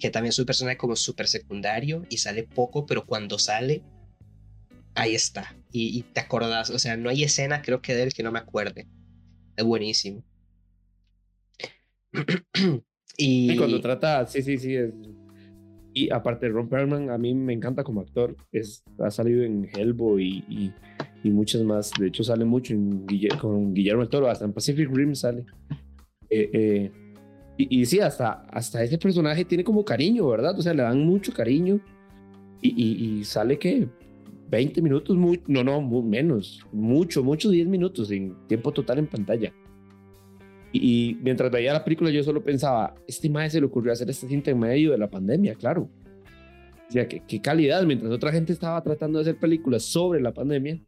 que 0.00 0.10
también 0.10 0.30
es 0.30 0.38
un 0.40 0.46
personaje 0.46 0.78
como 0.78 0.96
súper 0.96 1.28
secundario 1.28 2.04
y 2.08 2.16
sale 2.16 2.42
poco, 2.42 2.86
pero 2.86 3.06
cuando 3.06 3.38
sale, 3.38 3.84
ahí 4.96 5.14
está. 5.14 5.54
Y, 5.70 5.96
y, 5.96 6.02
te 6.02 6.18
acordás, 6.18 6.70
o 6.70 6.80
sea, 6.80 6.96
no 6.96 7.08
hay 7.08 7.22
escena 7.22 7.62
creo 7.62 7.80
que 7.80 7.94
de 7.94 8.02
él 8.02 8.12
que 8.12 8.24
no 8.24 8.32
me 8.32 8.40
acuerde. 8.40 8.88
Es 9.56 9.64
buenísimo. 9.64 10.22
y... 13.16 13.56
cuando 13.56 13.80
trata, 13.80 14.26
sí, 14.26 14.42
sí, 14.42 14.58
sí. 14.58 14.76
Y 15.94 16.10
aparte, 16.10 16.48
Ron 16.48 16.68
Perlman 16.68 17.10
a 17.10 17.18
mí 17.18 17.34
me 17.34 17.52
encanta 17.52 17.84
como 17.84 18.00
actor. 18.00 18.36
Es, 18.50 18.82
ha 18.98 19.10
salido 19.10 19.42
en 19.42 19.68
Hellboy 19.74 20.44
y, 20.48 20.72
y, 21.22 21.30
muchas 21.30 21.62
más. 21.62 21.92
De 21.98 22.06
hecho, 22.06 22.24
sale 22.24 22.44
mucho 22.44 22.74
con 23.40 23.74
Guillermo 23.74 24.00
del 24.00 24.08
Toro. 24.08 24.28
Hasta 24.28 24.46
en 24.46 24.52
Pacific 24.52 24.88
Rim 24.90 25.14
sale. 25.14 25.44
Eh, 26.30 26.50
eh, 26.52 26.92
y, 27.58 27.80
y, 27.80 27.84
sí, 27.84 28.00
hasta, 28.00 28.44
hasta 28.50 28.82
ese 28.82 28.96
personaje 28.96 29.44
tiene 29.44 29.64
como 29.64 29.84
cariño, 29.84 30.26
¿verdad? 30.28 30.58
O 30.58 30.62
sea, 30.62 30.72
le 30.72 30.82
dan 30.82 31.04
mucho 31.04 31.32
cariño. 31.32 31.78
Y, 32.62 33.18
y 33.18 33.24
sale 33.24 33.58
que 33.58 33.88
20 34.52 34.82
minutos, 34.82 35.16
muy, 35.16 35.40
no, 35.46 35.64
no, 35.64 35.80
menos, 36.02 36.60
mucho, 36.72 37.24
mucho, 37.24 37.48
10 37.48 37.68
minutos 37.68 38.10
en 38.10 38.36
tiempo 38.48 38.70
total 38.70 38.98
en 38.98 39.06
pantalla. 39.06 39.50
Y, 40.72 41.16
mientras 41.22 41.50
veía 41.50 41.72
la 41.72 41.82
película 41.82 42.10
yo 42.10 42.22
solo 42.22 42.44
pensaba, 42.44 42.94
este 43.06 43.30
mae 43.30 43.48
se 43.48 43.60
le 43.60 43.66
ocurrió 43.66 43.92
hacer 43.92 44.10
esta 44.10 44.28
cinta 44.28 44.50
en 44.50 44.58
medio 44.58 44.92
de 44.92 44.98
la 44.98 45.08
pandemia, 45.08 45.54
claro. 45.54 45.88
O 46.86 46.92
sea, 46.92 47.08
qué, 47.08 47.22
qué 47.26 47.40
calidad, 47.40 47.82
mientras 47.84 48.12
otra 48.12 48.30
gente 48.30 48.52
estaba 48.52 48.82
tratando 48.82 49.18
de 49.18 49.22
hacer 49.22 49.40
películas 49.40 49.84
sobre 49.84 50.20
la 50.20 50.34
pandemia, 50.34 50.78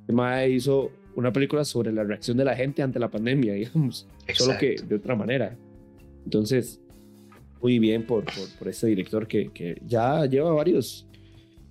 este 0.00 0.12
mae 0.12 0.50
hizo 0.50 0.90
una 1.14 1.32
película 1.32 1.64
sobre 1.64 1.92
la 1.92 2.02
reacción 2.02 2.36
de 2.36 2.44
la 2.44 2.56
gente 2.56 2.82
ante 2.82 2.98
la 2.98 3.10
pandemia, 3.12 3.52
digamos, 3.54 4.08
solo 4.34 4.58
que 4.58 4.74
de 4.74 4.96
otra 4.96 5.14
manera. 5.14 5.56
Entonces, 6.24 6.80
muy 7.62 7.78
bien 7.78 8.04
por, 8.04 8.24
por, 8.24 8.58
por 8.58 8.68
este 8.68 8.88
director 8.88 9.28
que, 9.28 9.50
que 9.50 9.80
ya 9.86 10.26
lleva 10.26 10.52
varios 10.52 11.07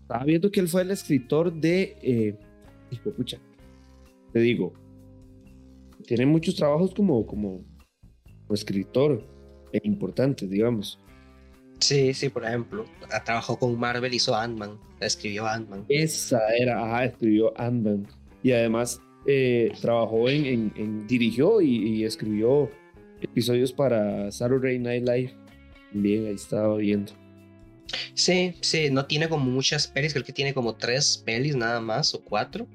estaba 0.07 0.23
viendo 0.23 0.49
que 0.49 0.61
él 0.61 0.69
fue 0.69 0.83
el 0.83 0.91
escritor 0.91 1.51
de. 1.53 1.97
Eh, 2.01 2.35
hijo 2.91 3.11
pucha. 3.11 3.37
Te 4.31 4.39
digo. 4.39 4.71
Tiene 6.05 6.25
muchos 6.25 6.55
trabajos 6.55 6.93
como, 6.93 7.27
como, 7.27 7.65
escritor 8.49 9.21
e 9.73 9.81
importantes, 9.83 10.49
digamos. 10.49 10.97
Sí, 11.81 12.13
sí, 12.13 12.29
por 12.29 12.45
ejemplo, 12.45 12.85
trabajó 13.25 13.59
con 13.59 13.77
Marvel, 13.77 14.13
hizo 14.13 14.33
Ant-Man, 14.33 14.79
escribió 15.01 15.45
Ant-Man. 15.45 15.85
Esa 15.89 16.39
era, 16.55 16.81
ajá, 16.81 17.05
escribió 17.05 17.51
Ant-Man. 17.59 18.07
Y 18.41 18.53
además 18.53 19.01
eh, 19.25 19.73
trabajó 19.81 20.29
en, 20.29 20.71
en, 20.77 21.05
dirigió 21.07 21.59
y, 21.59 22.05
escribió 22.05 22.71
episodios 23.21 23.73
para 23.73 24.31
Saturday 24.31 24.79
Night 24.79 25.05
Live. 25.05 25.33
Bien, 25.91 26.27
ahí 26.27 26.35
estaba 26.35 26.77
viendo. 26.77 27.11
Sí, 28.13 28.56
sí, 28.62 28.89
no 28.89 29.06
tiene 29.06 29.30
como 29.30 29.45
muchas 29.45 29.88
pelis, 29.88 30.13
creo 30.13 30.26
que 30.26 30.34
tiene 30.34 30.54
como 30.54 30.76
tres 30.76 31.21
pelis 31.26 31.56
nada 31.56 31.80
más 31.80 32.13
o 32.13 32.21
cuatro, 32.21 32.67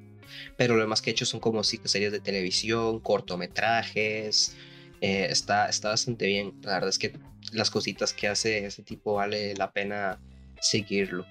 pero 0.56 0.74
lo 0.74 0.82
demás 0.82 1.02
que 1.02 1.10
he 1.10 1.12
hecho 1.12 1.26
son 1.26 1.40
como 1.40 1.62
series 1.64 2.12
de 2.12 2.20
televisión, 2.20 3.00
cortometrajes, 3.00 4.56
eh, 5.00 5.26
está, 5.30 5.68
está 5.68 5.90
bastante 5.90 6.26
bien, 6.26 6.54
la 6.62 6.74
verdad 6.74 6.88
es 6.88 6.98
que 6.98 7.12
las 7.52 7.70
cositas 7.70 8.12
que 8.12 8.28
hace 8.28 8.64
ese 8.64 8.82
tipo 8.82 9.14
vale 9.14 9.54
la 9.54 9.72
pena 9.72 10.20
seguirlo. 10.60 11.26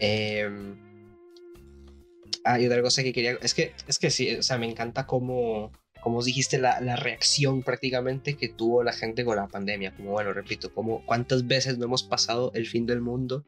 Eh, 0.00 0.50
otra 2.44 2.82
cosa 2.82 3.02
que 3.02 3.12
quería, 3.12 3.38
es 3.42 3.54
que, 3.54 3.72
es 3.86 3.98
que 3.98 4.10
sí, 4.10 4.34
o 4.34 4.42
sea, 4.42 4.58
me 4.58 4.68
encanta 4.68 5.06
cómo 5.06 5.70
como 6.02 6.18
os 6.18 6.24
dijiste, 6.24 6.58
la, 6.58 6.80
la, 6.80 6.96
reacción 6.96 7.62
prácticamente 7.62 8.36
que 8.36 8.48
tuvo 8.48 8.82
la 8.82 8.92
gente 8.92 9.24
con 9.24 9.36
la 9.36 9.46
pandemia. 9.46 9.94
Como 9.94 10.10
bueno, 10.10 10.32
repito, 10.32 10.74
como 10.74 11.06
cuántas 11.06 11.46
veces 11.46 11.78
no 11.78 11.84
hemos 11.84 12.02
pasado 12.02 12.50
el 12.54 12.66
fin 12.66 12.86
del 12.86 13.00
mundo 13.00 13.44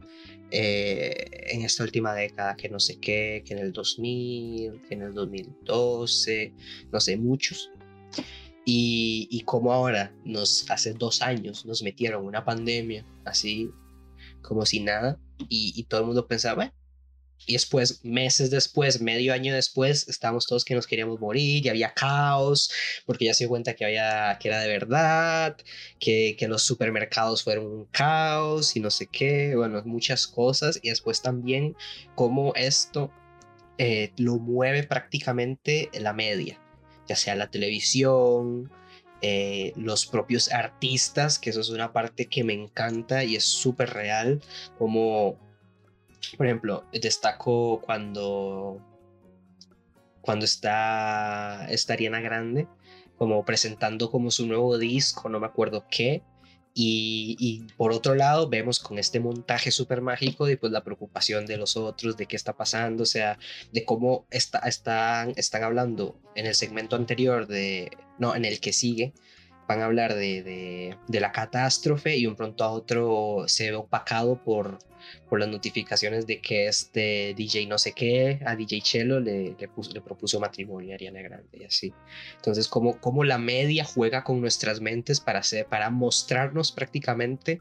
eh, 0.52 1.48
en 1.52 1.62
esta 1.62 1.82
última 1.82 2.14
década, 2.14 2.54
que 2.54 2.68
no 2.68 2.78
sé 2.78 3.00
qué, 3.00 3.42
que 3.44 3.54
en 3.54 3.58
el 3.58 3.72
2000, 3.72 4.82
que 4.88 4.94
en 4.94 5.02
el 5.02 5.14
2012, 5.14 6.54
no 6.92 7.00
sé, 7.00 7.16
muchos. 7.16 7.72
Y, 8.64 9.26
y 9.32 9.40
como 9.40 9.72
ahora, 9.72 10.14
nos, 10.24 10.70
hace 10.70 10.94
dos 10.94 11.22
años, 11.22 11.66
nos 11.66 11.82
metieron 11.82 12.24
una 12.24 12.44
pandemia 12.44 13.04
así 13.24 13.68
como 14.42 14.64
si 14.64 14.78
nada, 14.78 15.18
y, 15.48 15.72
y 15.74 15.84
todo 15.84 16.02
el 16.02 16.06
mundo 16.06 16.28
pensaba, 16.28 16.54
bueno, 16.54 16.72
y 17.46 17.54
después, 17.54 18.04
meses 18.04 18.50
después, 18.50 19.00
medio 19.00 19.32
año 19.32 19.54
después, 19.54 20.08
estábamos 20.08 20.46
todos 20.46 20.64
que 20.64 20.74
nos 20.74 20.86
queríamos 20.86 21.20
morir 21.20 21.64
y 21.64 21.68
había 21.68 21.92
caos, 21.94 22.70
porque 23.06 23.26
ya 23.26 23.34
se 23.34 23.44
dio 23.44 23.48
cuenta 23.50 23.74
que, 23.74 23.84
había, 23.84 24.38
que 24.40 24.48
era 24.48 24.60
de 24.60 24.68
verdad, 24.68 25.56
que, 25.98 26.36
que 26.38 26.48
los 26.48 26.62
supermercados 26.62 27.42
fueron 27.42 27.66
un 27.66 27.84
caos 27.86 28.76
y 28.76 28.80
no 28.80 28.90
sé 28.90 29.06
qué, 29.06 29.54
bueno, 29.56 29.82
muchas 29.84 30.26
cosas. 30.26 30.78
Y 30.82 30.90
después 30.90 31.22
también 31.22 31.76
cómo 32.14 32.52
esto 32.54 33.10
eh, 33.78 34.12
lo 34.16 34.36
mueve 34.38 34.84
prácticamente 34.84 35.90
la 35.94 36.12
media, 36.12 36.60
ya 37.08 37.16
sea 37.16 37.34
la 37.34 37.50
televisión, 37.50 38.70
eh, 39.20 39.72
los 39.74 40.06
propios 40.06 40.52
artistas, 40.52 41.38
que 41.38 41.50
eso 41.50 41.60
es 41.60 41.70
una 41.70 41.92
parte 41.92 42.26
que 42.26 42.44
me 42.44 42.52
encanta 42.52 43.24
y 43.24 43.36
es 43.36 43.44
súper 43.44 43.90
real, 43.90 44.40
como 44.78 45.38
por 46.36 46.46
ejemplo, 46.46 46.84
destaco 46.92 47.80
cuando, 47.82 48.80
cuando 50.20 50.44
está 50.44 51.66
esta 51.70 51.92
Ariana 51.94 52.20
Grande 52.20 52.66
como 53.16 53.44
presentando 53.44 54.10
como 54.10 54.30
su 54.30 54.46
nuevo 54.46 54.76
disco, 54.78 55.28
no 55.28 55.40
me 55.40 55.46
acuerdo 55.46 55.86
qué, 55.90 56.22
Y, 56.76 57.36
y, 57.38 57.72
por 57.76 57.92
otro 57.92 58.16
lado, 58.16 58.48
vemos 58.48 58.80
con 58.80 58.98
este 58.98 59.20
montaje 59.20 59.70
súper 59.70 60.00
mágico 60.00 60.48
y 60.48 60.56
pues 60.56 60.72
la 60.72 60.82
preocupación 60.82 61.46
de 61.46 61.56
los 61.56 61.76
otros, 61.76 62.16
de 62.16 62.26
qué 62.26 62.34
está 62.34 62.56
pasando, 62.56 63.04
o 63.04 63.06
sea, 63.06 63.38
de 63.72 63.84
cómo 63.84 64.26
está, 64.30 64.58
están, 64.60 65.34
están 65.36 65.62
hablando 65.62 66.18
en 66.34 66.46
el 66.46 66.54
segmento 66.56 66.96
anterior 66.96 67.46
de, 67.46 67.90
no, 68.18 68.34
en 68.34 68.44
el 68.44 68.58
que 68.58 68.72
sigue, 68.72 69.12
van 69.66 69.80
a 69.80 69.86
hablar 69.86 70.14
de, 70.14 70.96
de, 71.06 71.20
la 71.20 71.32
catástrofe 71.32 72.16
y 72.16 72.26
un 72.26 72.36
pronto 72.36 72.64
a 72.64 72.70
otro 72.70 73.44
se 73.46 73.70
ve 73.70 73.76
opacado 73.76 74.42
por, 74.42 74.78
por 75.28 75.40
las 75.40 75.48
notificaciones 75.48 76.26
de 76.26 76.40
que 76.40 76.66
este 76.66 77.34
DJ 77.36 77.66
no 77.66 77.78
sé 77.78 77.92
qué, 77.92 78.40
a 78.44 78.56
DJ 78.56 78.80
Chelo 78.82 79.20
le, 79.20 79.54
le, 79.58 79.68
le 79.92 80.00
propuso 80.00 80.38
matrimonio 80.40 80.92
a 80.92 80.94
Ariana 80.96 81.22
Grande 81.22 81.58
y 81.58 81.64
así. 81.64 81.94
Entonces, 82.36 82.68
como, 82.68 83.00
como 83.00 83.24
la 83.24 83.38
media 83.38 83.84
juega 83.84 84.22
con 84.22 84.40
nuestras 84.40 84.80
mentes 84.80 85.20
para, 85.20 85.38
hacer, 85.38 85.66
para 85.66 85.90
mostrarnos 85.90 86.72
prácticamente 86.72 87.60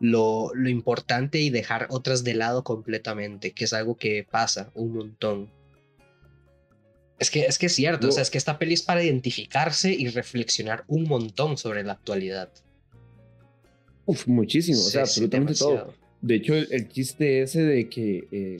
lo, 0.00 0.50
lo 0.54 0.68
importante 0.68 1.38
y 1.38 1.50
dejar 1.50 1.86
otras 1.90 2.24
de 2.24 2.34
lado 2.34 2.64
completamente, 2.64 3.52
que 3.52 3.64
es 3.64 3.72
algo 3.72 3.96
que 3.96 4.26
pasa 4.28 4.70
un 4.74 4.94
montón. 4.94 5.63
Es 7.18 7.30
que, 7.30 7.46
es 7.46 7.58
que 7.58 7.66
es 7.66 7.74
cierto, 7.74 8.08
o 8.08 8.12
sea, 8.12 8.22
es 8.22 8.30
que 8.30 8.38
esta 8.38 8.58
peli 8.58 8.74
es 8.74 8.82
para 8.82 9.02
identificarse 9.02 9.92
y 9.92 10.08
reflexionar 10.08 10.84
un 10.88 11.04
montón 11.04 11.56
sobre 11.56 11.84
la 11.84 11.92
actualidad. 11.92 12.50
Uf, 14.04 14.26
muchísimo, 14.26 14.78
o 14.78 14.82
sea, 14.82 15.02
absolutamente 15.02 15.54
todo. 15.54 15.94
De 16.20 16.34
hecho, 16.36 16.54
el, 16.54 16.68
el, 16.70 16.88
chiste 16.88 17.42
ese 17.42 17.62
de 17.62 17.88
que 17.88 18.26
eh, 18.32 18.58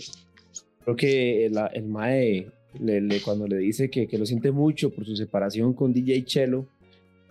creo 0.84 0.96
que 0.96 1.46
el, 1.46 1.58
el 1.72 1.84
Mae, 1.84 2.50
le, 2.78 3.00
le, 3.00 3.20
cuando 3.20 3.46
le 3.46 3.56
dice 3.56 3.90
que, 3.90 4.06
que, 4.06 4.18
lo 4.18 4.26
siente 4.26 4.50
mucho 4.52 4.90
por 4.90 5.04
su 5.04 5.16
separación 5.16 5.74
con 5.74 5.92
DJ 5.92 6.24
Chelo, 6.24 6.68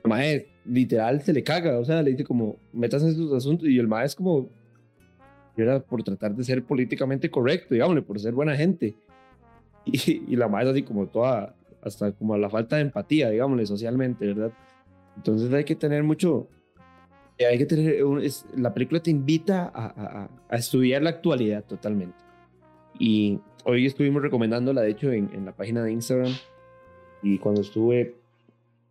el 0.03 0.09
Mae 0.09 0.47
literal 0.65 1.21
se 1.21 1.33
le 1.33 1.43
caga, 1.43 1.79
o 1.79 1.85
sea, 1.85 2.01
le 2.01 2.11
dice 2.11 2.23
como, 2.23 2.57
metas 2.73 3.03
en 3.03 3.15
sus 3.15 3.31
asuntos, 3.33 3.67
y 3.67 3.79
el 3.79 3.87
Mae 3.87 4.05
es 4.05 4.15
como, 4.15 4.49
era 5.55 5.79
por 5.79 6.03
tratar 6.03 6.35
de 6.35 6.43
ser 6.43 6.63
políticamente 6.63 7.29
correcto, 7.29 7.73
digámosle, 7.73 8.01
por 8.01 8.19
ser 8.19 8.33
buena 8.33 8.55
gente. 8.55 8.95
Y, 10.07 10.23
y 10.29 10.35
la 10.37 10.47
madre 10.47 10.69
así 10.69 10.83
como 10.83 11.07
toda, 11.07 11.55
hasta 11.81 12.13
como 12.13 12.37
la 12.37 12.49
falta 12.49 12.77
de 12.77 12.83
empatía, 12.83 13.29
digámosle, 13.29 13.65
socialmente, 13.65 14.25
¿verdad? 14.27 14.53
Entonces 15.17 15.51
hay 15.53 15.63
que 15.63 15.75
tener 15.75 16.03
mucho, 16.03 16.47
hay 17.39 17.57
que 17.57 17.65
tener, 17.65 17.97
es, 18.21 18.45
la 18.55 18.73
película 18.73 19.01
te 19.01 19.11
invita 19.11 19.71
a, 19.73 19.85
a, 19.85 20.29
a, 20.49 20.55
estudiar 20.55 21.01
la 21.03 21.11
actualidad 21.11 21.63
totalmente. 21.65 22.17
Y 22.99 23.39
hoy 23.65 23.85
estuvimos 23.85 24.21
recomendándola, 24.21 24.81
de 24.81 24.91
hecho, 24.91 25.11
en, 25.11 25.29
en 25.33 25.45
la 25.45 25.55
página 25.55 25.83
de 25.83 25.91
Instagram. 25.91 26.33
Y 27.21 27.37
cuando 27.37 27.61
estuve, 27.61 28.15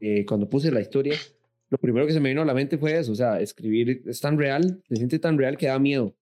eh, 0.01 0.25
cuando 0.27 0.49
puse 0.49 0.71
la 0.71 0.81
historia, 0.81 1.15
lo 1.71 1.79
primero 1.79 2.07
que 2.07 2.13
se 2.13 2.21
me 2.21 2.29
vino 2.29 2.43
a 2.43 2.47
la 2.47 2.55
mente 2.55 2.79
fue 2.79 2.99
eso, 2.99 3.13
o 3.13 3.15
sea, 3.15 3.41
escribir 3.41 4.03
es 4.07 4.21
tan 4.21 4.39
real, 4.39 4.83
se 4.89 4.97
siente 4.97 5.19
tan 5.19 5.39
real 5.39 5.57
que 5.57 5.67
da 5.67 5.79
miedo. 5.79 6.15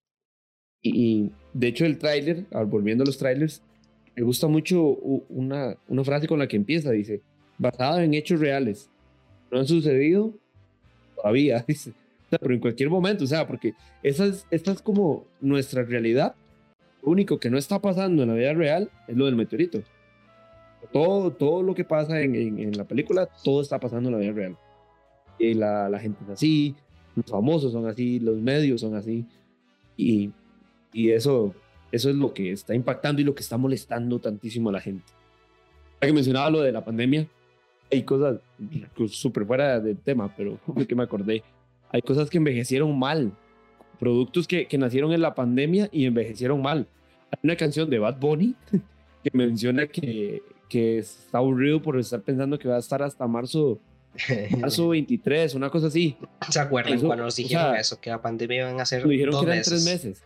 Y, 0.83 0.91
y 0.95 1.33
de 1.53 1.69
hecho 1.69 1.85
el 1.85 1.99
tráiler, 1.99 2.47
volviendo 2.69 3.03
a 3.03 3.07
los 3.07 3.19
trailers, 3.19 3.63
me 4.21 4.27
gusta 4.27 4.49
mucho 4.49 4.83
una, 5.31 5.79
una 5.89 6.05
frase 6.05 6.29
con 6.29 6.39
la 6.39 6.47
que 6.47 6.57
empieza, 6.57 6.91
dice, 6.91 7.23
basada 7.57 8.05
en 8.05 8.13
hechos 8.13 8.39
reales. 8.39 8.91
No 9.51 9.59
han 9.59 9.67
sucedido 9.67 10.35
todavía, 11.17 11.65
dice. 11.67 11.93
O 12.27 12.29
sea, 12.29 12.39
pero 12.39 12.53
en 12.53 12.61
cualquier 12.61 12.91
momento, 12.91 13.25
o 13.25 13.27
sea, 13.27 13.47
porque 13.47 13.73
esa 14.03 14.27
es, 14.27 14.47
esta 14.51 14.73
es 14.73 14.83
como 14.83 15.25
nuestra 15.41 15.85
realidad. 15.85 16.35
Lo 17.03 17.13
único 17.13 17.41
que 17.41 17.49
no 17.49 17.57
está 17.57 17.81
pasando 17.81 18.23
en 18.23 18.29
la 18.29 18.35
vida 18.35 18.53
real 18.53 18.91
es 19.09 19.17
lo 19.17 19.25
del 19.25 19.37
meteorito. 19.37 19.83
Todo, 20.93 21.33
todo 21.33 21.63
lo 21.63 21.75
que 21.75 21.85
pasa 21.85 22.21
en, 22.21 22.35
en, 22.35 22.59
en 22.59 22.77
la 22.77 22.85
película, 22.85 23.27
todo 23.43 23.63
está 23.63 23.81
pasando 23.81 24.11
en 24.11 24.17
la 24.17 24.21
vida 24.21 24.33
real. 24.33 24.57
Y 25.39 25.55
la, 25.55 25.89
la 25.89 25.99
gente 25.99 26.23
es 26.25 26.31
así, 26.31 26.75
los 27.17 27.25
famosos 27.25 27.73
son 27.73 27.87
así, 27.87 28.21
los 28.21 28.37
medios 28.37 28.83
son 28.83 28.95
así. 28.97 29.25
Y, 29.97 30.31
y 30.93 31.11
eso 31.11 31.55
eso 31.93 32.11
es 32.11 32.17
lo 32.17 32.33
que 32.33 32.53
está 32.53 32.75
impactando 32.75 33.21
y 33.21 33.25
lo 33.25 33.35
que 33.35 33.43
está 33.43 33.57
molestando 33.57 34.19
tantísimo 34.19 34.71
a 34.71 34.73
la 34.73 34.81
gente. 34.81 35.05
Ya 36.01 36.09
que 36.09 36.13
mencionaba 36.13 36.51
lo 36.51 36.61
de 36.61 36.73
la 36.73 36.85
pandemia, 36.85 37.27
hay 37.91 38.03
cosas 38.03 38.39
súper 39.09 39.45
fuera 39.45 39.81
del 39.81 39.99
tema, 39.99 40.33
pero 40.37 40.59
que 40.89 40.95
me 40.95 41.03
acordé. 41.03 41.43
Hay 41.91 42.03
cosas 42.03 42.31
que 42.31 42.39
envejecieron 42.39 42.97
mal. 42.99 43.33
Productos 43.99 44.47
que, 44.47 44.67
que 44.67 44.79
nacieron 44.79 45.13
en 45.13 45.21
la 45.21 45.35
pandemia 45.35 45.89
y 45.93 46.07
envejecieron 46.07 46.63
mal. 46.63 46.87
Hay 47.31 47.39
una 47.43 47.57
canción 47.57 47.91
de 47.91 47.99
Bad 47.99 48.19
Bunny 48.19 48.55
que 49.23 49.31
menciona 49.37 49.87
que, 49.87 50.43
que 50.69 50.99
está 50.99 51.39
aburrido 51.39 51.83
por 51.83 51.99
estar 51.99 52.23
pensando 52.23 52.59
que 52.59 52.69
va 52.69 52.77
a 52.77 52.81
estar 52.81 53.03
hasta 53.03 53.27
marzo 53.27 53.81
marzo 54.59 54.89
23, 54.89 55.55
una 55.55 55.71
cosa 55.71 55.89
así. 55.89 56.17
¿Se 56.49 56.61
acuerdan 56.61 56.95
eso, 56.95 57.07
cuando 57.07 57.25
nos 57.25 57.37
dijeron 57.37 57.67
o 57.67 57.71
sea, 57.71 57.81
eso? 57.81 58.01
Que 58.01 58.11
la 58.11 58.21
pandemia 58.21 58.63
iban 58.63 58.81
a 58.81 58.87
ser. 58.87 59.03
Lo 59.03 59.09
dijeron 59.09 59.33
dos 59.33 59.43
que 59.43 59.47
eran 59.47 59.59
meses. 59.59 59.85
tres 59.85 59.85
meses. 59.85 60.25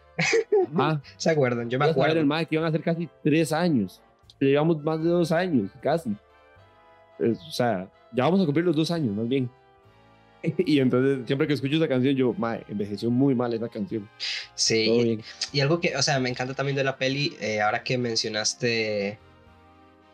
Ah, 0.76 1.00
¿Se 1.16 1.30
acuerdan? 1.30 1.68
Yo 1.70 1.78
me 1.78 1.86
acuerdo. 1.86 2.18
El 2.18 2.26
MAC 2.26 2.48
que 2.48 2.56
iban 2.56 2.66
a 2.66 2.72
ser 2.72 2.82
casi 2.82 3.08
tres 3.22 3.52
años. 3.52 4.00
Llevamos 4.40 4.82
más 4.82 5.02
de 5.02 5.08
dos 5.08 5.32
años, 5.32 5.70
casi. 5.80 6.10
Es, 7.18 7.38
o 7.40 7.50
sea, 7.50 7.88
ya 8.12 8.24
vamos 8.24 8.40
a 8.40 8.44
cumplir 8.44 8.64
los 8.64 8.76
dos 8.76 8.90
años, 8.90 9.14
más 9.14 9.28
bien. 9.28 9.50
Y 10.66 10.80
entonces, 10.80 11.26
siempre 11.26 11.46
que 11.46 11.54
escucho 11.54 11.76
esa 11.76 11.88
canción, 11.88 12.14
yo, 12.14 12.34
mae, 12.34 12.64
envejeció 12.68 13.10
muy 13.10 13.34
mal 13.34 13.54
esa 13.54 13.68
canción. 13.68 14.08
Sí. 14.54 15.20
Y, 15.52 15.56
y, 15.56 15.60
algo 15.60 15.80
que, 15.80 15.96
o 15.96 16.02
sea, 16.02 16.18
me 16.20 16.28
encanta 16.28 16.54
también 16.54 16.76
de 16.76 16.84
la 16.84 16.96
peli, 16.96 17.34
eh, 17.40 17.60
ahora 17.60 17.82
que 17.82 17.96
mencionaste 17.96 19.18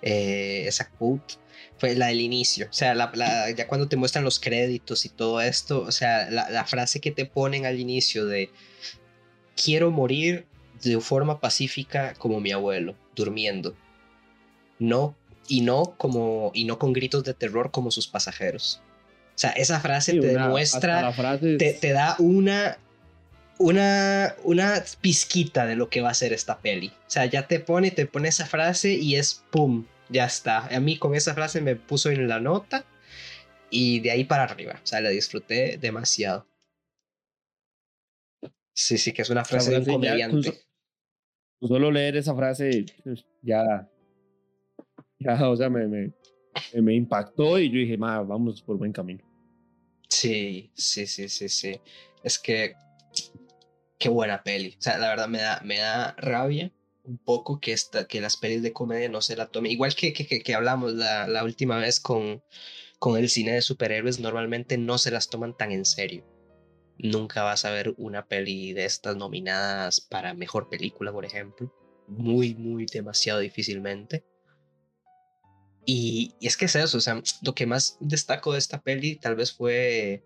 eh, 0.02 0.64
esa 0.66 0.88
quote, 0.90 1.34
fue 1.78 1.94
la 1.94 2.08
del 2.08 2.20
inicio. 2.20 2.66
O 2.70 2.72
sea, 2.72 2.94
la, 2.94 3.10
la, 3.14 3.50
ya 3.50 3.66
cuando 3.66 3.88
te 3.88 3.96
muestran 3.96 4.24
los 4.24 4.38
créditos 4.38 5.04
y 5.04 5.08
todo 5.08 5.40
esto, 5.40 5.82
o 5.82 5.92
sea, 5.92 6.30
la, 6.30 6.50
la, 6.50 6.64
frase 6.64 7.00
que 7.00 7.10
te 7.10 7.24
ponen 7.24 7.66
al 7.66 7.80
inicio 7.80 8.26
de 8.26 8.50
quiero 9.62 9.90
morir 9.90 10.46
de 10.82 11.00
forma 11.00 11.40
pacífica 11.40 12.14
como 12.14 12.40
mi 12.40 12.52
abuelo, 12.52 12.94
durmiendo. 13.14 13.74
No, 14.78 15.14
y 15.46 15.60
no 15.60 15.94
como, 15.96 16.52
y 16.54 16.64
no 16.64 16.78
con 16.78 16.92
gritos 16.92 17.24
de 17.24 17.34
terror 17.34 17.70
como 17.70 17.90
sus 17.90 18.06
pasajeros. 18.06 18.80
O 19.34 19.38
sea, 19.40 19.50
esa 19.50 19.80
frase 19.80 20.12
sí, 20.12 20.20
te 20.20 20.30
una, 20.30 20.44
demuestra, 20.44 21.12
frase 21.12 21.56
te, 21.56 21.72
te, 21.72 21.92
da 21.92 22.16
una, 22.18 22.78
una, 23.58 24.34
una 24.44 24.82
pizquita 25.00 25.66
de 25.66 25.76
lo 25.76 25.88
que 25.88 26.00
va 26.00 26.10
a 26.10 26.14
ser 26.14 26.32
esta 26.32 26.58
peli. 26.58 26.88
O 26.88 27.10
sea, 27.10 27.26
ya 27.26 27.46
te 27.46 27.60
pone, 27.60 27.90
te 27.90 28.06
pone 28.06 28.28
esa 28.28 28.46
frase 28.46 28.94
y 28.94 29.16
es 29.16 29.42
pum, 29.50 29.86
ya 30.08 30.24
está. 30.26 30.66
A 30.74 30.80
mí 30.80 30.98
con 30.98 31.14
esa 31.14 31.34
frase 31.34 31.60
me 31.60 31.76
puso 31.76 32.10
en 32.10 32.28
la 32.28 32.40
nota 32.40 32.84
y 33.70 34.00
de 34.00 34.10
ahí 34.10 34.24
para 34.24 34.44
arriba. 34.44 34.80
O 34.82 34.86
sea, 34.86 35.00
la 35.00 35.10
disfruté 35.10 35.78
demasiado. 35.78 36.46
Sí, 38.72 38.98
sí, 38.98 39.12
que 39.12 39.22
es 39.22 39.30
una 39.30 39.44
frase, 39.44 39.70
frase 39.70 39.84
de 39.84 39.90
un 39.90 39.96
comediante. 39.96 40.52
Ya, 41.60 41.68
solo 41.68 41.90
leer 41.90 42.16
esa 42.16 42.34
frase 42.34 42.86
pues, 43.04 43.24
ya, 43.42 43.88
ya, 45.18 45.48
o 45.48 45.56
sea, 45.56 45.68
me, 45.68 45.86
me, 45.86 46.12
me 46.74 46.94
impactó 46.94 47.58
y 47.58 47.70
yo 47.70 47.78
dije, 47.78 47.96
vamos 47.96 48.62
por 48.62 48.78
buen 48.78 48.92
camino. 48.92 49.24
Sí, 50.08 50.70
sí, 50.74 51.06
sí, 51.06 51.28
sí, 51.28 51.48
sí. 51.48 51.80
Es 52.24 52.38
que 52.38 52.74
qué 53.98 54.08
buena 54.08 54.42
peli. 54.42 54.74
O 54.78 54.82
sea, 54.82 54.98
la 54.98 55.08
verdad 55.08 55.28
me 55.28 55.38
da, 55.38 55.60
me 55.64 55.78
da 55.78 56.14
rabia 56.16 56.72
un 57.04 57.18
poco 57.18 57.60
que, 57.60 57.72
esta, 57.72 58.06
que 58.06 58.20
las 58.20 58.36
pelis 58.36 58.62
de 58.62 58.72
comedia 58.72 59.08
no 59.08 59.20
se 59.20 59.36
la 59.36 59.46
tomen. 59.46 59.70
Igual 59.72 59.94
que, 59.94 60.12
que, 60.12 60.26
que 60.26 60.54
hablamos 60.54 60.94
la, 60.94 61.28
la, 61.28 61.44
última 61.44 61.78
vez 61.78 62.00
con, 62.00 62.42
con 62.98 63.18
el 63.18 63.28
cine 63.28 63.52
de 63.52 63.62
superhéroes, 63.62 64.20
normalmente 64.20 64.78
no 64.78 64.98
se 64.98 65.10
las 65.10 65.28
toman 65.28 65.56
tan 65.56 65.70
en 65.70 65.84
serio. 65.84 66.24
Nunca 67.02 67.42
vas 67.42 67.64
a 67.64 67.70
ver 67.70 67.94
una 67.98 68.26
peli 68.26 68.72
de 68.72 68.84
estas 68.84 69.16
nominadas 69.16 70.00
para 70.00 70.34
mejor 70.34 70.68
película, 70.68 71.12
por 71.12 71.24
ejemplo. 71.24 71.72
Muy, 72.08 72.54
muy, 72.54 72.86
demasiado 72.86 73.40
difícilmente. 73.40 74.24
Y, 75.86 76.34
es 76.40 76.56
que 76.56 76.66
es 76.66 76.76
eso, 76.76 76.98
o 76.98 77.00
sea, 77.00 77.22
lo 77.42 77.54
que 77.54 77.66
más 77.66 77.96
destaco 78.00 78.52
de 78.52 78.58
esta 78.58 78.80
peli 78.82 79.16
tal 79.16 79.34
vez 79.34 79.52
fue 79.52 80.22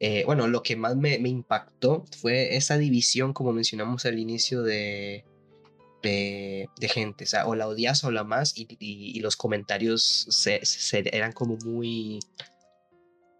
eh, 0.00 0.24
bueno, 0.26 0.48
lo 0.48 0.62
que 0.62 0.76
más 0.76 0.96
me, 0.96 1.14
impactó 1.14 2.04
fue 2.20 2.56
esa 2.56 2.76
división, 2.76 3.32
como 3.32 3.52
mencionamos 3.52 4.04
al 4.06 4.18
inicio, 4.18 4.62
de, 4.62 5.24
de, 6.02 6.68
gente, 6.88 7.24
o 7.24 7.26
sea, 7.26 7.46
o 7.46 7.54
la 7.54 7.68
odias 7.68 8.04
o 8.04 8.10
la 8.10 8.24
más, 8.24 8.54
y, 8.56 9.18
los 9.20 9.36
comentarios 9.36 10.26
se, 10.28 10.60
eran 10.92 11.32
como 11.32 11.56
muy, 11.64 12.18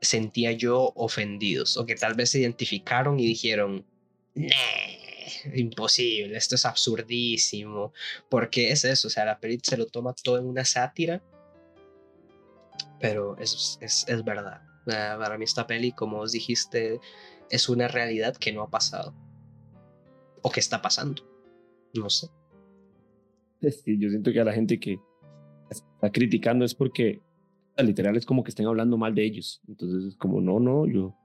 sentía 0.05 0.53
yo, 0.53 0.93
ofendidos, 0.95 1.77
o 1.77 1.87
que 1.87 1.95
tal 1.95 2.15
vez 2.15 2.31
se 2.31 2.41
identificaron 2.41 3.19
y 3.19 3.27
dijeron, 3.27 3.85
nah, 4.35 4.49
imposible, 5.55 6.37
esto 6.37 6.55
es 6.55 6.65
absurdísimo, 6.65 7.93
porque 8.29 8.71
es 8.71 8.85
eso, 8.85 9.09
o 9.09 9.11
sea, 9.11 9.25
la 9.25 9.41
peli 9.41 9.59
se 9.63 9.77
lo 9.77 9.87
toma 9.87 10.15
todo 10.15 10.39
en 10.39 10.47
una 10.47 10.65
sátira, 10.65 11.23
pero 13.01 13.37
es, 13.39 13.79
es, 13.81 14.05
es 14.09 14.25
verdad. 14.25 14.63
Uh, 14.87 15.19
para 15.19 15.39
mí 15.39 15.45
esta 15.45 15.67
peli, 15.67 15.93
como 15.93 16.19
os 16.19 16.33
dijiste, 16.33 17.01
es 17.51 17.69
una 17.69 17.89
realidad 17.89 18.37
que 18.37 18.53
no 18.53 18.63
ha 18.63 18.71
pasado. 18.71 19.15
O 20.43 20.51
que 20.51 20.61
está 20.61 20.83
pasando. 20.83 21.23
No 21.95 22.11
sé. 22.11 22.29
Sí, 23.63 23.99
yo 23.99 24.11
siento 24.11 24.33
que 24.33 24.41
a 24.41 24.45
la 24.45 24.53
gente 24.53 24.79
que 24.79 24.99
está 25.71 26.13
criticando 26.13 26.65
es 26.65 26.75
porque 26.75 27.23
literal 27.83 28.17
es 28.17 28.27
como 28.27 28.45
que 28.45 28.51
estén 28.51 28.67
hablando 28.67 28.97
mal 28.97 29.15
de 29.15 29.25
ellos. 29.25 29.61
Entonces 29.69 30.05
es 30.05 30.17
como, 30.17 30.41
no, 30.41 30.61
no, 30.61 30.87
yo, 30.87 31.17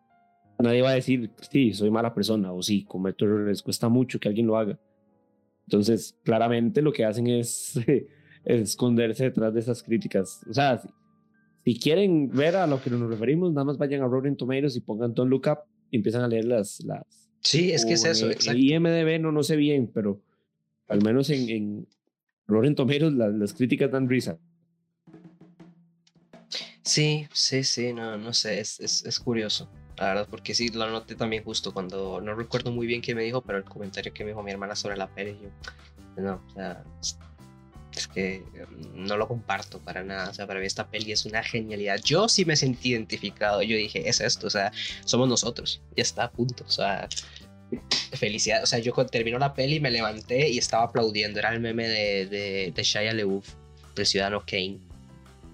nadie 0.60 0.82
va 0.82 0.90
a 0.90 0.96
decir, 0.96 1.32
sí, 1.50 1.74
soy 1.74 1.90
mala 1.90 2.14
persona 2.14 2.52
o 2.52 2.62
sí, 2.62 2.84
cometo 2.84 3.26
errores, 3.26 3.62
cuesta 3.62 3.90
mucho 3.90 4.20
que 4.20 4.28
alguien 4.28 4.48
lo 4.48 4.58
haga. 4.58 4.80
Entonces, 5.66 6.18
claramente 6.24 6.82
lo 6.82 6.92
que 6.92 7.06
hacen 7.06 7.28
es, 7.28 7.80
esconderse 8.46 9.26
detrás 9.26 9.54
de 9.54 9.60
esas 9.60 9.84
críticas. 9.84 10.42
O 10.50 10.54
sea, 10.54 10.82
si, 11.64 11.80
quieren 11.80 12.30
ver 12.30 12.56
a 12.56 12.66
lo 12.66 12.82
que 12.82 12.90
nos 12.90 13.08
referimos, 13.10 13.54
nada 13.54 13.66
más 13.66 13.78
vayan 13.78 14.02
a 14.02 14.08
Rotten 14.08 14.36
Tomatoes 14.36 14.76
y 14.76 14.82
pongan 14.82 15.14
Don't 15.14 15.30
Look 15.30 15.48
Up 15.48 15.60
y 15.92 15.98
empiezan 15.98 16.24
a 16.24 16.28
leer 16.28 16.46
las... 16.46 16.84
las 16.84 17.30
sí, 17.42 17.72
es 17.72 17.86
que 17.86 17.94
es 17.94 18.06
eso, 18.06 18.30
exacto. 18.30 18.60
IMDB 18.60 19.20
no, 19.22 19.32
no 19.32 19.44
sé 19.44 19.56
bien, 19.56 19.90
pero 19.94 20.22
al 20.88 21.04
menos 21.04 21.30
en, 21.30 21.50
en 21.50 21.88
Rotten 22.48 22.76
Tomatoes 22.76 23.14
las, 23.14 23.34
las 23.34 23.54
críticas 23.54 23.92
dan 23.92 24.10
risa. 24.10 24.40
Sí, 26.90 27.28
sí, 27.34 27.64
sí, 27.64 27.94
no, 27.94 28.18
no 28.18 28.34
sé, 28.34 28.60
es, 28.60 28.80
es, 28.80 29.06
es 29.06 29.20
curioso 29.20 29.70
la 30.00 30.08
verdad, 30.08 30.28
porque 30.30 30.56
sí, 30.56 30.70
lo 30.70 30.90
noté 30.90 31.16
también 31.16 31.44
justo 31.44 31.74
cuando, 31.74 32.22
no 32.22 32.34
recuerdo 32.34 32.72
muy 32.72 32.88
bien 32.88 33.02
qué 33.02 33.14
me 33.14 33.24
dijo, 33.24 33.42
pero 33.42 33.58
el 33.58 33.66
comentario 33.66 34.14
que 34.14 34.24
me 34.24 34.30
dijo 34.30 34.42
mi 34.42 34.52
hermana 34.52 34.76
sobre 34.76 34.96
la 34.96 35.08
peli, 35.14 35.38
yo, 35.42 36.22
no, 36.24 36.42
o 36.48 36.54
sea, 36.54 36.84
es 37.94 38.08
que 38.08 38.42
mm, 38.42 39.06
no 39.06 39.18
lo 39.18 39.28
comparto 39.28 39.80
para 39.80 40.02
nada, 40.04 40.30
o 40.30 40.34
sea, 40.34 40.48
para 40.48 40.62
mí 40.62 40.66
esta 40.66 40.88
peli 40.90 41.12
es 41.12 41.26
una 41.26 41.44
genialidad. 41.44 42.00
Yo 42.02 42.30
sí 42.30 42.46
me 42.46 42.56
sentí 42.56 42.92
identificado, 42.92 43.62
yo 43.62 43.76
dije, 43.76 44.08
es 44.08 44.22
esto, 44.22 44.48
o 44.48 44.50
sea, 44.50 44.72
somos 45.04 45.28
nosotros, 45.28 45.82
ya 45.98 46.04
está, 46.04 46.24
a 46.24 46.32
punto, 46.32 46.64
o 46.66 46.72
sea, 46.72 47.10
felicidad, 48.14 48.64
o 48.64 48.66
sea, 48.66 48.80
yo 48.80 48.94
cuando 48.94 49.12
terminó 49.12 49.38
la 49.38 49.54
peli 49.54 49.82
me 49.82 49.92
levanté 49.92 50.50
y 50.50 50.58
estaba 50.58 50.84
aplaudiendo, 50.86 51.40
era 51.40 51.52
el 51.54 51.60
meme 51.60 51.88
de, 51.90 52.26
de, 52.26 52.72
de 52.74 52.84
Shia 52.84 53.14
LeBouf, 53.14 53.50
del 53.96 54.06
Ciudadano 54.06 54.44
Kane 54.46 54.80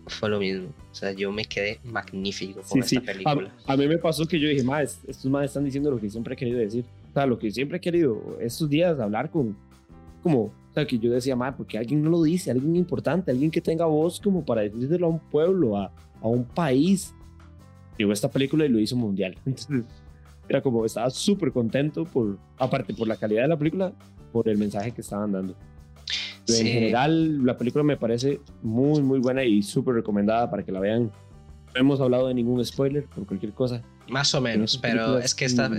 fue 0.07 0.29
lo 0.29 0.39
mismo. 0.39 0.67
O 0.91 0.95
sea, 0.95 1.11
yo 1.11 1.31
me 1.31 1.45
quedé 1.45 1.79
magnífico 1.83 2.61
con 2.67 2.79
esta 2.79 3.01
película. 3.01 3.53
A, 3.65 3.77
mí 3.77 3.87
me 3.87 3.97
pasó 3.97 4.25
que 4.25 4.39
yo 4.39 4.47
dije, 4.47 4.63
más, 4.63 4.99
estos 5.07 5.25
más 5.25 5.45
están 5.45 5.65
diciendo 5.65 5.91
lo 5.91 5.99
que 5.99 6.09
siempre 6.09 6.33
he 6.33 6.37
querido 6.37 6.59
decir. 6.59 6.85
O 7.09 7.13
sea, 7.13 7.25
lo 7.25 7.37
que 7.37 7.51
siempre 7.51 7.77
he 7.77 7.81
querido 7.81 8.37
estos 8.39 8.69
días 8.69 8.99
hablar 8.99 9.29
con, 9.29 9.55
como, 10.21 10.43
o 10.43 10.53
sea, 10.73 10.85
que 10.85 10.97
yo 10.99 11.11
decía, 11.11 11.35
más, 11.35 11.55
porque 11.55 11.77
alguien 11.77 12.03
no 12.03 12.09
lo 12.09 12.23
dice, 12.23 12.51
alguien 12.51 12.75
importante, 12.75 13.31
alguien 13.31 13.51
que 13.51 13.61
tenga 13.61 13.85
voz 13.85 14.19
como 14.19 14.45
para 14.45 14.61
decírselo 14.61 15.07
a 15.07 15.09
un 15.09 15.19
pueblo, 15.19 15.77
a, 15.77 15.91
a 16.21 16.27
un 16.27 16.45
país. 16.45 17.13
Llegó 17.97 18.11
esta 18.11 18.29
película 18.29 18.65
y 18.65 18.69
lo 18.69 18.79
hizo 18.79 18.95
mundial. 18.95 19.35
Entonces, 19.45 19.85
era 20.47 20.61
como, 20.61 20.85
estaba 20.85 21.09
súper 21.09 21.51
contento 21.51 22.05
por, 22.05 22.37
aparte 22.57 22.93
por 22.93 23.07
la 23.07 23.17
calidad 23.17 23.43
de 23.43 23.47
la 23.47 23.57
película, 23.57 23.93
por 24.31 24.47
el 24.47 24.57
mensaje 24.57 24.91
que 24.91 25.01
estaban 25.01 25.31
dando. 25.31 25.55
En 26.47 26.67
general, 26.67 27.45
la 27.45 27.57
película 27.57 27.83
me 27.83 27.97
parece 27.97 28.39
muy, 28.61 29.01
muy 29.01 29.19
buena 29.19 29.43
y 29.43 29.63
súper 29.63 29.95
recomendada 29.95 30.49
para 30.49 30.63
que 30.63 30.71
la 30.71 30.79
vean. 30.79 31.11
No 31.73 31.81
hemos 31.81 31.99
hablado 31.99 32.27
de 32.27 32.33
ningún 32.33 32.63
spoiler 32.63 33.05
por 33.05 33.25
cualquier 33.25 33.53
cosa. 33.53 33.81
Más 34.07 34.35
o 34.35 34.41
menos, 34.41 34.77
pero 34.77 35.17
es 35.17 35.33
que, 35.33 35.45
esta, 35.45 35.69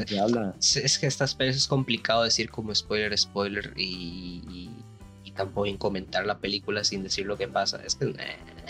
es 0.58 0.98
que 0.98 1.06
estas 1.06 1.36
veces 1.36 1.58
es 1.58 1.68
complicado 1.68 2.24
decir 2.24 2.50
como 2.50 2.74
spoiler, 2.74 3.16
spoiler 3.16 3.72
y, 3.76 4.42
y, 5.24 5.30
tampoco 5.36 5.66
en 5.66 5.76
comentar 5.76 6.24
la 6.24 6.38
película 6.38 6.82
sin 6.82 7.02
decir 7.02 7.26
lo 7.26 7.36
que 7.36 7.46
pasa. 7.46 7.80
Es 7.84 7.94
que 7.94 8.06
eh, 8.06 8.14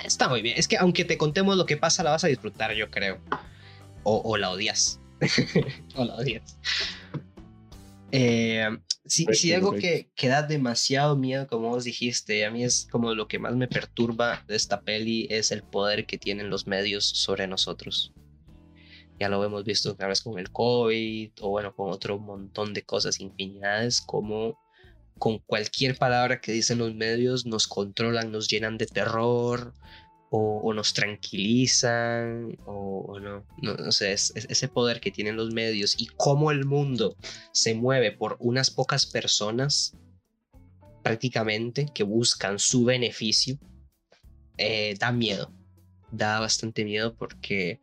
está 0.05 0.28
muy 0.28 0.42
bien. 0.42 0.59
Es 0.59 0.66
que 0.66 0.76
aunque 0.76 1.05
te 1.05 1.16
contemos 1.16 1.57
lo 1.57 1.64
que 1.64 1.76
pasa, 1.76 2.03
la 2.03 2.11
vas 2.11 2.24
a 2.24 2.26
disfrutar, 2.26 2.74
yo 2.74 2.90
creo. 2.90 3.18
O, 4.03 4.20
o 4.24 4.36
la 4.36 4.51
odias. 4.51 5.01
o 5.94 6.05
la 6.05 6.16
odias. 6.16 6.59
Eh, 8.19 8.79
si, 9.05 9.53
algo 9.53 9.73
que, 9.73 10.11
que, 10.17 10.29
da 10.29 10.43
demasiado 10.43 11.17
miedo, 11.17 11.47
como 11.47 11.69
vos 11.69 11.85
dijiste, 11.85 12.47
a 12.47 12.51
mí 12.51 12.64
es 12.64 12.89
como 12.91 13.14
lo 13.14 13.29
que 13.29 13.39
más 13.39 13.55
me 13.55 13.69
perturba 13.69 14.43
de 14.49 14.57
esta 14.57 14.81
peli, 14.81 15.27
es 15.31 15.53
el 15.53 15.62
poder 15.62 16.07
que 16.07 16.17
tienen 16.17 16.49
los 16.49 16.67
medios 16.67 17.05
sobre 17.05 17.47
nosotros. 17.47 18.14
Ya 19.21 19.29
lo 19.29 19.45
hemos 19.45 19.64
visto 19.64 19.93
otra 19.93 20.09
vez 20.09 20.23
con 20.23 20.39
el 20.39 20.51
COVID, 20.51 21.31
o 21.41 21.51
bueno, 21.51 21.75
con 21.75 21.91
otro 21.91 22.19
montón 22.19 22.73
de 22.73 22.83
cosas, 22.83 23.21
infinidades, 23.21 24.01
como 24.01 24.59
con 25.19 25.39
cualquier 25.39 25.97
palabra 25.97 26.41
que 26.41 26.53
dicen 26.53 26.79
los 26.79 26.95
medios 26.95 27.45
nos 27.45 27.67
controlan, 27.67 28.33
nos 28.33 28.49
llenan 28.49 28.79
de 28.79 28.87
terror, 28.87 29.75
o, 30.31 30.72
nos 30.74 30.93
tranquilizan, 30.93 32.57
o, 32.66 33.18
no, 33.20 33.47
no, 33.62 33.93
sé, 33.93 34.12
es, 34.12 34.33
ese 34.35 34.68
poder 34.68 35.01
que 35.01 35.11
tienen 35.11 35.37
los 35.37 35.53
medios 35.53 35.95
y 35.99 36.07
cómo 36.16 36.51
el 36.51 36.64
mundo 36.64 37.16
se 37.53 37.74
mueve 37.74 38.12
por 38.12 38.37
unas 38.41 38.70
pocas 38.70 39.07
personas 39.07 39.97
prácticamente 41.03 41.87
que 41.95 42.03
buscan 42.03 42.59
su 42.59 42.85
beneficio, 42.85 43.59
eh, 44.59 44.95
da 44.99 45.12
miedo, 45.12 45.53
da 46.11 46.41
bastante 46.41 46.85
miedo 46.85 47.14
porque 47.14 47.81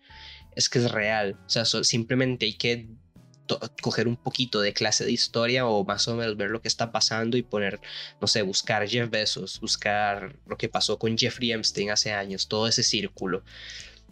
es 0.56 0.70
que 0.70 0.80
es 0.80 0.91
real, 0.91 1.39
o 1.46 1.50
sea, 1.50 1.66
simplemente 1.66 2.46
hay 2.46 2.54
que 2.54 2.89
coger 3.82 4.08
un 4.08 4.16
poquito 4.16 4.62
de 4.62 4.74
clase 4.74 5.06
de 5.06 5.12
historia 5.12 5.68
o 5.68 5.84
más 5.84 6.08
o 6.08 6.16
menos 6.16 6.38
ver 6.38 6.50
lo 6.50 6.62
que 6.62 6.68
está 6.68 6.91
pasando 6.91 7.38
y 7.38 7.44
poner, 7.44 7.80
no 8.22 8.28
sé, 8.28 8.41
buscar 8.41 8.88
Jeff 8.88 9.10
Bezos, 9.10 9.60
buscar 9.60 10.36
lo 10.46 10.58
que 10.58 10.70
pasó 10.70 10.98
con 10.98 11.18
Jeffrey 11.18 11.52
Epstein 11.52 11.91
hace 11.91 12.14
años, 12.14 12.48
todo 12.48 12.68
ese 12.68 12.84
círculo. 12.84 13.44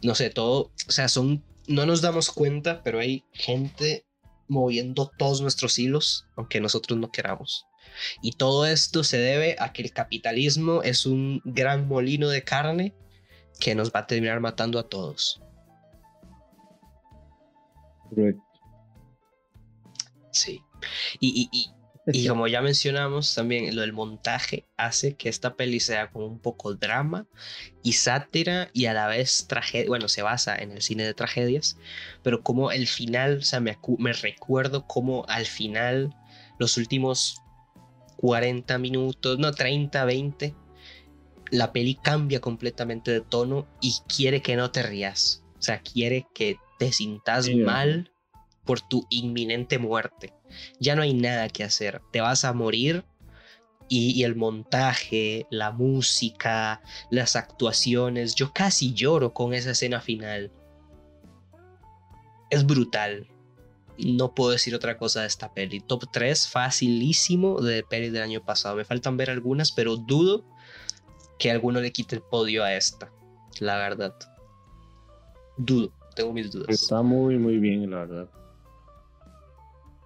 No 0.01 0.15
sé, 0.15 0.29
todo, 0.29 0.71
o 0.87 0.91
sea, 0.91 1.07
son, 1.07 1.43
no 1.67 1.85
nos 1.85 2.01
damos 2.01 2.29
cuenta, 2.29 2.83
pero 2.83 2.99
hay 2.99 3.23
gente 3.31 4.05
moviendo 4.47 5.11
todos 5.17 5.41
nuestros 5.41 5.79
hilos, 5.79 6.27
aunque 6.35 6.59
nosotros 6.59 6.99
no 6.99 7.11
queramos. 7.11 7.65
Y 8.21 8.33
todo 8.33 8.65
esto 8.65 9.03
se 9.03 9.17
debe 9.17 9.55
a 9.59 9.73
que 9.73 9.81
el 9.81 9.93
capitalismo 9.93 10.83
es 10.83 11.05
un 11.05 11.41
gran 11.45 11.87
molino 11.87 12.29
de 12.29 12.43
carne 12.43 12.93
que 13.59 13.75
nos 13.75 13.91
va 13.91 14.01
a 14.01 14.07
terminar 14.07 14.39
matando 14.39 14.79
a 14.79 14.89
todos. 14.89 15.41
Sí. 20.31 20.61
Y, 21.19 21.49
y, 21.51 21.71
y, 22.11 22.27
como 22.27 22.47
ya 22.47 22.61
mencionamos, 22.61 23.35
también 23.35 23.75
lo 23.75 23.81
del 23.81 23.93
montaje 23.93 24.65
hace 24.77 25.15
que 25.15 25.29
esta 25.29 25.55
peli 25.55 25.79
sea 25.79 26.09
como 26.09 26.25
un 26.25 26.39
poco 26.39 26.73
drama 26.73 27.27
y 27.83 27.93
sátira 27.93 28.69
y 28.73 28.85
a 28.85 28.93
la 28.93 29.07
vez 29.07 29.45
tragedia. 29.47 29.87
Bueno, 29.87 30.07
se 30.07 30.21
basa 30.21 30.55
en 30.55 30.71
el 30.71 30.81
cine 30.81 31.03
de 31.03 31.13
tragedias, 31.13 31.77
pero 32.23 32.41
como 32.41 32.71
el 32.71 32.87
final, 32.87 33.37
o 33.37 33.41
sea, 33.43 33.59
me, 33.59 33.77
me 33.99 34.13
recuerdo 34.13 34.87
como 34.87 35.25
al 35.27 35.45
final, 35.45 36.15
los 36.57 36.77
últimos 36.77 37.41
40 38.17 38.77
minutos, 38.77 39.37
no, 39.39 39.51
30, 39.51 40.05
20, 40.05 40.55
la 41.51 41.73
peli 41.73 41.95
cambia 41.95 42.39
completamente 42.39 43.11
de 43.11 43.21
tono 43.21 43.67
y 43.81 43.95
quiere 44.07 44.41
que 44.41 44.55
no 44.55 44.71
te 44.71 44.83
rías. 44.83 45.43
O 45.59 45.61
sea, 45.61 45.81
quiere 45.81 46.25
que 46.33 46.57
te 46.79 46.91
sintas 46.91 47.47
mal 47.49 48.10
por 48.65 48.81
tu 48.81 49.05
inminente 49.09 49.79
muerte. 49.79 50.33
Ya 50.79 50.95
no 50.95 51.01
hay 51.01 51.13
nada 51.13 51.49
que 51.49 51.63
hacer, 51.63 52.01
te 52.11 52.21
vas 52.21 52.45
a 52.45 52.53
morir 52.53 53.03
y, 53.93 54.23
el 54.23 54.37
montaje, 54.37 55.47
la 55.49 55.71
música, 55.71 56.81
las 57.09 57.35
actuaciones, 57.35 58.35
yo 58.35 58.53
casi 58.53 58.93
lloro 58.93 59.33
con 59.33 59.53
esa 59.53 59.71
escena 59.71 59.99
final. 59.99 60.49
Es 62.49 62.65
brutal. 62.65 63.27
No 63.97 64.33
puedo 64.33 64.51
decir 64.51 64.73
otra 64.75 64.97
cosa 64.97 65.21
de 65.21 65.27
esta 65.27 65.53
peli. 65.53 65.81
Top 65.81 66.05
3 66.09 66.47
facilísimo 66.47 67.59
de 67.59 67.83
peli 67.83 68.09
del 68.09 68.23
año 68.23 68.41
pasado. 68.41 68.77
Me 68.77 68.85
faltan 68.85 69.17
ver 69.17 69.29
algunas, 69.29 69.73
pero 69.73 69.97
dudo 69.97 70.45
que 71.37 71.51
alguno 71.51 71.81
le 71.81 71.91
quite 71.91 72.15
el 72.15 72.21
podio 72.21 72.63
a 72.63 72.73
esta. 72.73 73.11
La 73.59 73.75
verdad. 73.75 74.15
Dudo, 75.57 75.91
tengo 76.15 76.31
mis 76.31 76.49
dudas. 76.49 76.69
Está 76.69 77.01
muy, 77.01 77.37
muy 77.37 77.57
bien, 77.57 77.91
la 77.91 77.97
verdad 78.05 78.40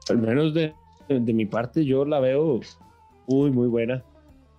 al 0.10 0.18
menos 0.18 0.54
de, 0.54 0.74
de, 1.08 1.34
mi 1.34 1.46
parte, 1.46 1.86
yo 1.86 2.06
la 2.06 2.20
veo 2.20 2.62
muy, 3.28 3.52
muy 3.52 3.68
buena. 3.68 4.04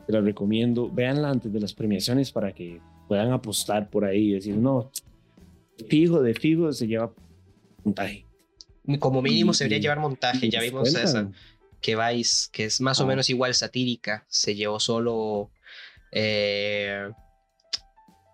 Te 0.07 0.13
la 0.13 0.21
recomiendo. 0.21 0.91
Véanla 0.91 1.31
antes 1.31 1.53
de 1.53 1.61
las 1.61 1.73
premiaciones 1.73 2.31
para 2.31 2.53
que 2.53 2.81
puedan 3.09 3.33
apostar 3.33 3.91
por 3.91 4.05
ahí 4.05 4.31
y 4.31 4.33
decir, 4.35 4.57
no, 4.57 4.91
fijo, 5.89 6.23
de 6.23 6.35
fijo 6.35 6.73
se 6.73 6.87
lleva 6.87 7.13
montaje. 7.85 8.25
Como 9.01 9.21
mínimo 9.21 9.53
se 9.53 9.65
debería 9.65 9.83
llevar 9.83 9.99
montaje, 9.99 10.49
ya 10.49 10.61
vimos 10.61 10.95
esa. 10.95 11.31
Que 11.81 11.95
vais, 11.95 12.49
que 12.53 12.65
es 12.65 12.81
más 12.81 13.01
o 13.01 13.05
ah. 13.05 13.07
menos 13.07 13.29
igual 13.31 13.55
satírica, 13.55 14.25
se 14.29 14.55
llevó 14.55 14.81
solo 14.81 15.51
eh, 16.13 17.11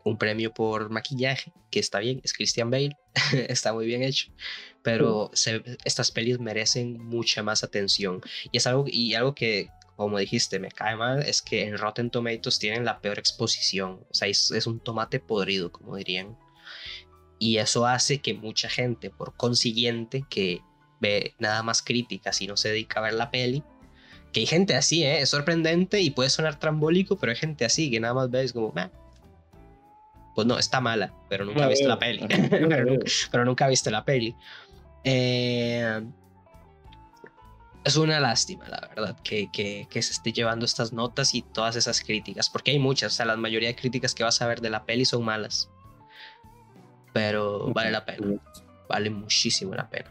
un 0.05 0.17
premio 0.17 0.53
por 0.53 0.91
maquillaje, 0.91 1.53
que 1.71 1.81
está 1.81 1.99
bien, 1.99 2.21
es 2.23 2.33
Christian 2.33 2.71
Bale, 2.71 2.97
está 3.49 3.73
muy 3.73 3.87
bien 3.87 4.03
hecho 4.03 4.31
pero 4.83 5.31
estas 5.85 6.11
pelis 6.11 6.39
merecen 6.41 7.03
mucha 7.05 7.43
más 7.43 7.63
atención. 7.65 8.21
Y 8.51 8.57
es 8.57 8.67
algo, 8.67 8.85
y 8.89 9.15
algo 9.15 9.35
que, 9.35 9.69
como 9.97 10.19
dijiste, 10.19 10.59
me 10.59 10.71
cae 10.71 10.97
mal, 10.97 11.23
es 11.23 11.43
que 11.43 11.67
en 11.67 11.79
Rotten 11.79 12.11
Tomatoes 12.11 12.59
tienen 12.59 12.85
la 12.85 13.01
peor 13.01 13.19
exposición. 13.19 14.05
O 14.11 14.15
sea, 14.15 14.29
es, 14.29 14.67
un 14.67 14.81
tomate 14.81 15.21
podrido, 15.21 15.71
como 15.71 15.97
dirían. 15.97 16.37
Y 17.39 17.59
eso 17.59 17.87
hace 17.87 18.21
que 18.21 18.35
mucha 18.35 18.69
gente, 18.69 19.11
por 19.11 19.37
consiguiente, 19.37 20.25
que 20.29 20.61
ve 21.01 21.35
nada 21.39 21.63
más 21.63 21.83
críticas 21.83 22.41
y 22.41 22.47
no 22.47 22.57
se 22.57 22.69
dedica 22.71 23.01
a 23.01 23.05
ver 23.05 23.15
la 23.15 23.31
peli, 23.31 23.65
que 24.33 24.41
hay 24.41 24.47
gente 24.47 24.75
así, 24.75 25.05
¿eh? 25.05 25.21
es 25.21 25.29
sorprendente 25.29 26.01
y 26.01 26.11
puede 26.11 26.31
sonar 26.31 26.59
trambólico, 26.59 27.19
pero 27.19 27.31
hay 27.31 27.37
gente 27.37 27.65
así 27.65 27.91
que 27.91 28.01
nada 28.01 28.15
más 28.15 28.31
ves 28.31 28.53
como, 28.53 28.73
pues 30.35 30.47
no, 30.47 30.59
está 30.59 30.81
mala, 30.81 31.13
pero 31.29 31.45
nunca 31.45 31.69
viste 31.69 31.87
la 31.87 31.99
peli. 31.99 32.21
pero, 32.51 32.61
nunca, 32.61 33.05
pero, 33.31 33.45
nunca, 33.45 33.69
viste 33.69 33.91
la 33.91 34.05
peli. 34.05 34.35
Eh, 35.05 36.03
es 37.85 37.97
una 37.97 38.21
lástima, 38.21 38.69
la 38.69 38.89
verdad, 38.95 39.19
que, 39.25 39.51
que, 39.51 39.89
que, 39.91 40.03
se 40.03 40.13
esté 40.13 40.33
llevando 40.33 40.65
estas 40.65 40.93
notas 40.93 41.35
y 41.35 41.43
todas 41.43 41.75
esas 41.75 42.01
críticas, 42.01 42.49
porque 42.49 42.71
hay 42.71 42.79
muchas, 42.79 43.13
o 43.13 43.17
sea, 43.17 43.27
la 43.27 43.37
mayoría 43.37 43.69
de 43.69 43.75
críticas 43.75 44.15
que 44.15 44.23
vas 44.23 44.41
a 44.41 44.47
ver 44.47 44.61
de 44.61 44.71
la 44.71 44.85
peli 44.85 45.05
son 45.05 45.25
malas. 45.25 45.69
Pero 47.13 47.73
vale 47.73 47.91
la 47.91 48.05
pena, 48.05 48.41
vale 48.89 49.11
muchísimo 49.11 49.75
la 49.75 49.89
pena. 49.89 50.11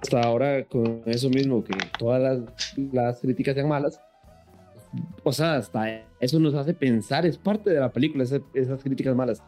Hasta 0.00 0.20
ahora, 0.22 0.64
con 0.64 1.02
eso 1.06 1.28
mismo, 1.28 1.62
que 1.62 1.74
todas 1.98 2.22
las, 2.22 2.78
las 2.92 3.20
críticas 3.20 3.54
sean 3.54 3.68
malas, 3.68 4.00
o 5.22 5.32
sea, 5.32 5.56
hasta 5.56 6.02
eso 6.20 6.38
nos 6.38 6.54
hace 6.54 6.72
pensar, 6.72 7.26
es 7.26 7.36
parte 7.36 7.70
de 7.70 7.80
la 7.80 7.92
película, 7.92 8.24
esas, 8.24 8.40
esas 8.54 8.82
críticas 8.82 9.14
malas. 9.14 9.42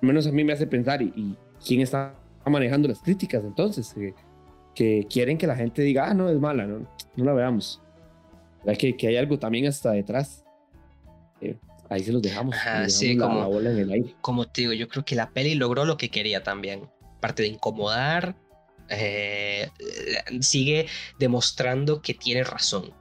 Al 0.00 0.06
menos 0.06 0.26
a 0.28 0.32
mí 0.32 0.44
me 0.44 0.52
hace 0.52 0.66
pensar, 0.66 1.02
y, 1.02 1.12
y 1.16 1.36
quién 1.64 1.80
está 1.80 2.14
manejando 2.46 2.88
las 2.88 3.00
críticas 3.00 3.44
entonces, 3.44 3.92
que, 3.94 4.14
que, 4.74 5.06
quieren 5.08 5.38
que 5.38 5.46
la 5.46 5.56
gente 5.56 5.82
diga, 5.82 6.08
ah, 6.08 6.14
no, 6.14 6.28
es 6.28 6.38
mala, 6.38 6.66
no, 6.66 6.86
no 7.16 7.24
la 7.24 7.32
veamos. 7.32 7.82
Que, 8.78 8.96
que 8.96 9.08
hay 9.08 9.16
algo 9.16 9.38
también 9.38 9.66
hasta 9.66 9.92
detrás. 9.92 10.44
Eh, 11.40 11.56
ahí 11.88 12.02
se 12.02 12.12
los 12.12 12.20
dejamos. 12.20 12.54
Ajá, 12.54 12.70
dejamos 12.70 12.92
sí, 12.92 13.14
la, 13.14 13.26
como, 13.26 13.40
la 13.40 13.46
bola 13.46 13.70
en 13.70 13.78
el 13.78 13.90
aire. 13.90 14.14
como 14.20 14.46
te 14.46 14.62
digo, 14.62 14.72
yo 14.72 14.88
creo 14.88 15.04
que 15.04 15.14
la 15.14 15.30
peli 15.30 15.54
logró 15.54 15.84
lo 15.84 15.96
que 15.96 16.10
quería 16.10 16.42
también. 16.42 16.88
Aparte 17.16 17.42
de 17.42 17.48
incomodar, 17.48 18.36
eh, 18.88 19.70
sigue 20.40 20.86
demostrando 21.18 22.02
que 22.02 22.14
tiene 22.14 22.44
razón. 22.44 22.92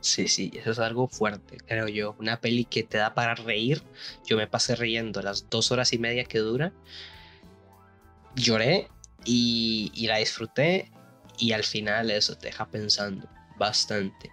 Sí, 0.00 0.28
sí, 0.28 0.50
eso 0.54 0.70
es 0.70 0.78
algo 0.78 1.08
fuerte, 1.08 1.58
creo 1.66 1.86
yo. 1.88 2.16
Una 2.18 2.40
peli 2.40 2.64
que 2.64 2.82
te 2.82 2.98
da 2.98 3.14
para 3.14 3.34
reír. 3.34 3.82
Yo 4.26 4.36
me 4.36 4.46
pasé 4.46 4.74
riendo 4.74 5.20
las 5.20 5.48
dos 5.50 5.70
horas 5.72 5.92
y 5.92 5.98
media 5.98 6.24
que 6.24 6.38
dura. 6.38 6.72
Lloré 8.34 8.88
y, 9.24 9.92
y 9.94 10.06
la 10.06 10.16
disfruté. 10.16 10.90
Y 11.38 11.52
al 11.52 11.64
final 11.64 12.10
eso 12.10 12.36
te 12.36 12.46
deja 12.46 12.66
pensando 12.68 13.28
bastante. 13.58 14.30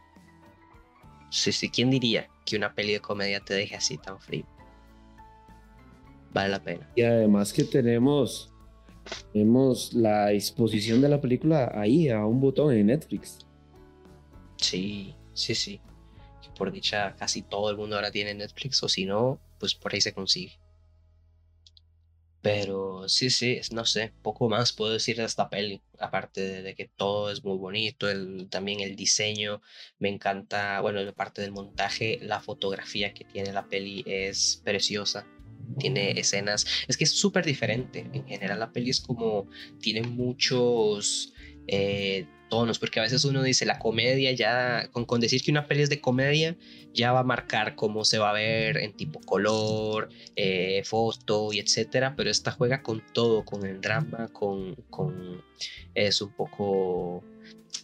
Sí, 1.29 1.51
sí, 1.51 1.69
¿quién 1.69 1.89
diría 1.89 2.29
que 2.45 2.55
una 2.55 2.73
peli 2.73 2.93
de 2.93 3.01
comedia 3.01 3.41
te 3.41 3.53
deje 3.53 3.75
así 3.75 3.97
tan 3.97 4.19
frío? 4.19 4.45
Vale 6.33 6.49
la 6.49 6.63
pena. 6.63 6.89
Y 6.95 7.01
además 7.01 7.51
que 7.51 7.63
tenemos, 7.63 8.53
tenemos 9.33 9.93
la 9.93 10.27
disposición 10.27 11.01
de 11.01 11.09
la 11.09 11.19
película 11.19 11.71
ahí, 11.73 12.09
a 12.09 12.25
un 12.25 12.39
botón 12.39 12.73
en 12.73 12.87
Netflix. 12.87 13.39
Sí, 14.57 15.13
sí, 15.37 15.55
sí. 15.55 15.79
Por 16.57 16.71
dicha 16.71 17.15
casi 17.15 17.43
todo 17.43 17.69
el 17.69 17.77
mundo 17.77 17.95
ahora 17.95 18.11
tiene 18.11 18.33
Netflix 18.33 18.81
o 18.83 18.89
si 18.89 19.05
no, 19.05 19.39
pues 19.59 19.75
por 19.75 19.93
ahí 19.93 20.01
se 20.01 20.13
consigue. 20.13 20.59
Pero 22.41 23.09
sí, 23.09 23.29
sí, 23.29 23.59
no 23.71 23.83
sé, 23.85 24.13
poco 24.21 24.47
más 24.47 24.71
puedo 24.71 24.93
decir 24.93 25.17
de 25.17 25.25
esta 25.25 25.49
peli, 25.49 25.81
aparte 25.99 26.41
de, 26.41 26.61
de 26.61 26.75
que 26.75 26.87
todo 26.87 27.29
es 27.31 27.43
muy 27.43 27.57
bonito, 27.57 28.09
el, 28.09 28.47
también 28.49 28.79
el 28.79 28.95
diseño, 28.95 29.61
me 29.99 30.09
encanta, 30.09 30.79
bueno, 30.81 31.01
la 31.01 31.11
parte 31.11 31.41
del 31.41 31.51
montaje, 31.51 32.19
la 32.21 32.39
fotografía 32.39 33.13
que 33.13 33.25
tiene 33.25 33.51
la 33.51 33.67
peli 33.67 34.03
es 34.07 34.61
preciosa, 34.63 35.27
tiene 35.77 36.11
escenas, 36.19 36.65
es 36.87 36.95
que 36.95 37.03
es 37.03 37.11
súper 37.11 37.43
diferente, 37.43 38.07
en 38.13 38.25
general 38.25 38.59
la 38.59 38.71
peli 38.71 38.91
es 38.91 39.01
como, 39.01 39.47
tiene 39.79 40.01
muchos... 40.03 41.33
Eh, 41.67 42.25
tonos, 42.49 42.79
porque 42.79 42.99
a 42.99 43.03
veces 43.03 43.25
uno 43.25 43.43
dice 43.43 43.65
la 43.65 43.79
comedia 43.79 44.31
ya, 44.31 44.89
con, 44.91 45.05
con, 45.05 45.19
decir 45.19 45.41
que 45.41 45.51
una 45.51 45.67
peli 45.67 45.83
es 45.83 45.89
de 45.89 46.01
comedia, 46.01 46.55
ya 46.93 47.11
va 47.11 47.19
a 47.19 47.23
marcar 47.23 47.75
cómo 47.75 48.05
se 48.05 48.17
va 48.17 48.31
a 48.31 48.33
ver 48.33 48.77
en 48.77 48.93
tipo 48.93 49.19
color, 49.21 50.09
eh, 50.35 50.81
foto 50.85 51.51
y 51.53 51.59
etcétera, 51.59 52.15
pero 52.15 52.29
esta 52.29 52.51
juega 52.51 52.81
con 52.81 53.03
todo, 53.13 53.45
con 53.45 53.65
el 53.65 53.81
drama, 53.81 54.27
con, 54.29 54.75
con 54.89 55.43
es 55.93 56.21
un 56.21 56.31
poco 56.31 57.23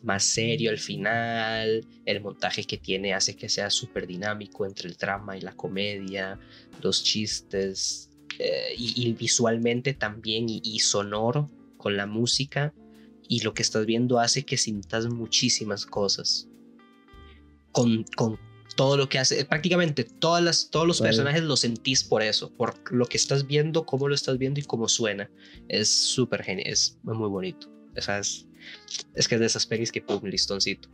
más 0.03 0.23
serio 0.23 0.69
al 0.69 0.79
final, 0.79 1.85
el 2.05 2.21
montaje 2.21 2.63
que 2.65 2.77
tiene 2.77 3.13
hace 3.13 3.35
que 3.35 3.49
sea 3.49 3.69
súper 3.69 4.05
dinámico 4.07 4.65
entre 4.65 4.89
el 4.89 4.95
drama 4.95 5.37
y 5.37 5.41
la 5.41 5.53
comedia, 5.53 6.39
los 6.81 7.03
chistes 7.03 8.09
eh, 8.39 8.73
y, 8.77 9.11
visualmente 9.13 9.93
también 9.93 10.49
y, 10.49 10.61
y 10.63 10.79
sonoro 10.79 11.49
con 11.77 11.95
la 11.95 12.05
música 12.05 12.73
y 13.27 13.41
lo 13.41 13.53
que 13.53 13.61
estás 13.61 13.85
viendo 13.85 14.19
hace 14.19 14.43
que 14.43 14.57
sintas 14.57 15.07
muchísimas 15.07 15.85
cosas. 15.85 16.47
Con, 17.71 18.03
con 18.15 18.37
todo 18.75 18.97
lo 18.97 19.09
que 19.09 19.19
hace, 19.19 19.45
prácticamente 19.45 20.03
todas 20.03 20.43
las, 20.43 20.69
todos 20.69 20.87
los 20.87 20.99
vale. 20.99 21.09
personajes 21.09 21.43
lo 21.43 21.55
sentís 21.55 22.03
por 22.03 22.21
eso, 22.21 22.51
por 22.55 22.75
lo 22.91 23.05
que 23.05 23.17
estás 23.17 23.47
viendo, 23.47 23.85
cómo 23.85 24.07
lo 24.07 24.15
estás 24.15 24.37
viendo 24.37 24.59
y 24.59 24.63
cómo 24.63 24.87
suena. 24.87 25.29
Es 25.67 25.89
súper 25.89 26.43
genial, 26.43 26.67
es 26.67 26.99
muy 27.03 27.29
bonito. 27.29 27.67
O 27.95 28.01
sea, 28.01 28.19
es, 28.19 28.47
es 29.15 29.27
que 29.27 29.35
es 29.35 29.41
de 29.41 29.47
esas 29.47 29.65
pelis 29.65 29.91
que 29.91 30.01
pum, 30.01 30.23
listoncito. 30.23 30.89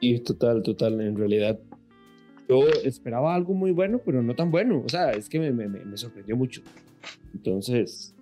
Y 0.00 0.18
total, 0.20 0.62
total, 0.62 1.00
en 1.00 1.16
realidad. 1.16 1.58
Yo 2.48 2.66
esperaba 2.84 3.34
algo 3.34 3.54
muy 3.54 3.72
bueno, 3.72 4.00
pero 4.04 4.22
no 4.22 4.34
tan 4.34 4.50
bueno. 4.50 4.82
O 4.84 4.88
sea, 4.88 5.10
es 5.12 5.28
que 5.28 5.38
me, 5.38 5.50
me, 5.52 5.68
me 5.68 5.96
sorprendió 5.96 6.36
mucho. 6.36 6.62
Entonces, 7.34 8.15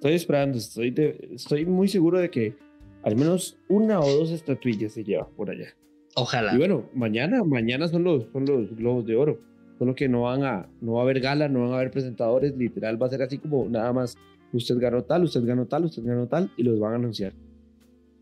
estoy 0.00 0.14
esperando, 0.14 0.56
estoy, 0.56 0.90
de, 0.92 1.28
estoy 1.34 1.66
muy 1.66 1.86
seguro 1.86 2.18
de 2.18 2.30
que 2.30 2.56
al 3.02 3.16
menos 3.16 3.58
una 3.68 4.00
o 4.00 4.10
dos 4.10 4.30
estatuillas 4.30 4.92
se 4.92 5.04
lleva 5.04 5.28
por 5.28 5.50
allá. 5.50 5.76
Ojalá. 6.16 6.54
Y 6.54 6.56
bueno, 6.56 6.88
mañana, 6.94 7.44
mañana 7.44 7.86
son 7.86 8.04
los, 8.04 8.24
son 8.32 8.46
los 8.46 8.74
globos 8.74 9.04
de 9.04 9.16
oro. 9.16 9.38
Solo 9.78 9.94
que 9.94 10.08
no 10.08 10.22
van 10.22 10.42
a, 10.42 10.70
no 10.80 10.94
va 10.94 11.00
a 11.00 11.02
haber 11.02 11.20
gala, 11.20 11.50
no 11.50 11.60
van 11.64 11.72
a 11.72 11.74
haber 11.76 11.90
presentadores, 11.90 12.56
literal 12.56 13.00
va 13.00 13.08
a 13.08 13.10
ser 13.10 13.20
así 13.20 13.36
como 13.36 13.68
nada 13.68 13.92
más, 13.92 14.16
usted 14.54 14.78
ganó 14.78 15.04
tal, 15.04 15.24
usted 15.24 15.44
ganó 15.44 15.66
tal, 15.66 15.84
usted 15.84 16.02
ganó 16.02 16.26
tal, 16.28 16.50
y 16.56 16.62
los 16.62 16.80
van 16.80 16.94
a 16.94 16.96
anunciar. 16.96 17.34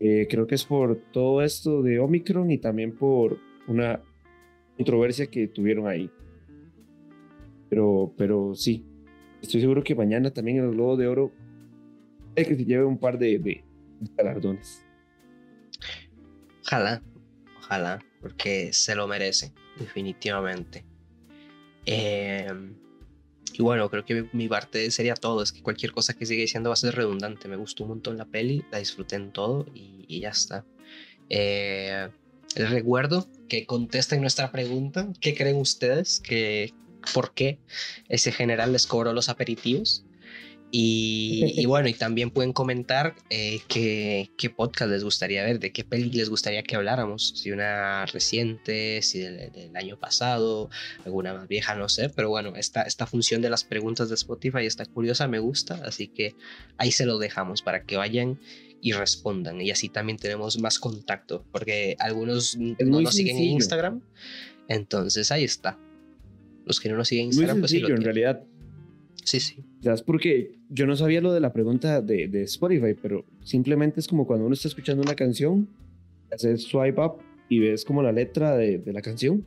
Eh, 0.01 0.27
creo 0.29 0.47
que 0.47 0.55
es 0.55 0.65
por 0.65 0.97
todo 1.13 1.41
esto 1.41 1.81
de 1.81 1.99
Omicron 1.99 2.51
y 2.51 2.57
también 2.57 2.91
por 2.91 3.37
una 3.69 4.01
controversia 4.75 5.27
que 5.27 5.47
tuvieron 5.47 5.87
ahí. 5.87 6.11
Pero, 7.69 8.11
pero 8.17 8.53
sí, 8.53 8.85
estoy 9.41 9.61
seguro 9.61 9.81
que 9.81 9.95
mañana 9.95 10.31
también 10.31 10.57
en 10.57 10.65
los 10.65 10.75
Globos 10.75 10.99
de 10.99 11.07
Oro 11.07 11.31
que 12.35 12.55
se 12.55 12.65
lleve 12.65 12.85
un 12.85 12.97
par 12.97 13.17
de, 13.17 13.63
galardones. 14.17 14.83
Ojalá, 16.63 17.01
ojalá, 17.57 17.99
porque 18.21 18.71
se 18.73 18.95
lo 18.95 19.07
merece, 19.07 19.53
definitivamente. 19.77 20.85
Eh, 21.85 22.47
y 23.53 23.61
bueno, 23.61 23.89
creo 23.89 24.05
que 24.05 24.29
mi 24.31 24.47
parte 24.47 24.89
sería 24.91 25.15
todo. 25.15 25.41
Es 25.41 25.51
que 25.51 25.61
cualquier 25.61 25.91
cosa 25.91 26.13
que 26.13 26.25
siga 26.25 26.41
diciendo 26.41 26.69
va 26.69 26.73
a 26.73 26.77
ser 26.77 26.95
redundante. 26.95 27.47
Me 27.47 27.57
gustó 27.57 27.83
un 27.83 27.89
montón 27.89 28.17
la 28.17 28.25
peli, 28.25 28.63
la 28.71 28.79
disfruté 28.79 29.15
en 29.15 29.31
todo 29.31 29.65
y, 29.73 30.19
ya 30.21 30.29
está. 30.29 30.65
Eh, 31.29 32.07
les 32.55 32.69
recuerdo 32.69 33.27
que 33.47 33.65
contesten 33.65 34.21
nuestra 34.21 34.51
pregunta. 34.51 35.09
¿Qué 35.19 35.35
creen 35.35 35.57
ustedes? 35.57 36.19
que 36.19 36.73
¿Por 37.13 37.33
qué 37.33 37.59
ese 38.07 38.31
general 38.31 38.71
les 38.71 38.87
cobró 38.87 39.13
los 39.13 39.29
aperitivos? 39.29 40.05
Y, 40.71 41.53
y, 41.57 41.65
bueno, 41.65 41.87
y 41.87 41.93
también 41.93 42.29
pueden 42.29 42.53
comentar 42.53 43.15
eh, 43.29 43.61
qué, 43.67 44.29
qué, 44.37 44.49
podcast 44.49 44.91
les 44.91 45.03
gustaría 45.03 45.43
ver, 45.43 45.59
de 45.59 45.71
qué 45.71 45.83
peli 45.83 46.09
les 46.11 46.29
gustaría 46.29 46.63
que 46.63 46.75
habláramos, 46.75 47.33
si 47.35 47.51
una 47.51 48.05
reciente, 48.05 49.01
si 49.01 49.19
del, 49.19 49.51
del, 49.51 49.75
año 49.75 49.97
pasado, 49.97 50.69
alguna 51.05 51.33
más 51.33 51.47
vieja, 51.47 51.75
no 51.75 51.89
sé, 51.89 52.09
pero 52.09 52.29
bueno, 52.29 52.53
esta, 52.55 52.83
esta 52.83 53.07
función 53.07 53.41
de 53.41 53.49
las 53.49 53.63
preguntas 53.63 54.09
de 54.09 54.15
Spotify 54.15 54.65
está 54.65 54.85
curiosa, 54.85 55.27
me 55.27 55.39
gusta, 55.39 55.81
así 55.85 56.07
que 56.07 56.35
ahí 56.77 56.91
se 56.91 57.05
lo 57.05 57.17
dejamos 57.17 57.61
para 57.61 57.83
que 57.83 57.97
vayan 57.97 58.39
y 58.81 58.93
respondan, 58.93 59.61
y 59.61 59.71
así 59.71 59.89
también 59.89 60.17
tenemos 60.17 60.59
más 60.59 60.79
contacto, 60.79 61.45
porque 61.51 61.95
algunos 61.99 62.57
no 62.57 63.01
nos 63.01 63.15
siguen 63.15 63.37
en 63.37 63.43
Instagram, 63.43 64.01
entonces 64.67 65.31
ahí 65.31 65.43
está. 65.43 65.79
Los 66.65 66.79
que 66.79 66.89
no 66.89 66.97
nos 66.97 67.07
siguen 67.07 67.25
en 67.25 67.29
Instagram, 67.29 67.59
muy 67.59 67.67
sencillo, 67.67 67.87
pues 67.87 67.97
sí 67.97 68.01
en 68.01 68.05
realidad. 68.05 68.43
Sí, 69.25 69.39
sí. 69.39 69.63
¿Sabes? 69.81 70.01
Porque 70.01 70.59
yo 70.69 70.85
no 70.85 70.95
sabía 70.95 71.21
lo 71.21 71.31
de 71.31 71.39
la 71.39 71.53
pregunta 71.53 72.01
de, 72.01 72.27
de, 72.27 72.43
Spotify, 72.43 72.95
pero 73.01 73.25
simplemente 73.43 73.99
es 73.99 74.07
como 74.07 74.27
cuando 74.27 74.45
uno 74.45 74.53
está 74.53 74.67
escuchando 74.67 75.01
una 75.01 75.15
canción, 75.15 75.69
haces 76.31 76.63
swipe 76.63 76.99
up 76.99 77.13
y 77.47 77.59
ves 77.59 77.85
como 77.85 78.03
la 78.03 78.11
letra 78.11 78.57
de, 78.57 78.77
de, 78.77 78.93
la 78.93 79.01
canción. 79.01 79.45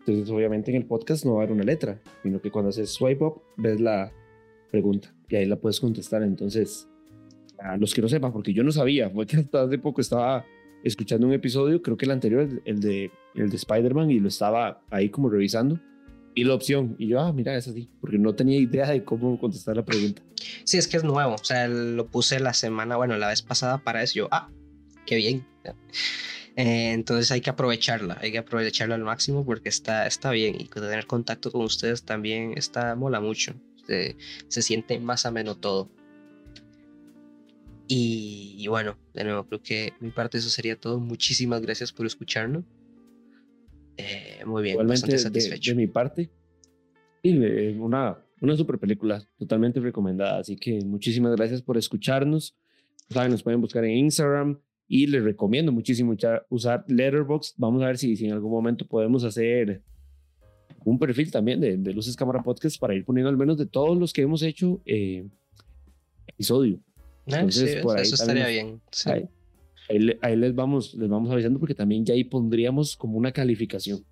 Entonces, 0.00 0.30
obviamente 0.30 0.70
en 0.70 0.76
el 0.76 0.84
podcast 0.84 1.24
no 1.24 1.34
va 1.34 1.40
a 1.40 1.44
haber 1.44 1.56
una 1.56 1.64
letra, 1.64 2.00
sino 2.22 2.40
que 2.40 2.50
cuando 2.50 2.68
haces 2.68 2.90
swipe 2.90 3.24
up 3.24 3.42
ves 3.56 3.80
la 3.80 4.12
pregunta 4.70 5.12
y 5.28 5.36
ahí 5.36 5.46
la 5.46 5.56
puedes 5.56 5.80
contestar. 5.80 6.22
Entonces, 6.22 6.88
a 7.58 7.76
los 7.76 7.92
que 7.92 8.02
no 8.02 8.08
sepan, 8.08 8.32
porque 8.32 8.52
yo 8.52 8.62
no 8.62 8.70
sabía, 8.70 9.10
fue 9.10 9.26
que 9.26 9.36
hasta 9.38 9.62
hace 9.62 9.78
poco 9.78 10.00
estaba 10.00 10.44
escuchando 10.84 11.26
un 11.26 11.32
episodio, 11.32 11.82
creo 11.82 11.96
que 11.96 12.04
el 12.04 12.12
anterior, 12.12 12.48
el 12.64 12.80
de, 12.80 13.10
el 13.34 13.50
de 13.50 13.56
Spider-Man, 13.56 14.12
y 14.12 14.20
lo 14.20 14.28
estaba 14.28 14.80
ahí 14.90 15.08
como 15.08 15.28
revisando 15.28 15.80
y 16.36 16.44
la 16.44 16.54
opción. 16.54 16.94
Y 16.98 17.08
yo, 17.08 17.18
ah, 17.18 17.32
mira, 17.32 17.56
es 17.56 17.66
así, 17.66 17.88
porque 18.00 18.18
no 18.18 18.34
tenía 18.34 18.60
idea 18.60 18.88
de 18.88 19.02
cómo 19.02 19.40
contestar 19.40 19.74
la 19.74 19.84
pregunta. 19.84 20.22
Sí, 20.62 20.76
es 20.78 20.86
que 20.86 20.98
es 20.98 21.02
nuevo. 21.02 21.34
O 21.34 21.44
sea, 21.44 21.66
lo 21.66 22.06
puse 22.06 22.38
la 22.38 22.54
semana, 22.54 22.96
bueno, 22.96 23.16
la 23.16 23.28
vez 23.28 23.42
pasada 23.42 23.78
para 23.78 24.02
eso. 24.02 24.14
Yo, 24.14 24.28
ah, 24.30 24.48
qué 25.06 25.16
bien. 25.16 25.46
Eh, 26.54 26.92
entonces 26.92 27.32
hay 27.32 27.40
que 27.40 27.50
aprovecharla, 27.50 28.18
hay 28.20 28.32
que 28.32 28.38
aprovecharla 28.38 28.94
al 28.94 29.02
máximo 29.02 29.44
porque 29.44 29.68
está, 29.68 30.06
está 30.06 30.30
bien 30.30 30.54
y 30.58 30.66
tener 30.66 31.06
contacto 31.06 31.50
con 31.50 31.62
ustedes 31.62 32.04
también 32.04 32.52
está, 32.56 32.94
mola 32.94 33.20
mucho. 33.20 33.54
Se, 33.86 34.16
se 34.48 34.62
siente 34.62 35.00
más 35.00 35.26
ameno 35.26 35.56
todo. 35.56 35.90
Y, 37.88 38.66
bueno, 38.68 38.98
de 39.14 39.24
nuevo, 39.24 39.46
creo 39.46 39.62
que 39.62 39.94
mi 40.00 40.10
parte 40.10 40.38
eso 40.38 40.50
sería 40.50 40.78
todo. 40.78 40.98
Muchísimas 40.98 41.62
gracias 41.62 41.92
por 41.92 42.04
escucharnos. 42.04 42.64
Eh, 44.38 44.44
muy 44.44 44.62
bien, 44.62 44.86
bastante 44.86 45.18
satisfecho. 45.18 45.72
De, 45.72 45.76
mi 45.76 45.86
parte, 45.86 46.30
y 47.22 47.36
una, 47.78 48.18
una 48.40 48.56
super 48.56 48.78
película, 48.78 49.26
totalmente 49.38 49.80
recomendada. 49.80 50.40
Así 50.40 50.56
que 50.56 50.80
muchísimas 50.84 51.34
gracias 51.36 51.62
por 51.62 51.76
escucharnos. 51.76 52.56
Saben, 53.08 53.30
nos 53.30 53.42
pueden 53.42 53.60
buscar 53.60 53.84
en 53.84 53.96
Instagram 53.98 54.58
y 54.88 55.06
les 55.06 55.22
recomiendo 55.22 55.72
muchísimo 55.72 56.14
usar 56.48 56.84
Letterboxd. 56.88 57.54
Vamos 57.56 57.82
a 57.82 57.86
ver 57.86 57.98
si, 57.98 58.16
si 58.16 58.26
en 58.26 58.32
algún 58.32 58.50
momento 58.50 58.86
podemos 58.86 59.24
hacer 59.24 59.82
un 60.84 60.98
perfil 60.98 61.30
también 61.30 61.60
de, 61.60 61.76
de, 61.76 61.92
Luces 61.92 62.16
Cámara 62.16 62.42
Podcast 62.42 62.78
para 62.78 62.94
ir 62.94 63.04
poniendo 63.04 63.28
al 63.28 63.36
menos 63.36 63.58
de 63.58 63.66
todos 63.66 63.98
los 63.98 64.12
que 64.12 64.22
hemos 64.22 64.42
hecho 64.42 64.80
eh, 64.86 65.26
episodio. 66.26 66.78
Ah, 67.26 67.40
Entonces, 67.40 67.82
por 67.82 67.96
ahí 67.96 68.02
eso 68.02 68.14
estaría 68.14 68.46
bien. 68.46 68.80
Ahí, 70.20 70.36
les, 70.36 70.54
vamos, 70.54 70.94
les 70.94 71.08
vamos 71.08 71.30
avisando 71.30 71.58
porque 71.58 71.74
también 71.74 72.04
ya 72.04 72.14
ahí 72.14 72.24
pondríamos 72.24 72.96
como 72.96 73.18
una 73.18 73.32
calificación. 73.32 74.04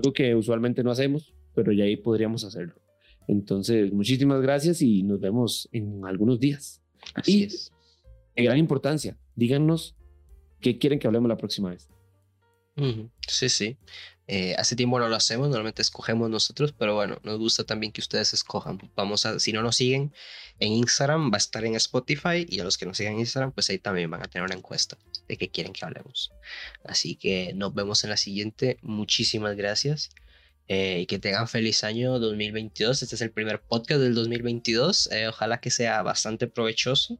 Algo 0.00 0.12
que 0.12 0.34
usualmente 0.34 0.82
no 0.82 0.90
hacemos, 0.90 1.34
pero 1.54 1.72
ya 1.72 1.84
ahí 1.84 1.96
podríamos 1.96 2.44
hacerlo. 2.44 2.74
Entonces, 3.28 3.92
muchísimas 3.92 4.40
gracias 4.40 4.82
y 4.82 5.02
nos 5.02 5.20
vemos 5.20 5.68
en 5.72 6.04
algunos 6.04 6.40
días. 6.40 6.82
Así 7.14 7.44
es. 7.44 7.72
De 8.34 8.44
gran 8.44 8.58
importancia, 8.58 9.16
díganos 9.36 9.94
qué 10.60 10.78
quieren 10.78 10.98
que 10.98 11.06
hablemos 11.06 11.28
la 11.28 11.36
próxima 11.36 11.70
vez. 11.70 11.88
Sí, 13.28 13.48
sí. 13.48 13.76
Eh, 14.32 14.54
hace 14.56 14.76
tiempo 14.76 15.00
no 15.00 15.08
lo 15.08 15.16
hacemos, 15.16 15.48
normalmente 15.48 15.82
escogemos 15.82 16.30
nosotros, 16.30 16.72
pero 16.72 16.94
bueno, 16.94 17.18
nos 17.24 17.36
gusta 17.36 17.64
también 17.64 17.90
que 17.90 18.00
ustedes 18.00 18.32
escojan. 18.32 18.78
Vamos 18.94 19.26
a, 19.26 19.40
si 19.40 19.52
no 19.52 19.60
nos 19.60 19.74
siguen 19.74 20.14
en 20.60 20.72
Instagram, 20.72 21.32
va 21.32 21.34
a 21.34 21.38
estar 21.38 21.64
en 21.64 21.74
Spotify 21.74 22.46
y 22.48 22.60
a 22.60 22.64
los 22.64 22.78
que 22.78 22.86
nos 22.86 22.96
sigan 22.96 23.14
en 23.14 23.20
Instagram, 23.20 23.50
pues 23.50 23.68
ahí 23.70 23.78
también 23.78 24.08
van 24.08 24.22
a 24.22 24.26
tener 24.26 24.46
una 24.46 24.54
encuesta 24.54 24.96
de 25.26 25.36
qué 25.36 25.50
quieren 25.50 25.72
que 25.72 25.84
hablemos. 25.84 26.30
Así 26.84 27.16
que 27.16 27.54
nos 27.56 27.74
vemos 27.74 28.04
en 28.04 28.10
la 28.10 28.16
siguiente. 28.16 28.78
Muchísimas 28.82 29.56
gracias 29.56 30.10
eh, 30.68 31.00
y 31.00 31.06
que 31.06 31.18
tengan 31.18 31.48
feliz 31.48 31.82
año 31.82 32.20
2022. 32.20 33.02
Este 33.02 33.16
es 33.16 33.22
el 33.22 33.32
primer 33.32 33.60
podcast 33.60 34.00
del 34.00 34.14
2022. 34.14 35.10
Eh, 35.10 35.26
ojalá 35.26 35.60
que 35.60 35.72
sea 35.72 36.02
bastante 36.02 36.46
provechoso 36.46 37.18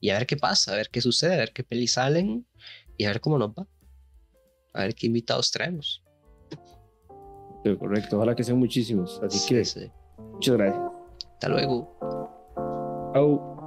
y 0.00 0.08
a 0.08 0.14
ver 0.14 0.26
qué 0.26 0.38
pasa, 0.38 0.72
a 0.72 0.76
ver 0.76 0.88
qué 0.88 1.02
sucede, 1.02 1.34
a 1.34 1.38
ver 1.38 1.52
qué 1.52 1.64
pelis 1.64 1.92
salen 1.92 2.46
y 2.96 3.04
a 3.04 3.08
ver 3.08 3.20
cómo 3.20 3.36
nos 3.36 3.50
va. 3.50 3.68
A 4.72 4.84
ver 4.84 4.94
qué 4.94 5.06
invitados 5.06 5.50
traemos. 5.50 6.02
Correcto, 7.78 8.16
ojalá 8.16 8.34
que 8.34 8.44
sean 8.44 8.58
muchísimos. 8.58 9.20
Así 9.22 9.48
que, 9.48 9.90
muchas 10.32 10.56
gracias. 10.56 10.82
Hasta 11.34 11.48
luego. 11.48 11.96
Chao. 13.12 13.59